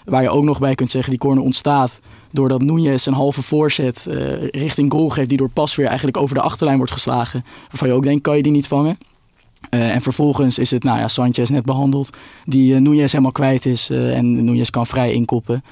Waar 0.05 0.21
je 0.21 0.29
ook 0.29 0.43
nog 0.43 0.59
bij 0.59 0.75
kunt 0.75 0.91
zeggen, 0.91 1.09
die 1.09 1.19
corner 1.19 1.43
ontstaat 1.43 1.99
doordat 2.33 2.61
Núñez 2.61 3.05
een 3.05 3.13
halve 3.13 3.41
voorzet 3.41 4.07
eh, 4.07 4.47
richting 4.47 4.91
goal 4.91 5.09
geeft, 5.09 5.29
die 5.29 5.37
door 5.37 5.49
Pasveer 5.49 5.85
eigenlijk 5.85 6.17
over 6.17 6.35
de 6.35 6.41
achterlijn 6.41 6.77
wordt 6.77 6.91
geslagen. 6.91 7.45
Waarvan 7.69 7.87
je 7.87 7.93
ook 7.93 8.03
denkt, 8.03 8.21
kan 8.21 8.35
je 8.35 8.43
die 8.43 8.51
niet 8.51 8.67
vangen? 8.67 8.97
Eh, 9.69 9.95
en 9.95 10.01
vervolgens 10.01 10.59
is 10.59 10.71
het, 10.71 10.83
nou 10.83 10.99
ja, 10.99 11.07
Sanchez 11.07 11.49
net 11.49 11.65
behandeld, 11.65 12.17
die 12.45 12.81
uh, 12.81 12.97
helemaal 12.97 13.31
kwijt 13.31 13.65
is 13.65 13.89
en 13.89 14.45
Núñez 14.45 14.69
kan 14.69 14.87
vrij 14.87 15.13
inkoppen. 15.13 15.63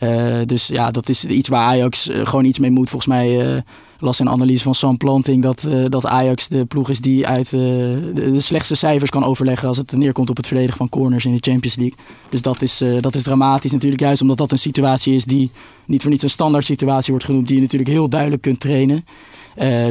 Uh, 0.00 0.36
dus 0.46 0.66
ja, 0.66 0.90
dat 0.90 1.08
is 1.08 1.24
iets 1.24 1.48
waar 1.48 1.62
Ajax 1.62 2.08
uh, 2.08 2.26
gewoon 2.26 2.44
iets 2.44 2.58
mee 2.58 2.70
moet. 2.70 2.90
Volgens 2.90 3.14
mij 3.14 3.54
uh, 3.54 3.60
las 3.98 4.18
een 4.18 4.28
analyse 4.28 4.62
van 4.62 4.74
Sam 4.74 4.96
Planting 4.96 5.42
dat, 5.42 5.68
dat 5.88 6.06
Ajax 6.06 6.48
de 6.48 6.64
ploeg 6.64 6.90
is 6.90 7.00
die 7.00 7.26
uit 7.26 7.50
de, 7.50 8.10
de, 8.14 8.40
slechtste 8.40 8.74
cijfers 8.74 9.10
kan 9.10 9.24
overleggen 9.24 9.68
als 9.68 9.76
het 9.76 9.92
neerkomt 9.92 10.30
op 10.30 10.36
het 10.36 10.46
verdedigen 10.46 10.76
van 10.76 10.88
corners 10.88 11.24
in 11.24 11.34
de 11.34 11.50
Champions 11.50 11.76
League. 11.76 11.98
Dus 12.30 12.42
dat 12.42 12.62
is, 12.62 12.82
dat 13.00 13.14
is 13.14 13.22
dramatisch 13.22 13.72
natuurlijk, 13.72 14.00
juist 14.00 14.22
omdat 14.22 14.36
dat 14.36 14.52
een 14.52 14.58
situatie 14.58 15.14
is 15.14 15.24
die 15.24 15.50
niet 15.86 16.02
voor 16.02 16.10
niets 16.10 16.22
een 16.22 16.30
standaard 16.30 16.64
situatie 16.64 17.10
wordt 17.10 17.26
genoemd, 17.26 17.46
die 17.46 17.56
je 17.56 17.62
natuurlijk 17.62 17.90
heel 17.90 18.08
duidelijk 18.08 18.42
kunt 18.42 18.60
trainen. 18.60 19.04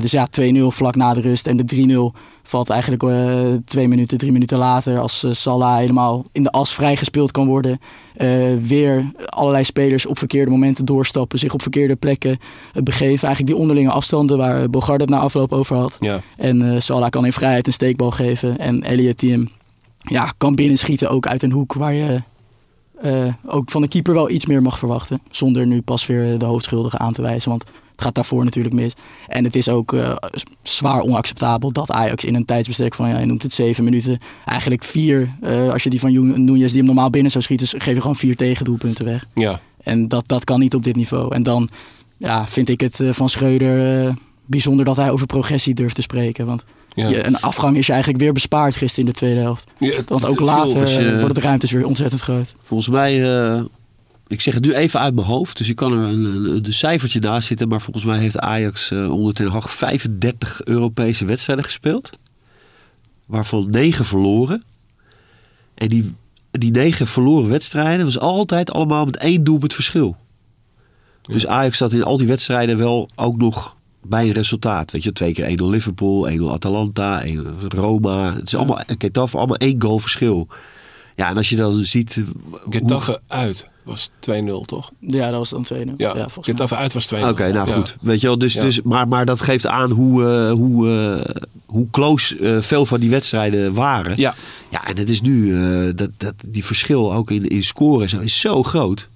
Dus 0.01 0.11
ja, 0.11 0.27
2-0 0.41 0.43
vlak 0.67 0.95
na 0.95 1.13
de 1.13 1.21
rust 1.21 1.47
en 1.47 1.57
de 1.57 2.11
3-0 2.11 2.19
valt 2.47 2.69
eigenlijk 2.69 3.03
uh, 3.03 3.53
twee 3.65 3.88
minuten, 3.88 4.17
drie 4.17 4.31
minuten 4.31 4.58
later 4.58 4.99
als 4.99 5.23
uh, 5.23 5.31
Salah 5.31 5.77
helemaal 5.77 6.25
in 6.31 6.43
de 6.43 6.51
as 6.51 6.73
vrijgespeeld 6.73 7.31
kan 7.31 7.47
worden. 7.47 7.79
Uh, 8.17 8.55
weer 8.58 9.12
allerlei 9.25 9.63
spelers 9.63 10.05
op 10.05 10.17
verkeerde 10.17 10.51
momenten 10.51 10.86
doorstappen, 10.86 11.39
zich 11.39 11.53
op 11.53 11.62
verkeerde 11.62 11.95
plekken 11.95 12.39
begeven. 12.73 13.27
Eigenlijk 13.27 13.47
die 13.47 13.55
onderlinge 13.55 13.91
afstanden 13.91 14.38
waar 14.38 14.69
Bogarde 14.69 15.03
het 15.03 15.13
na 15.13 15.19
afloop 15.19 15.53
over 15.53 15.75
had. 15.75 15.97
Ja. 15.99 16.21
En 16.38 16.81
Salah 16.81 17.10
kan 17.10 17.25
in 17.25 17.34
vrijheid 17.34 17.67
een 17.67 17.73
steekbal 17.73 18.12
geven 18.12 18.58
en 18.58 18.84
Elliot 18.84 19.19
die 19.19 19.31
hem 19.31 19.49
ja, 19.97 20.34
kan 20.38 20.55
binnenschieten 20.55 21.10
ook 21.10 21.27
uit 21.27 21.43
een 21.43 21.51
hoek 21.51 21.73
waar 21.73 21.93
je 21.93 22.21
eh, 23.01 23.34
ook 23.45 23.71
van 23.71 23.81
de 23.81 23.88
keeper 23.88 24.13
wel 24.13 24.29
iets 24.29 24.45
meer 24.45 24.62
mag 24.62 24.79
verwachten. 24.79 25.21
Zonder 25.31 25.67
nu 25.67 25.81
pas 25.81 26.05
weer 26.05 26.38
de 26.38 26.45
hoofdschuldige 26.45 26.97
aan 26.97 27.13
te 27.13 27.21
wijzen. 27.21 27.49
Want 27.49 27.63
het 27.95 28.03
gaat 28.03 28.15
daarvoor 28.15 28.43
natuurlijk 28.43 28.75
mis. 28.75 28.93
En 29.27 29.43
het 29.43 29.55
is 29.55 29.69
ook 29.69 29.93
eh, 29.93 30.15
zwaar 30.63 31.01
onacceptabel 31.01 31.71
dat 31.71 31.91
Ajax 31.91 32.25
in 32.25 32.36
een 32.36 32.45
tijdsbestek 32.45 32.93
van, 32.95 33.10
ja, 33.10 33.19
je 33.19 33.25
noemt 33.25 33.43
het 33.43 33.53
zeven 33.53 33.84
minuten, 33.84 34.19
eigenlijk 34.45 34.84
vier, 34.84 35.29
eh, 35.41 35.69
als 35.69 35.84
je 35.84 35.89
die 35.89 35.99
van 35.99 36.43
Nunez 36.45 36.67
die 36.69 36.77
hem 36.77 36.86
normaal 36.86 37.10
binnen 37.10 37.31
zou 37.31 37.43
schieten, 37.43 37.67
geef 37.81 37.93
je 37.93 38.01
gewoon 38.01 38.15
vier 38.15 38.36
tegendoelpunten 38.36 39.05
weg. 39.05 39.25
Ja. 39.34 39.60
En 39.84 40.08
dat, 40.08 40.27
dat 40.27 40.43
kan 40.43 40.60
niet 40.60 40.75
op 40.75 40.84
dit 40.84 40.95
niveau. 40.95 41.34
En 41.36 41.43
dan 41.43 41.69
ja, 42.17 42.47
vind 42.47 42.69
ik 42.69 42.79
het 42.81 42.99
eh, 42.99 43.10
van 43.12 43.29
Schreuder 43.29 44.05
eh, 44.08 44.13
bijzonder 44.45 44.86
dat 44.86 44.95
hij 44.97 45.12
over 45.12 45.25
progressie 45.25 45.73
durft 45.73 45.95
te 45.95 46.01
spreken. 46.01 46.45
Want 46.45 46.63
Ja. 46.93 47.08
je, 47.08 47.25
een 47.27 47.39
afgang 47.39 47.77
is 47.77 47.86
je 47.86 47.91
eigenlijk 47.91 48.21
weer 48.23 48.34
bespaard 48.34 48.75
gisteren 48.75 49.05
in 49.05 49.12
de 49.12 49.17
tweede 49.17 49.39
helft. 49.39 49.71
Ja, 49.77 49.95
het- 49.95 50.10
Want 50.10 50.25
ook 50.25 50.38
het- 50.39 50.47
later 50.47 51.01
je- 51.03 51.12
worden 51.17 51.34
de 51.34 51.41
ruimtes 51.41 51.71
weer 51.71 51.86
ontzettend 51.86 52.21
groot. 52.21 52.55
Volgens 52.63 52.89
mij, 52.89 53.23
eh, 53.23 53.63
ik 54.27 54.41
zeg 54.41 54.53
het 54.53 54.63
nu 54.63 54.73
even 54.73 54.99
uit 54.99 55.15
mijn 55.15 55.27
hoofd, 55.27 55.57
dus 55.57 55.69
ik 55.69 55.75
kan 55.75 55.91
er 55.91 55.99
een, 55.99 56.23
een, 56.23 56.65
een 56.65 56.73
cijfertje 56.73 57.19
naast 57.19 57.47
zitten. 57.47 57.67
Maar 57.67 57.81
volgens 57.81 58.05
mij 58.05 58.17
heeft 58.17 58.39
Ajax 58.39 58.91
eh, 58.91 59.11
onder 59.13 59.33
Ten 59.33 59.47
Hag 59.47 59.73
35 59.73 60.63
Europese 60.63 61.25
wedstrijden 61.25 61.65
gespeeld. 61.65 62.09
Waarvan 63.25 63.69
9 63.69 64.05
verloren. 64.05 64.63
En 65.75 65.88
die, 65.88 66.15
die 66.51 66.71
9 66.71 67.07
verloren 67.07 67.49
wedstrijden 67.49 68.05
was 68.05 68.19
altijd 68.19 68.71
allemaal 68.71 69.05
met 69.05 69.17
één 69.17 69.43
doelpunt 69.43 69.73
verschil. 69.73 70.17
Dus 71.21 71.47
Ajax 71.47 71.77
zat 71.77 71.93
in 71.93 72.03
al 72.03 72.17
die 72.17 72.27
wedstrijden 72.27 72.77
wel 72.77 73.09
ook 73.15 73.38
nog 73.38 73.77
bij 74.01 74.27
een 74.27 74.33
resultaat. 74.33 74.91
Weet 74.91 75.03
je, 75.03 75.11
twee 75.11 75.33
keer 75.33 75.59
1-0 75.59 75.63
Liverpool, 75.63 76.29
1-0 76.29 76.41
Atalanta, 76.43 77.23
1-0 77.25 77.27
Roma. 77.67 78.33
Het 78.33 78.47
is 78.47 78.55
allemaal, 78.55 78.81
Getafe, 78.97 79.38
allemaal 79.38 79.55
één 79.55 79.81
goal 79.81 79.99
verschil. 79.99 80.47
Ja, 81.15 81.30
en 81.30 81.38
als 81.38 81.49
je 81.49 81.56
dan 81.56 81.86
ziet... 81.86 82.15
eh, 82.17 82.23
hoe- 82.62 82.71
Getafe 82.73 83.19
uit 83.28 83.69
was 83.84 84.10
2-0, 84.19 84.62
toch? 84.65 84.91
Ja, 84.99 85.30
dat 85.30 85.38
was 85.38 85.49
dan 85.49 85.63
2-0. 85.63 85.78
Ja, 85.78 86.08
Ja, 86.08 86.13
volgens 86.13 86.36
mij. 86.36 86.43
Getafe 86.43 86.75
uit 86.75 86.93
was 86.93 87.06
2-0. 87.06 87.17
Oké, 87.30 87.51
nou 87.51 87.69
Ja. 87.69 87.75
goed. 87.75 87.97
Weet 88.01 88.21
je 88.21 88.28
wel, 88.28 88.38
dus, 88.38 88.54
Ja. 88.54 88.62
dus, 88.62 88.82
maar, 88.82 89.08
maar 89.08 89.25
dat 89.25 89.41
geeft 89.41 89.67
aan 89.67 89.91
hoe, 89.91 90.23
eh, 90.25 90.51
hoe, 90.51 90.89
eh, 91.25 91.41
hoe 91.65 91.88
close 91.91 92.38
eh, 92.39 92.62
veel 92.62 92.86
van 92.86 92.99
die 92.99 93.10
wedstrijden 93.10 93.73
waren. 93.73 94.13
Ja, 94.17 94.36
Ja, 94.69 94.86
en 94.88 94.97
het 94.97 95.10
is 95.10 95.21
nu, 95.21 95.56
eh, 95.56 95.91
dat, 95.95 96.10
dat, 96.17 96.34
die 96.47 96.65
verschil 96.65 97.13
ook 97.13 97.32
in, 97.32 97.47
in 97.47 97.63
scoren 97.63 98.10
zo, 98.10 98.19
is 98.19 98.39
zo 98.39 98.63
groot. 98.63 99.10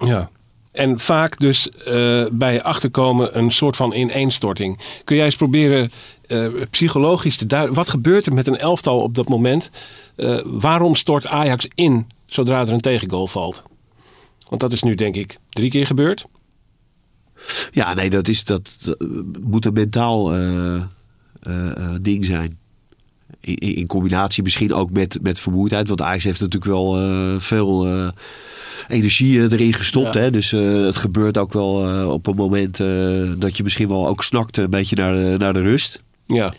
ja. 0.00 0.30
En 0.78 1.00
vaak 1.00 1.38
dus 1.38 1.70
eh, 1.70 2.26
bij 2.32 2.62
achterkomen 2.62 3.38
een 3.38 3.50
soort 3.50 3.76
van 3.76 3.92
ineenstorting. 3.92 4.78
Kun 5.04 5.16
jij 5.16 5.24
eens 5.24 5.36
proberen 5.36 5.90
eh, 6.26 6.46
psychologisch 6.70 7.36
te 7.36 7.46
duiden. 7.46 7.74
Wat 7.74 7.88
gebeurt 7.88 8.26
er 8.26 8.32
met 8.32 8.46
een 8.46 8.58
elftal 8.58 9.00
op 9.00 9.14
dat 9.14 9.28
moment? 9.28 9.70
Eh, 10.16 10.40
waarom 10.44 10.94
stort 10.94 11.26
Ajax 11.26 11.66
in 11.74 12.06
zodra 12.26 12.60
er 12.60 12.72
een 12.72 12.80
tegengoal 12.80 13.26
valt? 13.26 13.62
Want 14.48 14.60
dat 14.60 14.72
is 14.72 14.82
nu 14.82 14.94
denk 14.94 15.14
ik 15.14 15.38
drie 15.48 15.70
keer 15.70 15.86
gebeurd. 15.86 16.26
Ja, 17.70 17.94
nee, 17.94 18.10
dat, 18.10 18.28
is, 18.28 18.44
dat, 18.44 18.96
moet 19.40 19.64
een 19.64 19.72
mentaal 19.72 20.32
ding 22.00 22.24
zijn. 22.24 22.58
In, 23.40 23.56
in 23.56 23.74
in 23.74 23.86
combinatie 23.86 24.42
misschien 24.42 24.72
ook 24.72 24.90
met, 24.90 25.18
met 25.22 25.40
vermoeidheid. 25.40 25.88
Want 25.88 26.02
Ajax 26.02 26.24
heeft 26.24 26.40
natuurlijk 26.40 26.72
wel 26.72 26.94
veel 27.40 28.12
energie 28.88 29.38
eh, 29.38 29.52
erin 29.52 29.72
gestopt. 29.72 30.14
Ja. 30.14 30.20
Hè? 30.20 30.30
Dus 30.30 30.52
eh, 30.52 30.84
het 30.84 30.96
gebeurt 30.96 31.38
ook 31.38 31.52
wel 31.52 31.88
eh, 31.88 32.10
op 32.10 32.26
een 32.26 32.36
moment 32.36 32.76
dat 33.40 33.56
je 33.56 33.62
misschien 33.62 33.88
wel 33.88 34.08
ook 34.08 34.24
snakt 34.24 34.56
een 34.56 34.70
beetje 34.70 34.96
naar 34.96 35.14
de, 35.14 35.34
naar 35.38 35.52
de 35.52 35.62
rust. 35.62 36.02
Ja, 36.26 36.52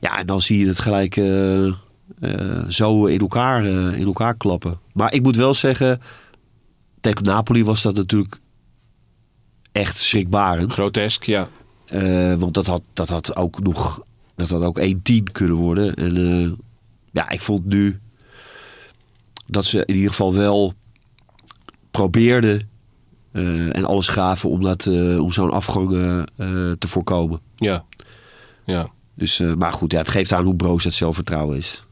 Ja, 0.00 0.18
en 0.18 0.26
dan 0.26 0.40
zie 0.40 0.58
je 0.58 0.66
het 0.66 0.80
gelijk 0.80 1.14
zo 2.68 3.06
in 3.06 3.20
elkaar, 3.20 3.64
in 3.64 4.06
elkaar 4.06 4.34
klappen. 4.34 4.78
Maar 4.92 5.14
ik 5.14 5.22
moet 5.22 5.36
wel 5.36 5.54
zeggen, 5.54 6.00
tegen 7.00 7.24
Napoli 7.24 7.64
was 7.64 7.82
dat 7.82 7.94
natuurlijk 7.94 8.38
echt 9.72 9.96
schrikbarend. 9.96 10.72
grotesk, 10.72 11.24
ja. 11.24 11.48
Want 12.38 12.54
dat 12.54 12.66
had, 12.66 12.82
dat 12.92 13.08
had 13.08 13.36
ook 13.36 13.62
nog 13.62 14.02
dat 14.36 14.50
had 14.50 14.62
ook 14.62 14.80
1-10 14.80 15.22
kunnen 15.32 15.56
worden. 15.56 15.94
En 15.94 16.58
ja, 17.12 17.30
ik 17.30 17.40
vond 17.40 17.64
nu 17.64 18.00
dat 19.46 19.64
ze 19.64 19.84
in 19.84 19.94
ieder 19.94 20.10
geval 20.10 20.34
wel 20.34 20.74
probeerden 21.90 22.68
eh, 23.32 23.76
en 23.76 23.84
alles 23.84 24.08
gaven 24.08 24.50
om, 24.50 24.62
dat, 24.62 24.86
eh, 24.86 25.20
om 25.22 25.32
zo'n 25.32 25.50
afgang 25.52 25.92
eh, 25.92 26.22
te 26.78 26.88
voorkomen. 26.88 27.40
Ja, 27.56 27.84
ja. 28.64 28.88
Dus, 29.14 29.40
eh, 29.40 29.54
maar 29.54 29.72
goed, 29.72 29.92
ja, 29.92 29.98
het 29.98 30.08
geeft 30.08 30.32
aan 30.32 30.44
hoe 30.44 30.56
broos 30.56 30.84
dat 30.84 30.92
zelfvertrouwen 30.92 31.56
is. 31.56 31.84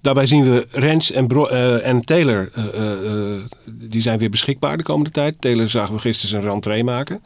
Daarbij 0.00 0.26
zien 0.26 0.44
we 0.44 0.66
Rens 0.70 1.10
en, 1.12 1.26
Bro- 1.26 1.46
eh, 1.46 1.86
en 1.88 2.04
Taylor. 2.04 2.50
eh, 2.52 2.64
eh, 2.66 3.32
eh, 3.32 3.40
die 3.70 4.00
zijn 4.02 4.18
weer 4.18 4.30
beschikbaar 4.30 4.76
de 4.76 4.82
komende 4.82 5.10
tijd. 5.10 5.40
Taylor 5.40 5.68
zagen 5.68 5.94
we 5.94 6.00
gisteren 6.00 6.30
zijn 6.30 6.42
rentree 6.52 6.84
maken. 6.84 7.22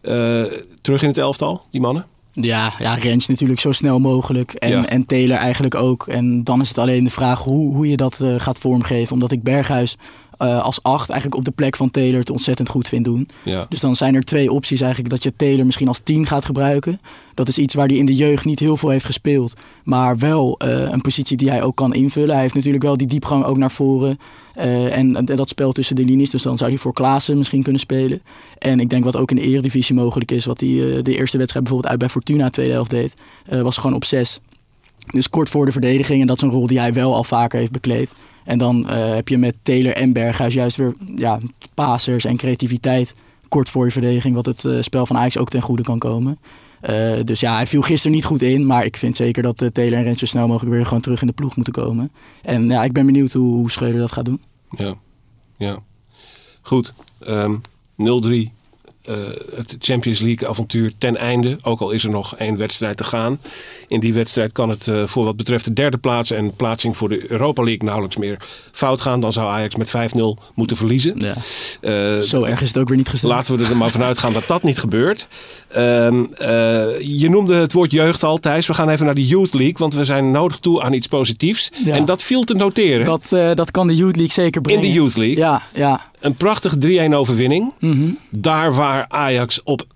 Eh, 0.00 0.42
terug 0.80 1.02
in 1.02 1.08
het 1.08 1.18
elftal, 1.18 1.62
die 1.70 1.80
mannen. 1.80 2.06
Ja, 2.32 2.72
ja, 2.78 2.94
Rens 2.94 3.26
natuurlijk 3.26 3.60
zo 3.60 3.72
snel 3.72 3.98
mogelijk. 4.00 4.52
En, 4.52 4.68
Ja. 4.70 4.86
en 4.86 5.06
Taylor 5.06 5.36
eigenlijk 5.36 5.74
ook. 5.74 6.06
En 6.08 6.44
dan 6.44 6.60
is 6.60 6.68
het 6.68 6.78
alleen 6.78 7.04
de 7.04 7.10
vraag 7.10 7.40
hoe, 7.44 7.74
hoe 7.74 7.88
je 7.88 7.96
dat 7.96 8.20
eh, 8.20 8.34
gaat 8.40 8.58
vormgeven. 8.58 9.12
Omdat 9.12 9.32
ik 9.32 9.42
Berghuis 9.42 9.96
eh, 10.42 10.62
als 10.62 10.82
acht 10.82 11.10
eigenlijk 11.10 11.38
op 11.38 11.44
de 11.44 11.50
plek 11.50 11.76
van 11.76 11.90
Taylor 11.90 12.18
het 12.18 12.30
ontzettend 12.30 12.68
goed 12.68 12.88
vind 12.88 13.04
doen. 13.04 13.28
Ja. 13.42 13.66
Dus 13.68 13.80
dan 13.80 13.96
zijn 13.96 14.14
er 14.14 14.22
twee 14.24 14.52
opties 14.52 14.80
eigenlijk. 14.80 15.10
Dat 15.10 15.22
je 15.22 15.36
Taylor 15.36 15.64
misschien 15.64 15.88
als 15.88 15.98
10 15.98 16.26
gaat 16.26 16.44
gebruiken. 16.44 17.00
Dat 17.34 17.48
is 17.48 17.58
iets 17.58 17.74
waar 17.74 17.86
hij 17.86 17.96
in 17.96 18.04
de 18.04 18.14
jeugd 18.14 18.44
niet 18.44 18.58
heel 18.58 18.76
veel 18.76 18.88
heeft 18.88 19.04
gespeeld. 19.04 19.54
Maar 19.84 20.18
wel 20.18 20.58
eh, 20.58 20.90
een 20.90 21.00
positie 21.00 21.36
die 21.36 21.50
hij 21.50 21.62
ook 21.62 21.76
kan 21.76 21.94
invullen. 21.94 22.32
Hij 22.32 22.40
heeft 22.40 22.54
natuurlijk 22.54 22.84
wel 22.84 22.96
die 22.96 23.06
diepgang 23.06 23.44
ook 23.44 23.56
naar 23.56 23.70
voren. 23.70 24.18
eh, 24.54 24.96
en, 24.96 25.16
en 25.16 25.24
dat 25.24 25.48
spel 25.48 25.72
tussen 25.72 25.96
de 25.96 26.04
linies. 26.04 26.30
Dus 26.30 26.42
dan 26.42 26.58
zou 26.58 26.70
hij 26.70 26.78
voor 26.78 26.92
Klaassen 26.92 27.38
misschien 27.38 27.62
kunnen 27.62 27.80
spelen. 27.80 28.22
En 28.58 28.80
ik 28.80 28.90
denk 28.90 29.04
wat 29.04 29.16
ook 29.16 29.30
in 29.30 29.36
de 29.36 29.42
eredivisie 29.42 29.94
mogelijk 29.94 30.30
is. 30.30 30.44
Wat 30.44 30.60
hij 30.60 31.02
de 31.02 31.16
eerste 31.16 31.38
wedstrijd 31.38 31.64
bijvoorbeeld 31.64 31.90
uit 31.90 31.98
bij 31.98 32.08
Fortuna 32.08 32.50
tweede 32.50 32.72
helft 32.72 32.90
deed. 32.90 33.14
was 33.48 33.76
gewoon 33.76 33.96
op 33.96 34.04
6. 34.04 34.40
Dus 35.06 35.28
kort 35.28 35.50
voor 35.50 35.66
de 35.66 35.72
verdediging. 35.72 36.20
En 36.20 36.26
dat 36.26 36.36
is 36.36 36.42
een 36.42 36.50
rol 36.50 36.66
die 36.66 36.78
hij 36.80 36.92
wel 36.92 37.14
al 37.14 37.24
vaker 37.24 37.58
heeft 37.58 37.72
bekleed. 37.72 38.12
En 38.44 38.58
dan 38.58 38.88
eh, 38.88 39.14
heb 39.14 39.28
je 39.28 39.38
met 39.38 39.56
Taylor 39.62 39.92
en 39.92 40.12
Berghuis 40.12 40.54
juist 40.54 40.76
weer 40.76 40.94
ja, 41.16 41.38
pasers 41.74 42.24
en 42.24 42.36
creativiteit 42.36 43.14
kort 43.48 43.70
voor 43.70 43.84
je 43.84 43.90
verdediging, 43.90 44.34
wat 44.34 44.46
het 44.46 44.64
eh, 44.64 44.76
spel 44.80 45.06
van 45.06 45.16
Ajax 45.16 45.38
ook 45.38 45.50
ten 45.50 45.62
goede 45.62 45.82
kan 45.82 45.98
komen. 45.98 46.38
Eh, 46.80 47.12
dus 47.24 47.40
ja, 47.40 47.54
hij 47.54 47.66
viel 47.66 47.82
gisteren 47.82 48.16
niet 48.16 48.24
goed 48.24 48.42
in, 48.42 48.66
maar 48.66 48.84
ik 48.84 48.96
vind 48.96 49.16
zeker 49.16 49.42
dat 49.42 49.70
Taylor 49.72 49.98
en 49.98 50.04
Rens 50.04 50.18
zo 50.18 50.26
snel 50.26 50.46
mogelijk 50.46 50.74
weer 50.74 50.86
gewoon 50.86 51.00
terug 51.00 51.20
in 51.20 51.26
de 51.26 51.32
ploeg 51.32 51.56
moeten 51.56 51.72
komen. 51.72 52.12
En 52.42 52.68
ja, 52.68 52.84
ik 52.84 52.92
ben 52.92 53.06
benieuwd 53.06 53.32
hoe, 53.32 53.54
hoe 53.54 53.70
Schreuder 53.70 53.98
dat 53.98 54.12
gaat 54.12 54.24
doen. 54.24 54.40
Ja, 54.76 54.94
ja. 55.56 55.78
Goed. 56.60 56.92
ehm 57.18 57.54
0-3. 57.96 58.61
Eh, 59.04 59.14
het 59.56 59.76
Champions 59.78 60.20
League 60.20 60.48
avontuur 60.48 60.92
ten 60.98 61.16
einde. 61.16 61.58
Ook 61.62 61.80
al 61.80 61.90
is 61.90 62.04
er 62.04 62.10
nog 62.10 62.36
één 62.36 62.56
wedstrijd 62.56 62.96
te 62.96 63.04
gaan. 63.04 63.38
In 63.88 64.00
die 64.00 64.14
wedstrijd 64.14 64.52
kan 64.52 64.68
het 64.68 64.88
eh, 64.88 65.02
voor 65.06 65.24
wat 65.24 65.36
betreft 65.36 65.64
de 65.64 65.72
derde 65.72 65.98
plaats 65.98 66.30
en 66.30 66.54
plaatsing 66.56 66.96
voor 66.96 67.08
de 67.08 67.30
Europa 67.30 67.62
League 67.62 67.84
nauwelijks 67.84 68.16
meer 68.16 68.38
fout 68.72 69.00
gaan. 69.00 69.20
Dan 69.20 69.32
zou 69.32 69.48
Ajax 69.48 69.76
met 69.76 69.88
5-0 69.90 70.20
moeten 70.54 70.76
verliezen. 70.76 71.14
Ja, 71.18 71.34
Eh, 71.80 72.18
zo 72.18 72.42
erg 72.44 72.60
is 72.62 72.68
het 72.68 72.78
ook 72.78 72.88
weer 72.88 72.96
niet 72.96 73.08
gesteld. 73.08 73.32
Laten 73.32 73.58
we 73.58 73.64
er 73.64 73.76
maar 73.76 73.90
vanuit 73.90 74.18
gaan 74.18 74.32
dat 74.32 74.46
dat 74.46 74.62
niet 74.62 74.78
gebeurt. 74.78 75.26
Ehm, 75.68 76.24
eh, 76.36 76.48
je 77.00 77.28
noemde 77.30 77.54
het 77.54 77.72
woord 77.72 77.90
jeugd 77.92 78.22
al, 78.22 78.38
Thijs. 78.38 78.66
We 78.66 78.74
gaan 78.74 78.88
even 78.88 79.04
naar 79.06 79.14
de 79.14 79.26
Youth 79.26 79.52
League, 79.54 79.76
want 79.78 79.94
we 79.94 80.04
zijn 80.04 80.30
nodig 80.30 80.58
toe 80.58 80.82
aan 80.82 80.92
iets 80.92 81.06
positiefs. 81.06 81.70
Ja. 81.84 81.94
En 81.94 82.04
dat 82.04 82.22
viel 82.22 82.44
te 82.44 82.54
noteren 82.54 83.04
Dat, 83.04 83.28
dat 83.56 83.70
kan 83.70 83.86
de 83.86 83.96
Youth 83.96 84.16
League 84.16 84.32
zeker 84.32 84.56
in 84.56 84.62
brengen. 84.62 84.82
de 84.82 84.92
Youth 84.92 85.16
League. 85.16 85.36
Ja, 85.36 85.62
ja. 85.74 86.10
Een 86.22 86.34
prachtige 86.34 87.08
3-1 87.10 87.14
overwinning. 87.14 87.72
Mhm. 87.78 88.10
Daar 88.30 88.74
waar 88.74 89.04
Ajax 89.08 89.62
op 89.62 89.86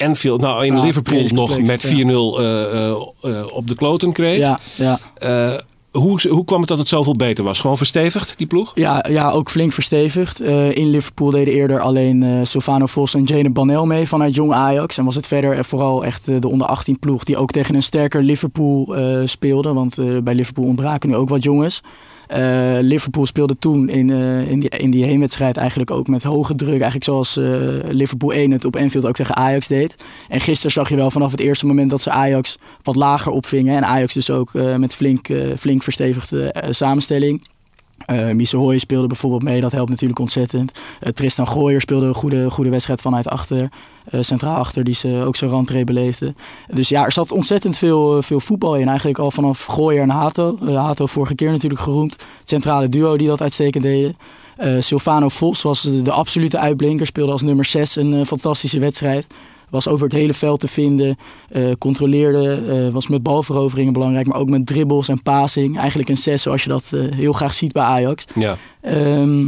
Anfield, 0.00 0.40
nou 0.40 0.66
in 0.66 0.80
Liverpool 0.80 1.24
nog 1.32 1.60
met 1.60 1.82
ja. 1.82 1.88
4-0 1.88 1.92
eh, 1.92 2.62
eh, 2.62 2.90
eh, 3.22 3.46
op 3.52 3.68
de 3.68 3.74
kloten 3.74 4.12
kreeg. 4.12 4.38
ja, 4.38 4.58
ja. 4.74 5.60
Hoe, 5.90 6.20
hoe 6.28 6.44
kwam 6.44 6.58
het 6.60 6.68
dat 6.68 6.78
het 6.78 6.88
zoveel 6.88 7.12
beter 7.12 7.44
was? 7.44 7.58
Gewoon 7.58 7.76
verstevigd, 7.76 8.34
die 8.36 8.46
ploeg? 8.46 8.72
Ja, 8.74 9.04
ja, 9.08 9.30
ook 9.30 9.50
flink 9.50 9.72
verstevigd. 9.72 10.40
In 10.40 10.90
Liverpool 10.90 11.30
deden 11.30 11.54
eerder 11.54 11.80
alleen 11.80 12.46
Silvano 12.46 12.86
Vos 12.86 13.14
en 13.14 13.24
Jane 13.24 13.50
Banel 13.50 13.86
mee 13.86 14.08
vanuit 14.08 14.34
jong 14.34 14.52
Ajax. 14.52 14.98
En 14.98 15.04
was 15.04 15.14
het 15.14 15.26
verder 15.26 15.64
vooral 15.64 16.04
echt 16.04 16.42
de 16.42 16.48
onder 16.48 16.66
18 16.66 16.98
ploeg 16.98 17.24
die 17.24 17.36
ook 17.36 17.50
tegen 17.50 17.74
een 17.74 17.82
sterker 17.82 18.22
Liverpool 18.22 18.94
speelde. 19.24 19.72
Want 19.72 19.96
bij 20.24 20.34
Liverpool 20.34 20.64
ontbraken 20.64 21.08
nu 21.08 21.16
ook 21.16 21.28
wat 21.28 21.42
jongens. 21.42 21.82
Eh, 22.30 22.78
Liverpool 22.80 23.26
speelde 23.26 23.58
toen 23.58 23.88
in, 23.88 24.10
eh, 24.10 24.50
in, 24.50 24.60
die, 24.60 24.68
in 24.68 24.90
die 24.90 25.04
heenwedstrijd 25.04 25.56
eigenlijk 25.56 25.90
ook 25.90 26.06
met 26.06 26.22
hoge 26.22 26.54
druk. 26.54 26.68
Eigenlijk 26.68 27.04
zoals 27.04 27.36
eh, 27.36 27.44
Liverpool 27.88 28.32
1 28.32 28.50
het 28.50 28.64
op 28.64 28.76
Anfield 28.76 29.06
ook 29.06 29.14
tegen 29.14 29.36
Ajax 29.36 29.68
deed. 29.68 29.96
En 30.28 30.40
gisteren 30.40 30.70
zag 30.70 30.88
je 30.88 30.96
wel 30.96 31.10
vanaf 31.10 31.30
het 31.30 31.40
eerste 31.40 31.66
moment 31.66 31.90
dat 31.90 32.00
ze 32.00 32.10
Ajax 32.10 32.58
wat 32.82 32.96
lager 32.96 33.32
opvingen. 33.32 33.76
En 33.76 33.84
Ajax 33.84 34.14
dus 34.14 34.30
ook 34.30 34.52
met 34.52 34.94
flink, 34.94 35.28
flink 35.58 35.82
verstevigde 35.82 36.54
samenstelling. 36.70 37.46
Uh, 38.06 38.30
Mise 38.30 38.74
speelde 38.76 39.06
bijvoorbeeld 39.06 39.42
mee, 39.42 39.60
dat 39.60 39.72
helpt 39.72 39.90
natuurlijk 39.90 40.18
ontzettend. 40.18 40.80
Tristan 41.12 41.48
Gooier 41.48 41.80
speelde 41.80 42.06
een 42.06 42.14
goede, 42.14 42.50
goede 42.50 42.70
wedstrijd 42.70 43.00
vanuit 43.00 43.28
achter. 43.28 43.68
Eh, 44.10 44.20
centraal 44.20 44.56
achter, 44.56 44.84
die 44.84 44.94
ze 44.94 45.22
ook 45.26 45.36
zijn 45.36 45.50
randtree 45.50 45.84
beleefde. 45.84 46.34
Dus 46.66 46.88
ja, 46.88 47.04
er 47.04 47.12
zat 47.12 47.32
ontzettend 47.32 47.76
veel, 47.76 48.16
eh, 48.16 48.22
veel 48.22 48.40
voetbal 48.40 48.76
in. 48.76 48.86
Eigenlijk 48.88 49.18
al 49.18 49.30
vanaf 49.30 49.64
Gooier 49.64 50.02
en 50.02 50.10
Hato. 50.10 50.58
Eh, 50.66 50.84
Hato 50.84 51.06
vorige 51.06 51.34
keer 51.34 51.50
natuurlijk 51.50 51.80
geroemd. 51.80 52.12
Het 52.12 52.48
centrale 52.48 52.88
duo 52.88 53.16
die 53.16 53.26
dat 53.26 53.40
uitstekend 53.40 53.82
deden. 53.84 54.16
Silvano 54.78 55.28
Vos 55.28 55.62
was 55.62 55.82
de, 55.82 56.02
de 56.02 56.10
absolute 56.12 56.58
uitblinker. 56.58 57.06
Speelde 57.06 57.32
als 57.32 57.42
nummer 57.42 57.64
6 57.64 57.96
een 57.96 58.26
fantastische 58.26 58.78
wedstrijd. 58.78 59.26
Was 59.70 59.88
over 59.88 60.04
het 60.04 60.16
hele 60.16 60.34
veld 60.34 60.60
te 60.60 60.68
vinden. 60.68 61.18
controleerde. 61.78 62.90
was 62.92 63.08
met 63.08 63.22
balveroveringen 63.22 63.92
belangrijk. 63.92 64.26
Maar 64.26 64.38
ook 64.38 64.48
met 64.48 64.66
dribbles 64.66 65.08
en 65.08 65.22
passing. 65.22 65.78
Eigenlijk 65.78 66.08
een 66.08 66.16
6 66.16 66.42
zoals 66.42 66.62
je 66.62 66.68
dat 66.68 66.90
heel 67.10 67.32
graag 67.32 67.54
ziet 67.54 67.72
bij 67.72 67.82
Ajax. 67.82 68.24
Ja. 68.34 68.56
Ehm, 68.80 69.46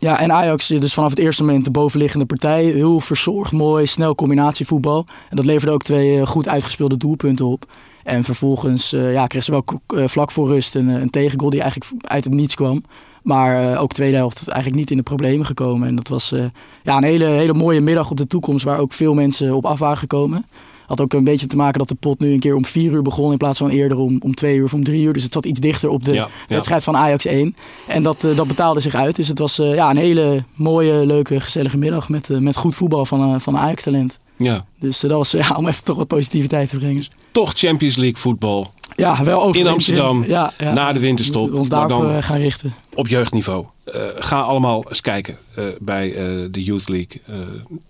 ja, 0.00 0.20
en 0.20 0.32
Ajax 0.32 0.66
dus 0.68 0.94
vanaf 0.94 1.10
het 1.10 1.18
eerste 1.18 1.44
moment 1.44 1.64
de 1.64 1.70
bovenliggende 1.70 2.26
partij. 2.26 2.64
Heel 2.64 3.00
verzorgd, 3.00 3.52
mooi, 3.52 3.86
snel 3.86 4.14
combinatievoetbal. 4.14 5.04
En 5.28 5.36
dat 5.36 5.46
leverde 5.46 5.72
ook 5.72 5.82
twee 5.82 6.20
eh, 6.20 6.26
goed 6.26 6.48
uitgespeelde 6.48 6.96
doelpunten 6.96 7.46
op. 7.46 7.64
En 8.04 8.24
vervolgens 8.24 8.92
eh, 8.92 9.12
ja, 9.12 9.26
kreeg 9.26 9.44
ze 9.44 9.50
wel 9.50 9.64
eh, 9.86 10.08
vlak 10.08 10.30
voor 10.30 10.48
rust 10.48 10.74
een, 10.74 10.88
eh, 10.88 11.00
een 11.00 11.10
tegengoal 11.10 11.50
die 11.50 11.60
eigenlijk 11.60 11.92
uit 12.02 12.24
het 12.24 12.32
niets 12.32 12.54
kwam. 12.54 12.82
Maar 13.22 13.72
eh, 13.72 13.82
ook 13.82 13.88
de 13.88 13.94
tweede 13.94 14.16
helft 14.16 14.48
eigenlijk 14.48 14.80
niet 14.80 14.90
in 14.90 14.96
de 14.96 15.02
problemen 15.02 15.46
gekomen. 15.46 15.88
En 15.88 15.94
dat 15.94 16.08
was 16.08 16.32
eh, 16.32 16.44
ja, 16.82 16.96
een 16.96 17.02
hele, 17.02 17.24
hele 17.24 17.54
mooie 17.54 17.80
middag 17.80 18.10
op 18.10 18.16
de 18.16 18.26
toekomst 18.26 18.64
waar 18.64 18.78
ook 18.78 18.92
veel 18.92 19.14
mensen 19.14 19.54
op 19.54 19.64
af 19.66 19.78
waren 19.78 19.98
gekomen. 19.98 20.46
Had 20.90 21.00
ook 21.00 21.12
een 21.12 21.24
beetje 21.24 21.46
te 21.46 21.56
maken 21.56 21.78
dat 21.78 21.88
de 21.88 21.94
pot 21.94 22.18
nu 22.18 22.32
een 22.32 22.38
keer 22.38 22.54
om 22.54 22.64
vier 22.64 22.92
uur 22.92 23.02
begon 23.02 23.32
in 23.32 23.38
plaats 23.38 23.58
van 23.58 23.70
eerder 23.70 23.98
om, 23.98 24.18
om 24.22 24.34
twee 24.34 24.56
uur 24.56 24.64
of 24.64 24.74
om 24.74 24.84
drie 24.84 25.02
uur. 25.02 25.12
Dus 25.12 25.22
het 25.22 25.32
zat 25.32 25.44
iets 25.44 25.60
dichter 25.60 25.88
op 25.88 26.04
de 26.04 26.12
Ja, 26.12 26.20
ja. 26.20 26.28
wedstrijd 26.48 26.84
van 26.84 26.96
Ajax 26.96 27.24
1. 27.24 27.56
En 27.86 28.02
dat, 28.02 28.24
eh, 28.24 28.36
dat 28.36 28.46
betaalde 28.46 28.80
zich 28.80 28.94
uit. 28.94 29.16
Dus 29.16 29.28
het 29.28 29.38
was 29.38 29.58
eh, 29.58 29.74
ja, 29.74 29.90
een 29.90 29.96
hele 29.96 30.44
mooie, 30.54 31.06
leuke, 31.06 31.40
gezellige 31.40 31.78
middag 31.78 32.08
met, 32.08 32.30
eh, 32.30 32.38
met 32.38 32.56
goed 32.56 32.74
voetbal 32.74 33.06
van, 33.06 33.40
van 33.40 33.56
Ajax-talent. 33.58 34.18
ja. 34.36 34.64
Dus 34.80 35.00
dat 35.00 35.10
was 35.10 35.30
ja, 35.48 35.54
om 35.56 35.68
even 35.68 35.84
toch 35.84 35.96
wat 35.96 36.06
positiviteit 36.06 36.68
te 36.70 36.76
brengen. 36.76 37.04
Toch 37.30 37.52
Champions 37.54 37.96
League 37.96 38.20
voetbal 38.20 38.70
Ja, 38.96 39.24
wel 39.24 39.42
over 39.42 39.60
In 39.60 39.66
Amsterdam, 39.66 40.24
Ja, 40.26 40.52
ja. 40.58 40.72
na 40.72 40.92
de 40.92 41.00
winterstop, 41.00 41.50
Moeten 41.52 41.86
we 41.88 41.94
ons 41.94 42.14
eh, 42.14 42.22
gaan 42.22 42.38
richten. 42.38 42.74
op 42.94 43.08
jeugdniveau. 43.08 43.66
Eh, 43.84 44.02
ga 44.18 44.40
allemaal 44.40 44.84
eens 44.88 45.00
kijken 45.00 45.36
eh, 45.54 45.64
bij 45.80 46.14
eh, 46.14 46.26
de 46.50 46.62
Youth 46.64 46.88
League 46.88 47.20
eh, 47.26 47.34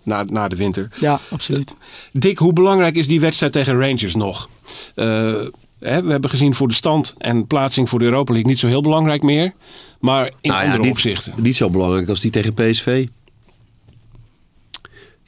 na, 0.03 0.23
na 0.23 0.47
de 0.47 0.55
winter. 0.55 0.87
Ja, 0.99 1.19
absoluut. 1.31 1.73
Dick, 2.11 2.37
hoe 2.37 2.53
belangrijk 2.53 2.95
is 2.95 3.07
die 3.07 3.19
wedstrijd 3.19 3.51
tegen 3.53 3.79
Rangers 3.79 4.15
nog? 4.15 4.49
Eh, 4.95 5.05
hè, 5.79 6.01
we 6.03 6.11
hebben 6.11 6.29
gezien 6.29 6.55
voor 6.55 6.67
de 6.67 6.73
stand 6.73 7.15
en 7.17 7.47
plaatsing 7.47 7.89
voor 7.89 7.99
de 7.99 8.05
Europa 8.05 8.31
League 8.33 8.49
niet 8.49 8.59
zo 8.59 8.67
heel 8.67 8.81
belangrijk 8.81 9.21
meer. 9.21 9.53
Maar 9.99 10.25
in 10.25 10.31
Nou 10.41 10.53
ja, 10.61 10.65
andere 10.65 10.83
niet, 10.83 10.91
opzichten. 10.91 11.33
Niet 11.37 11.55
zo 11.57 11.69
belangrijk 11.69 12.09
als 12.09 12.19
die 12.19 12.31
tegen 12.31 12.53
PSV. 12.53 13.05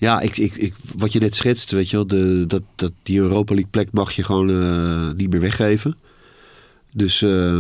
Ja, 0.04 0.20
ik, 0.20 0.38
ik, 0.38 0.56
ik, 0.56 0.74
wat 0.98 1.12
je 1.14 1.20
net 1.20 1.36
schetst, 1.36 1.72
weet 1.72 1.90
je 1.90 1.96
wel, 1.96 2.08
de, 2.08 2.44
dat, 2.48 2.62
dat, 2.76 2.92
die 3.04 3.20
Europa 3.20 3.54
League 3.54 3.72
plek 3.72 3.88
mag 3.92 4.12
je 4.12 4.24
gewoon 4.24 4.50
eh, 4.50 5.16
niet 5.16 5.30
meer 5.30 5.40
weggeven. 5.40 5.98
Dus 6.94 7.22
eh, 7.22 7.60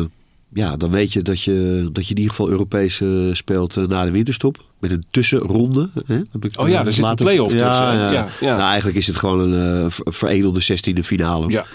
ja, 0.53 0.77
dan 0.77 0.91
weet 0.91 1.13
je 1.13 1.21
dat, 1.21 1.41
je 1.41 1.89
dat 1.91 2.03
je 2.07 2.09
in 2.13 2.17
ieder 2.17 2.29
geval 2.35 2.49
Europees 2.49 3.01
speelt 3.31 3.77
eh, 3.77 3.83
na 3.83 4.05
de 4.05 4.11
winterstop. 4.11 4.63
Met 4.79 4.91
een 4.91 5.05
tussenronde. 5.11 5.89
Hè? 6.05 6.21
Heb 6.31 6.45
ik, 6.45 6.59
Oh 6.59 6.67
ja, 6.69 6.85
er 6.85 6.93
zit 6.93 7.05
een 7.05 7.15
play-off 7.15 7.53
ja, 7.53 7.79
tussen. 7.89 7.97
Ja, 8.05 8.11
Ja, 8.11 8.27
ja. 8.39 8.55
Nou, 8.57 8.67
eigenlijk 8.67 8.97
is 8.97 9.07
het 9.07 9.15
gewoon 9.15 9.51
een 9.53 9.91
ver- 9.91 10.13
veredelde 10.13 10.61
16e 10.63 10.99
finale. 11.03 11.49
Ja, 11.49 11.65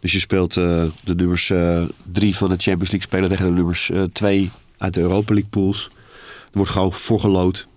Dus 0.00 0.12
je 0.12 0.18
speelt 0.18 0.54
de 0.54 0.90
nummers 1.16 1.50
eh, 1.50 1.82
drie 2.12 2.36
van 2.36 2.48
de 2.48 2.54
Champions 2.58 2.90
League 2.90 3.08
spelen 3.08 3.28
tegen 3.28 3.44
de 3.46 3.52
nummers 3.52 3.90
eh, 3.90 4.02
twee 4.12 4.50
uit 4.78 4.94
de 4.94 5.00
Europa 5.00 5.32
League 5.32 5.50
pools. 5.50 5.88
Er 6.44 6.52
wordt 6.52 6.70
gewoon 6.70 6.92
voor 6.92 7.20
gelood. 7.20 7.68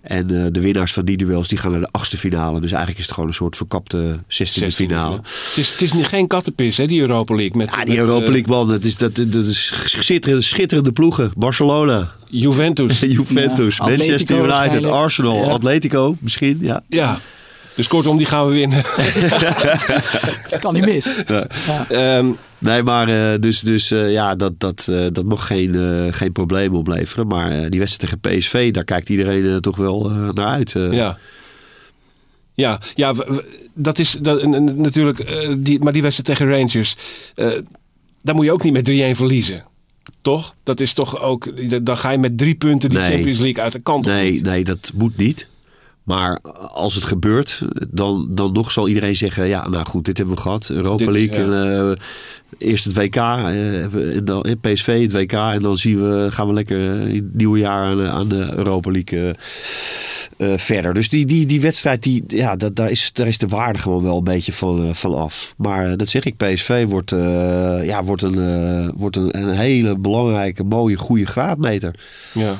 En 0.00 0.44
eh, 0.44 0.46
de 0.50 0.60
winnaars 0.60 0.92
van 0.92 1.04
die 1.04 1.16
duels 1.16 1.48
die 1.48 1.58
gaan 1.58 1.70
naar 1.70 1.80
de 1.80 1.88
achtste 1.90 2.16
finale. 2.16 2.60
Dus 2.60 2.70
eigenlijk 2.70 2.98
is 2.98 3.04
het 3.04 3.14
gewoon 3.14 3.28
een 3.28 3.34
soort 3.34 3.56
verkapte 3.56 4.16
16e, 4.28 4.66
finale. 4.72 5.16
Het 5.16 5.54
is, 5.56 5.70
het 5.70 5.80
is 5.80 5.92
niet- 5.92 6.06
geen 6.06 6.26
kattenpis, 6.26 6.76
hè, 6.76 6.86
die 6.86 7.00
Europa 7.00 7.34
League. 7.34 7.56
Met, 7.56 7.70
Ja, 7.70 7.76
met, 7.78 7.86
die 7.86 7.96
Europa 7.98 8.24
eh, 8.24 8.30
League 8.32 8.48
man, 8.48 8.68
dat 8.68 8.84
is, 8.84 8.96
dat, 8.96 9.16
dat 9.16 9.34
is 9.44 9.72
schitterende, 9.84 10.42
schitterende 10.44 10.92
ploegen. 10.92 11.32
Barcelona, 11.36 12.12
Juventus. 12.28 12.98
Juventus, 13.18 13.76
Ja, 13.76 13.84
Manchester 13.84 14.44
United. 14.44 14.86
Arsenal, 14.86 15.44
Ja. 15.44 15.50
Atletico 15.50 16.16
misschien. 16.20 16.58
Ja. 16.60 16.82
Ja. 16.88 17.18
Dus 17.80 17.88
kortom, 17.88 18.16
die 18.16 18.26
gaan 18.26 18.46
we 18.46 18.52
winnen. 18.54 18.82
Dat 20.50 20.58
kan 20.60 20.74
niet 20.74 20.84
mis. 20.84 21.08
Ehm, 21.88 22.26
Nee, 22.58 22.82
maar 22.82 23.08
eh, 23.08 23.38
dus, 23.38 23.60
dus 23.60 23.90
eh, 23.90 24.12
ja, 24.12 24.34
dat, 24.34 24.52
dat, 24.60 24.86
eh, 24.90 25.06
dat 25.12 25.24
mag 25.24 25.46
geen, 25.46 25.74
eh, 25.74 26.06
geen 26.12 26.32
probleem 26.32 26.74
opleveren. 26.74 27.26
Maar 27.26 27.50
eh, 27.50 27.66
die 27.68 27.80
wedstrijd 27.80 28.22
tegen 28.22 28.38
PSV, 28.38 28.70
daar 28.70 28.84
kijkt 28.84 29.08
iedereen 29.08 29.60
toch 29.60 29.76
wel 29.76 30.10
eh, 30.10 30.28
naar 30.32 30.46
uit. 30.46 30.74
eh. 30.74 30.92
Ja. 30.92 31.18
Ja, 32.54 32.80
ja 32.94 33.14
dat 33.74 33.98
is 33.98 34.18
dat, 34.22 34.44
natuurlijk. 34.76 35.18
eh, 35.18 35.54
die, 35.58 35.80
maar 35.80 35.92
die 35.92 36.02
wedstrijd 36.02 36.38
tegen 36.38 36.56
Rangers. 36.56 36.96
eh, 37.34 37.48
daar 38.22 38.34
moet 38.34 38.44
je 38.44 38.52
ook 38.52 38.62
niet 38.62 38.72
met 38.72 38.84
3-1 38.84 39.16
verliezen. 39.16 39.64
Toch? 40.22 40.54
Dat 40.64 40.80
is 40.80 40.92
toch 40.92 41.20
ook. 41.22 41.48
Dan 41.84 41.96
ga 41.96 42.10
je 42.10 42.18
met 42.18 42.38
drie 42.38 42.54
punten 42.54 42.88
die 42.88 42.98
Nee. 42.98 43.12
Champions 43.12 43.38
League 43.38 43.62
uit 43.62 43.72
de 43.72 43.78
kant 43.80 44.06
op. 44.06 44.12
Nee, 44.12 44.40
nee, 44.40 44.64
dat 44.64 44.92
moet 44.94 45.16
niet. 45.16 45.48
Maar 46.04 46.38
als 46.72 46.94
het 46.94 47.04
gebeurt, 47.04 47.62
dan, 47.90 48.28
dan 48.30 48.52
nog 48.52 48.70
zal 48.70 48.88
iedereen 48.88 49.16
zeggen... 49.16 49.46
ja, 49.48 49.68
nou 49.68 49.84
goed, 49.86 50.04
dit 50.04 50.16
hebben 50.16 50.34
we 50.34 50.40
gehad. 50.40 50.68
Europa 50.68 51.04
Dit- 51.04 51.12
League, 51.12 51.46
ja. 51.50 51.62
en, 51.62 51.90
eh, 52.58 52.68
eerst 52.68 52.84
het 52.84 52.94
WK, 52.96 53.16
eh, 53.16 53.82
en 54.16 54.24
dan, 54.24 54.42
eh, 54.42 54.52
PSV, 54.60 55.00
het 55.02 55.12
WK... 55.12 55.32
en 55.32 55.62
dan 55.62 55.76
zien 55.76 56.02
we, 56.02 56.28
gaan 56.32 56.46
we 56.46 56.52
lekker 56.52 57.08
in 57.08 57.14
het 57.14 57.34
nieuwe 57.34 57.58
jaar 57.58 57.84
aan, 57.86 57.96
de- 57.96 58.08
aan 58.08 58.28
de 58.28 58.52
Europa 58.56 58.90
League 58.90 59.34
verder. 60.58 60.94
Dus 60.94 61.08
die, 61.08 61.26
die, 61.26 61.46
die 61.46 61.60
wedstrijd, 61.60 62.02
die, 62.02 62.24
ja, 62.26 62.56
dat, 62.56 62.76
daar, 62.76 62.90
is, 62.90 63.10
daar 63.12 63.26
is 63.26 63.38
de 63.38 63.48
waarde 63.48 63.78
gewoon 63.78 64.02
wel 64.02 64.16
een 64.16 64.24
beetje 64.24 64.52
van, 64.52 64.94
van 64.94 65.14
af. 65.14 65.54
Maar 65.56 65.96
dat 65.96 66.08
zeg 66.08 66.24
ik, 66.24 66.36
PSV 66.36 66.86
wordt, 66.88 67.10
ja, 67.84 68.04
wordt, 68.04 68.22
een, 68.22 68.92
wordt 68.96 69.16
een, 69.16 69.38
een 69.40 69.50
hele 69.50 69.98
belangrijke, 69.98 70.64
mooie, 70.64 70.96
goede 70.96 71.26
graadmeter. 71.26 71.94
Ja. 72.32 72.56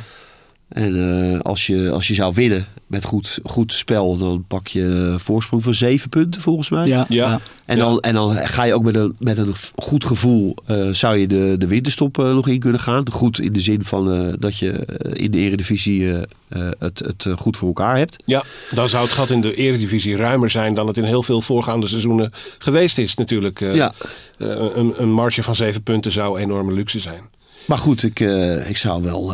En 0.71 0.97
eh, 1.35 1.41
als, 1.41 1.67
je, 1.67 1.91
als 1.91 2.09
je 2.09 2.15
zou 2.15 2.35
winnen 2.35 2.67
met 2.87 3.05
goed, 3.05 3.39
goed 3.45 3.73
spel, 3.73 4.17
dan 4.17 4.45
pak 4.49 4.67
je 4.67 5.15
voorsprong 5.19 5.63
van 5.63 5.75
zeven 5.75 6.09
punten 6.09 6.41
volgens 6.43 6.71
mij. 6.71 6.87
Ja, 6.87 7.07
Ja. 7.09 7.41
En, 7.65 7.77
Ja. 7.77 7.83
dan, 7.85 8.01
en 8.01 8.15
dan 8.15 8.33
ga 8.33 8.65
je 8.65 8.75
ook 8.75 8.83
met 8.83 8.97
een, 8.97 9.15
met 9.19 9.39
een 9.39 9.53
goed 9.77 10.05
gevoel, 10.05 10.55
eh, 10.67 10.89
zou 10.91 11.17
je 11.17 11.27
de, 11.27 11.55
de 11.59 11.67
winterstop 11.67 12.19
eh, 12.19 12.25
nog 12.35 12.49
in 12.49 12.59
kunnen 12.61 12.81
gaan. 12.81 13.11
Goed 13.11 13.41
in 13.41 13.53
de 13.53 13.61
zin 13.61 13.85
van 13.85 14.13
eh, 14.13 14.33
dat 14.39 14.59
je 14.59 14.69
in 15.13 15.31
de 15.31 15.39
eredivisie 15.39 16.13
eh, 16.13 16.23
eh, 16.49 16.69
het, 16.79 16.99
het 16.99 17.27
goed 17.39 17.57
voor 17.57 17.69
elkaar 17.69 17.97
hebt. 17.97 18.23
ja, 18.27 18.45
dan 18.71 18.89
zou 18.89 19.03
het 19.05 19.13
gat 19.13 19.31
in 19.31 19.41
de 19.41 19.55
eredivisie 19.55 20.17
ruimer 20.17 20.51
zijn 20.51 20.75
dan 20.75 20.87
het 20.87 20.97
in 20.97 21.05
heel 21.05 21.23
veel 21.23 21.41
voorgaande 21.41 21.89
seizoenen 21.89 22.33
geweest 22.59 22.99
is 22.99 23.15
natuurlijk. 23.15 23.61
Eh, 23.61 23.75
Ja. 23.75 23.93
eh, 24.39 24.49
een, 24.75 24.93
een 25.03 25.13
marge 25.13 25.43
van 25.43 25.57
zeven 25.57 25.83
punten 25.83 26.13
zou 26.13 26.39
enorme 26.41 26.73
luxe 26.73 27.01
zijn. 27.01 27.23
Maar 27.67 27.79
goed, 27.79 28.03
ik, 28.03 28.21
eh, 28.21 28.71
ik 28.71 28.77
zou 28.77 29.03
wel... 29.03 29.33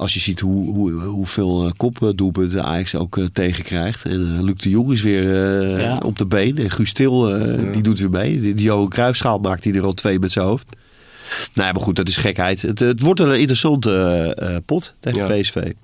als 0.00 0.14
je 0.14 0.20
ziet 0.20 0.40
hoe, 0.40 0.70
hoe, 0.74 0.92
hoeveel 0.92 1.64
eh, 1.64 1.70
kopdoelpunten 1.76 2.64
Ajax 2.64 2.94
ook 2.94 3.18
eh, 3.18 3.24
tegenkrijgt. 3.32 4.04
En 4.04 4.34
eh, 4.36 4.42
Luc 4.42 4.56
de 4.56 4.70
Jong 4.70 4.92
is 4.92 5.02
weer 5.02 5.22
Ja. 5.80 5.98
op 6.04 6.18
de 6.18 6.26
been. 6.26 6.58
En 6.58 6.70
Guus 6.70 6.92
Til, 6.92 7.20
die 7.72 7.82
doet 7.82 7.98
weer 7.98 8.10
mee. 8.10 8.40
Die, 8.40 8.54
die 8.54 8.64
Johan 8.64 8.88
Cruijffschaal 8.88 9.38
maakt 9.38 9.64
hij 9.64 9.72
er 9.74 9.84
al 9.84 9.94
twee 9.94 10.18
met 10.18 10.32
zijn 10.32 10.44
hoofd. 10.44 10.76
Nou 11.54 11.66
ja, 11.66 11.72
maar 11.72 11.82
goed, 11.82 11.96
dat 11.96 12.08
is 12.08 12.16
gekheid. 12.16 12.62
Het, 12.62 12.78
het 12.78 13.00
wordt 13.00 13.20
een 13.20 13.38
interessante 13.38 14.62
pot 14.66 14.94
tegen 15.00 15.26
Ja. 15.26 15.40
PSV. 15.40 15.56
En 15.56 15.74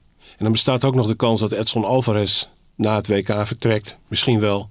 dan 0.45 0.53
bestaat 0.53 0.85
ook 0.85 0.95
nog 0.95 1.07
de 1.07 1.15
kans 1.15 1.41
dat 1.41 1.53
Edson 1.53 1.85
Alvarez 1.85 2.45
na 2.77 2.97
het 2.97 3.07
WK 3.07 3.47
vertrekt. 3.47 3.99
Misschien 4.09 4.41
wel. 4.41 4.71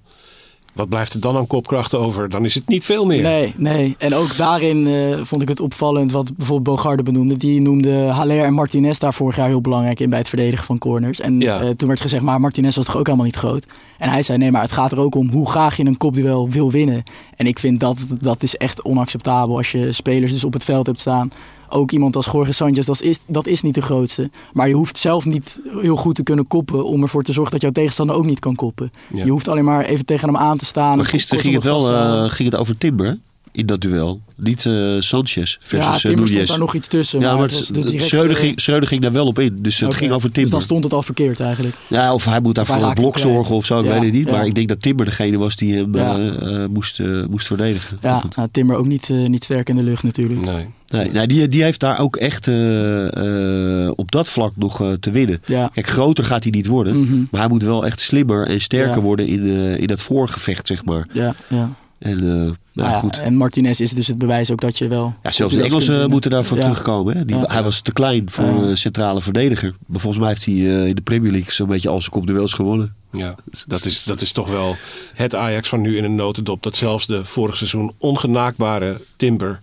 Wat 0.76 0.90
blijft 0.90 1.14
er 1.14 1.20
dan 1.20 1.36
aan 1.38 1.48
kopkracht 1.48 1.94
over? 1.96 2.30
Dan 2.30 2.46
is 2.46 2.56
het 2.56 2.68
niet 2.68 2.84
veel 2.86 3.06
meer. 3.06 3.22
Nee, 3.22 3.54
nee. 3.58 3.96
En 3.98 4.14
ook 4.14 4.38
daarin 4.38 4.88
eh, 4.88 5.24
vond 5.24 5.42
ik 5.42 5.48
het 5.48 5.60
opvallend 5.60 6.12
wat 6.12 6.36
bijvoorbeeld 6.38 6.76
Bogarde 6.76 7.04
benoemde. 7.04 7.38
Die 7.38 7.62
noemde 7.62 7.94
Haller 8.04 8.44
en 8.44 8.54
Martinez 8.54 8.98
daar 8.98 9.14
vorig 9.14 9.36
jaar 9.36 9.48
heel 9.48 9.62
belangrijk 9.62 10.00
in 10.00 10.10
bij 10.10 10.20
het 10.20 10.30
verdedigen 10.30 10.66
van 10.66 10.78
corners. 10.78 11.20
En 11.20 11.40
Ja. 11.40 11.60
eh, 11.62 11.70
toen 11.70 11.88
werd 11.88 12.02
gezegd, 12.02 12.24
maar 12.24 12.40
Martinez 12.40 12.76
was 12.76 12.86
toch 12.86 12.98
ook 12.98 13.06
helemaal 13.06 13.26
niet 13.26 13.36
groot. 13.36 13.66
En 13.98 14.10
hij 14.10 14.22
zei, 14.24 14.38
nee, 14.38 14.52
maar 14.52 14.62
het 14.62 14.72
gaat 14.72 14.92
er 14.92 15.00
ook 15.00 15.16
om 15.16 15.30
hoe 15.30 15.50
graag 15.50 15.78
je 15.78 15.86
een 15.86 15.98
kopduel 15.98 16.50
wil 16.50 16.72
winnen. 16.72 17.04
En 17.36 17.48
ik 17.48 17.60
vind 17.60 17.80
dat, 17.80 17.98
dat 18.22 18.44
is 18.44 18.56
echt 18.56 18.84
onacceptabel 18.84 19.58
als 19.58 19.72
je 19.72 19.92
spelers 19.92 20.32
dus 20.32 20.44
op 20.44 20.54
het 20.54 20.64
veld 20.64 20.86
hebt 20.86 21.00
staan. 21.00 21.30
Ook 21.70 21.92
iemand 21.92 22.16
als 22.16 22.26
Jorge 22.32 22.52
Sanchez, 22.52 22.86
dat 22.86 23.02
is, 23.02 23.20
dat 23.28 23.48
is 23.48 23.62
niet 23.62 23.76
de 23.76 23.82
grootste. 23.82 24.30
Maar 24.54 24.68
je 24.68 24.74
hoeft 24.76 24.98
zelf 24.98 25.26
niet 25.26 25.60
heel 25.82 25.96
goed 25.96 26.16
te 26.16 26.24
kunnen 26.24 26.48
koppen 26.48 26.86
om 26.86 27.02
ervoor 27.02 27.24
te 27.24 27.34
zorgen 27.34 27.52
dat 27.52 27.62
jouw 27.62 27.72
tegenstander 27.72 28.16
ook 28.16 28.26
niet 28.26 28.40
kan 28.40 28.56
koppen. 28.56 28.92
Ja. 29.14 29.24
Je 29.24 29.32
hoeft 29.32 29.48
alleen 29.48 29.64
maar 29.66 29.86
even 29.86 30.06
tegen 30.06 30.28
hem 30.28 30.38
aan 30.38 30.58
te 30.58 30.66
staan. 30.66 30.98
Maar 30.98 31.06
gisteren 31.06 31.44
ging 31.44 31.54
het 31.56 31.64
wel 31.64 31.92
eh, 31.94 32.30
ging 32.32 32.52
het 32.52 32.60
over 32.60 32.78
Timber. 32.78 33.18
in 33.52 33.66
dat 33.66 33.82
duel. 33.82 34.20
Niet 34.38 34.66
eh, 34.66 34.96
Sanchez 35.00 35.58
versus 35.62 35.88
ja, 35.88 35.94
eh, 35.94 36.00
Timber 36.00 36.28
stond 36.28 36.48
daar 36.48 36.60
nog 36.60 36.76
iets 36.76 36.88
tussen. 36.88 37.20
Ja, 37.20 37.34
maar 37.34 37.42
het 37.42 37.58
het- 37.58 37.74
directe- 37.74 38.00
Schreuder, 38.04 38.38
ging, 38.38 38.62
Schreuder 38.62 38.88
ging 38.90 39.02
daar 39.02 39.12
wel 39.12 39.26
op 39.26 39.40
in. 39.40 39.58
Dus 39.62 39.80
het 39.80 39.96
ging 39.96 40.12
over 40.12 40.24
Dus 40.28 40.32
Timber. 40.34 40.52
dan 40.54 40.62
stond 40.62 40.84
het 40.84 40.94
al 40.94 41.04
verkeerd 41.04 41.40
eigenlijk. 41.40 41.76
Ja, 41.88 42.14
of 42.14 42.26
hij 42.26 42.40
moet 42.42 42.56
daar 42.56 42.66
voor 42.66 42.84
een 42.84 42.94
blok 42.94 43.18
zorgen 43.18 43.56
of 43.56 43.66
zo, 43.66 43.80
ik 43.80 43.86
Ja, 43.86 43.92
weet 43.92 44.04
het 44.04 44.14
niet. 44.14 44.26
ja. 44.26 44.32
Maar 44.32 44.46
ik 44.46 44.56
denk 44.56 44.68
dat 44.68 44.82
Timber 44.82 45.06
degene 45.06 45.38
was 45.38 45.56
die 45.56 45.76
hem 45.76 46.72
moest, 46.72 47.02
moest 47.30 47.48
verdedigen. 47.48 47.98
Maar 48.02 48.12
Ja, 48.12 48.24
nou, 48.36 48.50
Timber 48.52 48.76
ook 48.78 48.86
niet, 48.88 49.10
niet 49.10 49.44
sterk 49.44 49.70
in 49.70 49.76
de 49.76 49.84
lucht 49.84 50.04
natuurlijk. 50.04 50.42
Nee. 50.42 50.68
Nee, 50.96 51.12
nee, 51.12 51.28
die, 51.28 51.48
die 51.48 51.64
heeft 51.64 51.80
daar 51.80 52.00
ook 52.00 52.16
echt 52.16 52.48
eh, 52.48 53.86
eh, 53.86 53.92
op 53.96 54.12
dat 54.12 54.30
vlak 54.30 54.52
nog 54.56 54.82
eh, 54.82 54.92
te 54.92 55.12
winnen. 55.12 55.42
Ja. 55.46 55.70
Kijk, 55.74 55.88
groter 55.88 56.24
gaat 56.26 56.44
hij 56.44 56.52
niet 56.52 56.68
worden. 56.68 57.00
Mhm. 57.02 57.24
Maar 57.32 57.40
hij 57.42 57.50
moet 57.50 57.64
wel 57.64 57.86
echt 57.86 58.02
slimmer 58.02 58.48
en 58.48 58.62
sterker 58.62 58.96
Ja. 58.96 59.02
worden 59.02 59.28
in, 59.28 59.44
in 59.80 59.88
dat 59.88 60.02
voorgevecht, 60.02 60.68
zeg 60.68 60.86
maar. 60.86 61.08
Ja, 61.14 61.34
ja. 61.48 61.70
En, 62.00 62.20
nou, 62.26 62.56
Nou 62.74 62.90
ja, 62.90 63.00
goed. 63.00 63.20
En 63.22 63.36
Martinez 63.36 63.80
is 63.80 63.92
dus 63.94 64.08
het 64.08 64.18
bewijs 64.18 64.52
ook 64.52 64.62
dat 64.62 64.78
je 64.78 64.88
wel... 64.88 65.14
Ja, 65.24 65.32
zelfs 65.32 65.54
de 65.56 65.64
Engelsen 65.64 66.10
moeten 66.10 66.32
daarvoor 66.32 66.58
Ja. 66.58 66.64
terugkomen. 66.64 67.18
Hè? 67.18 67.26
Die, 67.26 67.36
Ja. 67.36 67.46
Hij 67.48 67.64
was 67.64 67.82
te 67.82 67.94
klein 67.94 68.30
voor 68.30 68.44
Ja. 68.46 68.52
een 68.52 68.78
centrale 68.78 69.22
verdediger. 69.22 69.74
Maar 69.88 70.00
volgens 70.00 70.22
mij 70.22 70.32
heeft 70.32 70.46
hij 70.46 70.54
eh, 70.56 70.88
in 70.88 70.96
de 70.96 71.02
Premier 71.02 71.32
League 71.32 71.52
zo'n 71.52 71.68
beetje 71.68 71.90
al 71.90 72.00
zijn 72.00 72.12
kopduels 72.12 72.54
gewonnen. 72.54 72.94
Ja, 73.12 73.36
dat 73.68 73.86
is, 73.86 74.04
dat 74.04 74.22
is 74.22 74.32
toch 74.32 74.50
wel 74.50 74.76
het 75.14 75.36
Ajax 75.36 75.70
van 75.70 75.82
nu 75.82 75.98
in 75.98 76.04
een 76.04 76.16
notendop. 76.16 76.64
Dat 76.64 76.76
zelfs 76.76 77.08
de 77.08 77.26
vorig 77.26 77.58
seizoen 77.58 77.92
ongenaakbare 77.98 79.02
Timber 79.18 79.62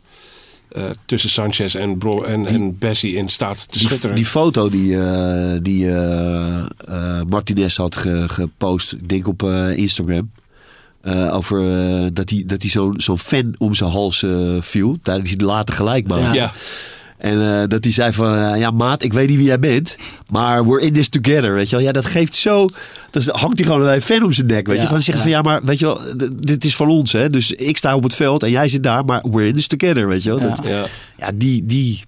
eh, 0.74 0.84
tussen 1.04 1.30
Sanchez 1.30 1.74
en, 1.74 1.98
Bro 1.98 2.22
en, 2.22 2.46
en 2.46 2.78
Bessie 2.78 3.14
in 3.14 3.28
staat 3.28 3.72
te 3.72 3.78
schitteren. 3.78 4.16
die 4.16 4.26
foto 4.26 4.68
die, 4.70 4.96
eh, 5.00 5.58
die 5.62 5.88
eh, 5.88 6.58
eh, 6.88 7.22
Martinez 7.28 7.76
had 7.76 7.96
ge- 7.96 8.28
gepost, 8.28 8.92
ik 8.92 9.08
denk 9.08 9.26
op 9.28 9.42
eh, 9.42 9.76
Instagram. 9.76 10.30
eh, 11.00 11.34
over 11.34 11.60
eh, 11.62 12.06
dat 12.12 12.30
hij, 12.30 12.42
dat 12.46 12.62
hij 12.62 12.70
zo'n 12.70 12.94
zo'n 12.96 13.18
fan 13.18 13.54
om 13.58 13.74
zijn 13.74 13.90
hals 13.90 14.22
eh, 14.22 14.56
viel 14.60 14.98
tijdens 15.02 15.30
die 15.36 15.46
late 15.46 15.72
gelijkmaker. 15.72 16.24
Ja. 16.24 16.32
ja, 16.34 16.52
En 17.22 17.60
eh, 17.60 17.68
dat 17.68 17.84
hij 17.84 17.92
zei 17.92 18.12
van, 18.12 18.34
eh, 18.34 18.60
ja 18.60 18.70
maat, 18.70 19.02
ik 19.02 19.12
weet 19.12 19.28
niet 19.28 19.36
wie 19.36 19.46
jij 19.46 19.58
bent, 19.58 19.96
maar 20.30 20.66
we're 20.66 20.80
in 20.80 20.92
this 20.92 21.08
together, 21.08 21.54
weet 21.54 21.70
je 21.70 21.76
wel. 21.76 21.84
Ja, 21.84 21.92
dat 21.92 22.04
geeft 22.04 22.34
zo, 22.34 22.68
dan 23.10 23.22
hangt 23.26 23.58
hij 23.58 23.66
gewoon 23.66 23.86
een 23.86 24.02
fan 24.02 24.22
om 24.22 24.32
zijn 24.32 24.46
nek, 24.46 24.66
weet 24.66 24.82
je. 24.82 24.88
Van 24.88 25.00
zeggen 25.00 25.14
ja. 25.14 25.20
van, 25.22 25.30
ja 25.30 25.40
maar, 25.42 25.64
weet 25.64 25.78
je 25.78 25.84
wel, 25.84 26.00
dit 26.34 26.64
is 26.64 26.76
van 26.76 26.88
ons, 26.88 27.12
hè. 27.12 27.30
Dus 27.30 27.52
ik 27.52 27.76
sta 27.76 27.94
op 27.94 28.02
het 28.02 28.14
veld 28.14 28.42
en 28.42 28.50
jij 28.50 28.68
zit 28.68 28.82
daar, 28.82 29.04
maar 29.04 29.24
we're 29.30 29.46
in 29.46 29.54
this 29.54 29.66
together, 29.66 30.08
weet 30.08 30.22
je 30.22 30.28
wel. 30.28 30.40
Ja. 30.40 30.48
Dat, 30.48 30.60
ja. 30.64 30.84
ja, 31.18 31.30
die, 31.34 31.64
die, 31.66 32.02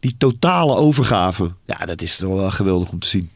die 0.00 0.14
totale 0.18 0.76
overgave, 0.76 1.52
ja, 1.66 1.76
dat 1.76 2.02
is 2.02 2.16
toch 2.16 2.34
wel 2.34 2.50
geweldig 2.50 2.90
om 2.90 2.98
te 2.98 3.08
zien. 3.08 3.30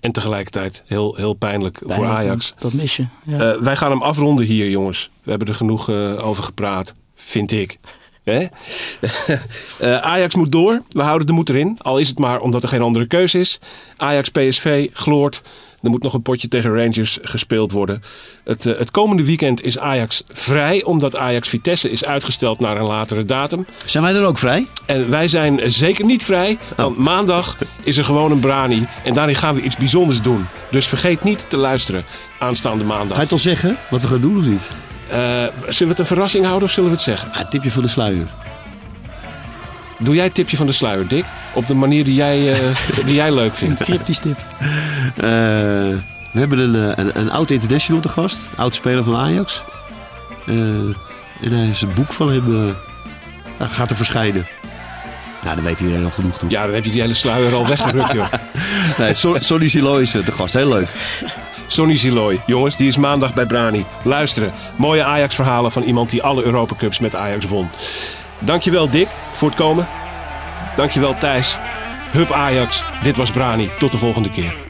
En 0.00 0.12
tegelijkertijd 0.12 0.82
heel, 0.86 1.14
heel 1.14 1.34
pijnlijk 1.34 1.82
voor 1.86 2.06
Ajax. 2.06 2.54
Dat 2.58 2.72
mis 2.72 2.96
je. 2.96 3.06
Ja. 3.26 3.52
Eh, 3.52 3.60
wij 3.60 3.76
gaan 3.76 3.90
hem 3.90 4.02
afronden 4.02 4.44
hier, 4.44 4.70
jongens. 4.70 5.10
We 5.22 5.30
hebben 5.30 5.48
er 5.48 5.54
genoeg 5.54 5.90
over 6.18 6.42
gepraat, 6.42 6.94
vind 7.14 7.52
ik. 7.52 7.78
Hè? 8.32 8.46
Eh, 9.80 9.96
Ajax 9.96 10.34
moet 10.34 10.52
door. 10.52 10.82
We 10.88 11.02
houden 11.02 11.26
de 11.26 11.32
moed 11.32 11.48
erin. 11.48 11.76
Al 11.78 11.98
is 11.98 12.08
het 12.08 12.18
maar 12.18 12.40
omdat 12.40 12.62
er 12.62 12.68
geen 12.68 12.82
andere 12.82 13.06
keuze 13.06 13.38
is. 13.38 13.58
Ajax 13.96 14.28
PSV 14.28 14.88
gloort. 14.92 15.42
Er 15.82 15.90
moet 15.90 16.02
nog 16.02 16.14
een 16.14 16.22
potje 16.22 16.48
tegen 16.48 16.74
Rangers 16.74 17.18
gespeeld 17.22 17.72
worden. 17.72 18.02
Het, 18.44 18.66
eh, 18.66 18.78
het 18.78 18.90
komende 18.90 19.24
weekend 19.24 19.64
is 19.64 19.78
Ajax 19.78 20.22
vrij. 20.32 20.82
Omdat 20.84 21.16
Ajax 21.16 21.48
Vitesse 21.48 21.90
is 21.90 22.04
uitgesteld 22.04 22.60
naar 22.60 22.76
een 22.76 22.86
latere 22.86 23.24
datum. 23.24 23.66
Zijn 23.84 24.04
wij 24.04 24.12
dan 24.12 24.24
ook 24.24 24.38
vrij? 24.38 24.66
En 24.86 25.10
wij 25.10 25.28
zijn 25.28 25.72
zeker 25.72 26.04
niet 26.04 26.24
vrij. 26.24 26.58
Want 26.76 26.98
maandag 26.98 27.56
is 27.82 27.96
er 27.96 28.04
gewoon 28.04 28.30
een 28.30 28.40
brani. 28.40 28.86
En 29.04 29.14
daarin 29.14 29.34
gaan 29.34 29.54
we 29.54 29.62
iets 29.62 29.76
bijzonders 29.76 30.22
doen. 30.22 30.46
Dus 30.70 30.86
vergeet 30.86 31.24
niet 31.24 31.44
te 31.48 31.56
luisteren 31.56 32.04
aanstaande 32.38 32.84
maandag. 32.84 33.08
Ga 33.08 33.16
je 33.16 33.22
het 33.22 33.32
al 33.32 33.38
zeggen 33.38 33.76
wat 33.90 34.02
we 34.02 34.08
gaan 34.08 34.20
doen 34.20 34.36
of 34.36 34.46
niet? 34.46 34.70
Eh, 35.10 35.18
zullen 35.68 35.78
we 35.78 35.84
het 35.88 35.98
een 35.98 36.06
verrassing 36.06 36.44
houden 36.44 36.68
of 36.68 36.74
zullen 36.74 36.90
we 36.90 36.96
het 36.96 37.04
zeggen? 37.04 37.28
Ja, 37.34 37.44
tipje 37.44 37.70
van 37.70 37.82
de 37.82 37.88
sluier. 37.88 38.26
Doe 39.98 40.14
jij 40.14 40.24
het 40.24 40.34
tipje 40.34 40.56
van 40.56 40.66
de 40.66 40.72
sluier, 40.72 41.08
Dick? 41.08 41.24
Op 41.54 41.66
de 41.66 41.74
manier 41.74 42.04
die 42.04 42.14
jij, 42.14 42.52
eh, 42.52 42.76
die 43.06 43.14
jij 43.14 43.32
leuk 43.34 43.50
Een 43.50 43.56
vindt. 43.56 43.82
cryptisch 43.82 44.18
tip. 44.18 44.38
Eh, 44.58 45.22
we 46.32 46.38
hebben 46.38 46.58
een, 46.58 47.00
een, 47.00 47.18
een 47.20 47.30
oud 47.30 47.50
international 47.50 48.00
te 48.02 48.08
gast. 48.08 48.48
Oud 48.56 48.74
speler 48.74 49.04
van 49.04 49.16
Ajax. 49.16 49.64
Eh, 50.46 50.54
en 51.40 51.52
hij 51.52 51.66
is 51.68 51.82
een 51.82 51.94
boek 51.94 52.12
van 52.12 52.30
hem 52.32 52.76
gaat 53.58 53.90
er 53.90 53.96
verschijnen. 53.96 54.46
Nou, 55.42 55.54
dan 55.54 55.64
weet 55.64 55.80
iedereen 55.80 56.04
al 56.04 56.10
genoeg 56.10 56.38
toe. 56.38 56.50
Ja, 56.50 56.64
dan 56.64 56.74
heb 56.74 56.84
je 56.84 56.90
die 56.90 57.00
hele 57.00 57.14
sluier 57.14 57.54
al 57.54 57.66
weggerukt, 57.66 58.12
joh. 58.12 58.26
Nee, 58.98 59.14
Sonny 59.40 59.68
Siloy 59.68 60.02
is 60.02 60.10
te 60.10 60.32
gast. 60.32 60.54
Heel 60.54 60.68
leuk. 60.68 60.88
Sonny 61.72 61.96
Siloy, 61.96 62.40
jongens, 62.46 62.76
die 62.76 62.88
is 62.88 62.96
maandag 62.96 63.34
bij 63.34 63.46
Brani. 63.46 63.84
Luisteren. 64.02 64.52
Mooie 64.76 65.04
Ajax-verhalen 65.04 65.72
van 65.72 65.82
iemand 65.82 66.10
die 66.10 66.22
alle 66.22 66.44
Europa 66.44 66.74
Cups 66.74 66.98
met 66.98 67.16
Ajax 67.16 67.46
won. 67.46 67.68
Dankjewel, 68.38 68.90
Dick, 68.90 69.08
voor 69.32 69.48
het 69.48 69.58
komen. 69.58 69.88
Dankjewel, 70.76 71.16
Thijs. 71.16 71.56
Hup 72.10 72.32
Ajax, 72.32 72.84
dit 73.02 73.16
was 73.16 73.30
Brani. 73.30 73.70
Tot 73.78 73.92
de 73.92 73.98
volgende 73.98 74.30
keer. 74.30 74.69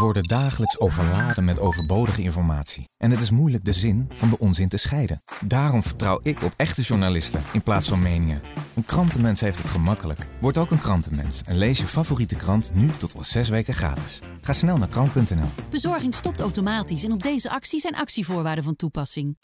Worden 0.00 0.24
dagelijks 0.24 0.80
overladen 0.80 1.44
met 1.44 1.60
overbodige 1.60 2.22
informatie. 2.22 2.88
En 2.98 3.10
het 3.10 3.20
is 3.20 3.30
moeilijk 3.30 3.64
de 3.64 3.72
zin 3.72 4.08
van 4.14 4.30
de 4.30 4.38
onzin 4.38 4.68
te 4.68 4.76
scheiden. 4.76 5.22
Daarom 5.40 5.82
vertrouw 5.82 6.20
ik 6.22 6.42
op 6.42 6.52
echte 6.56 6.82
journalisten 6.82 7.42
in 7.52 7.62
plaats 7.62 7.88
van 7.88 8.02
meningen. 8.02 8.40
Een 8.74 8.84
krantenmens 8.84 9.40
heeft 9.40 9.58
het 9.58 9.66
gemakkelijk. 9.66 10.26
Word 10.40 10.58
ook 10.58 10.70
een 10.70 10.78
krantenmens 10.78 11.42
en 11.42 11.56
lees 11.56 11.78
je 11.78 11.86
favoriete 11.86 12.36
krant 12.36 12.70
nu 12.74 12.88
tot 12.96 13.12
wel 13.12 13.24
zes 13.24 13.48
weken 13.48 13.74
gratis. 13.74 14.18
Ga 14.40 14.52
snel 14.52 14.76
naar 14.76 14.88
krant.nl. 14.88 15.50
Bezorging 15.70 16.14
stopt 16.14 16.40
automatisch 16.40 17.04
en 17.04 17.12
op 17.12 17.22
deze 17.22 17.50
actie 17.50 17.80
zijn 17.80 17.96
actievoorwaarden 17.96 18.64
van 18.64 18.76
toepassing. 18.76 19.36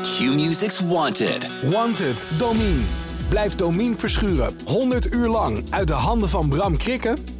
Q-Music's 0.00 0.80
Wanted. 0.80 1.50
Wanted, 1.62 2.26
Domine. 2.38 2.80
Blijf 3.28 3.54
Domine 3.54 3.96
verschuren 3.96 4.54
100 4.64 5.14
uur 5.14 5.28
lang 5.28 5.64
uit 5.70 5.88
de 5.88 5.94
handen 5.94 6.28
van 6.28 6.48
Bram 6.48 6.76
Krikken? 6.76 7.39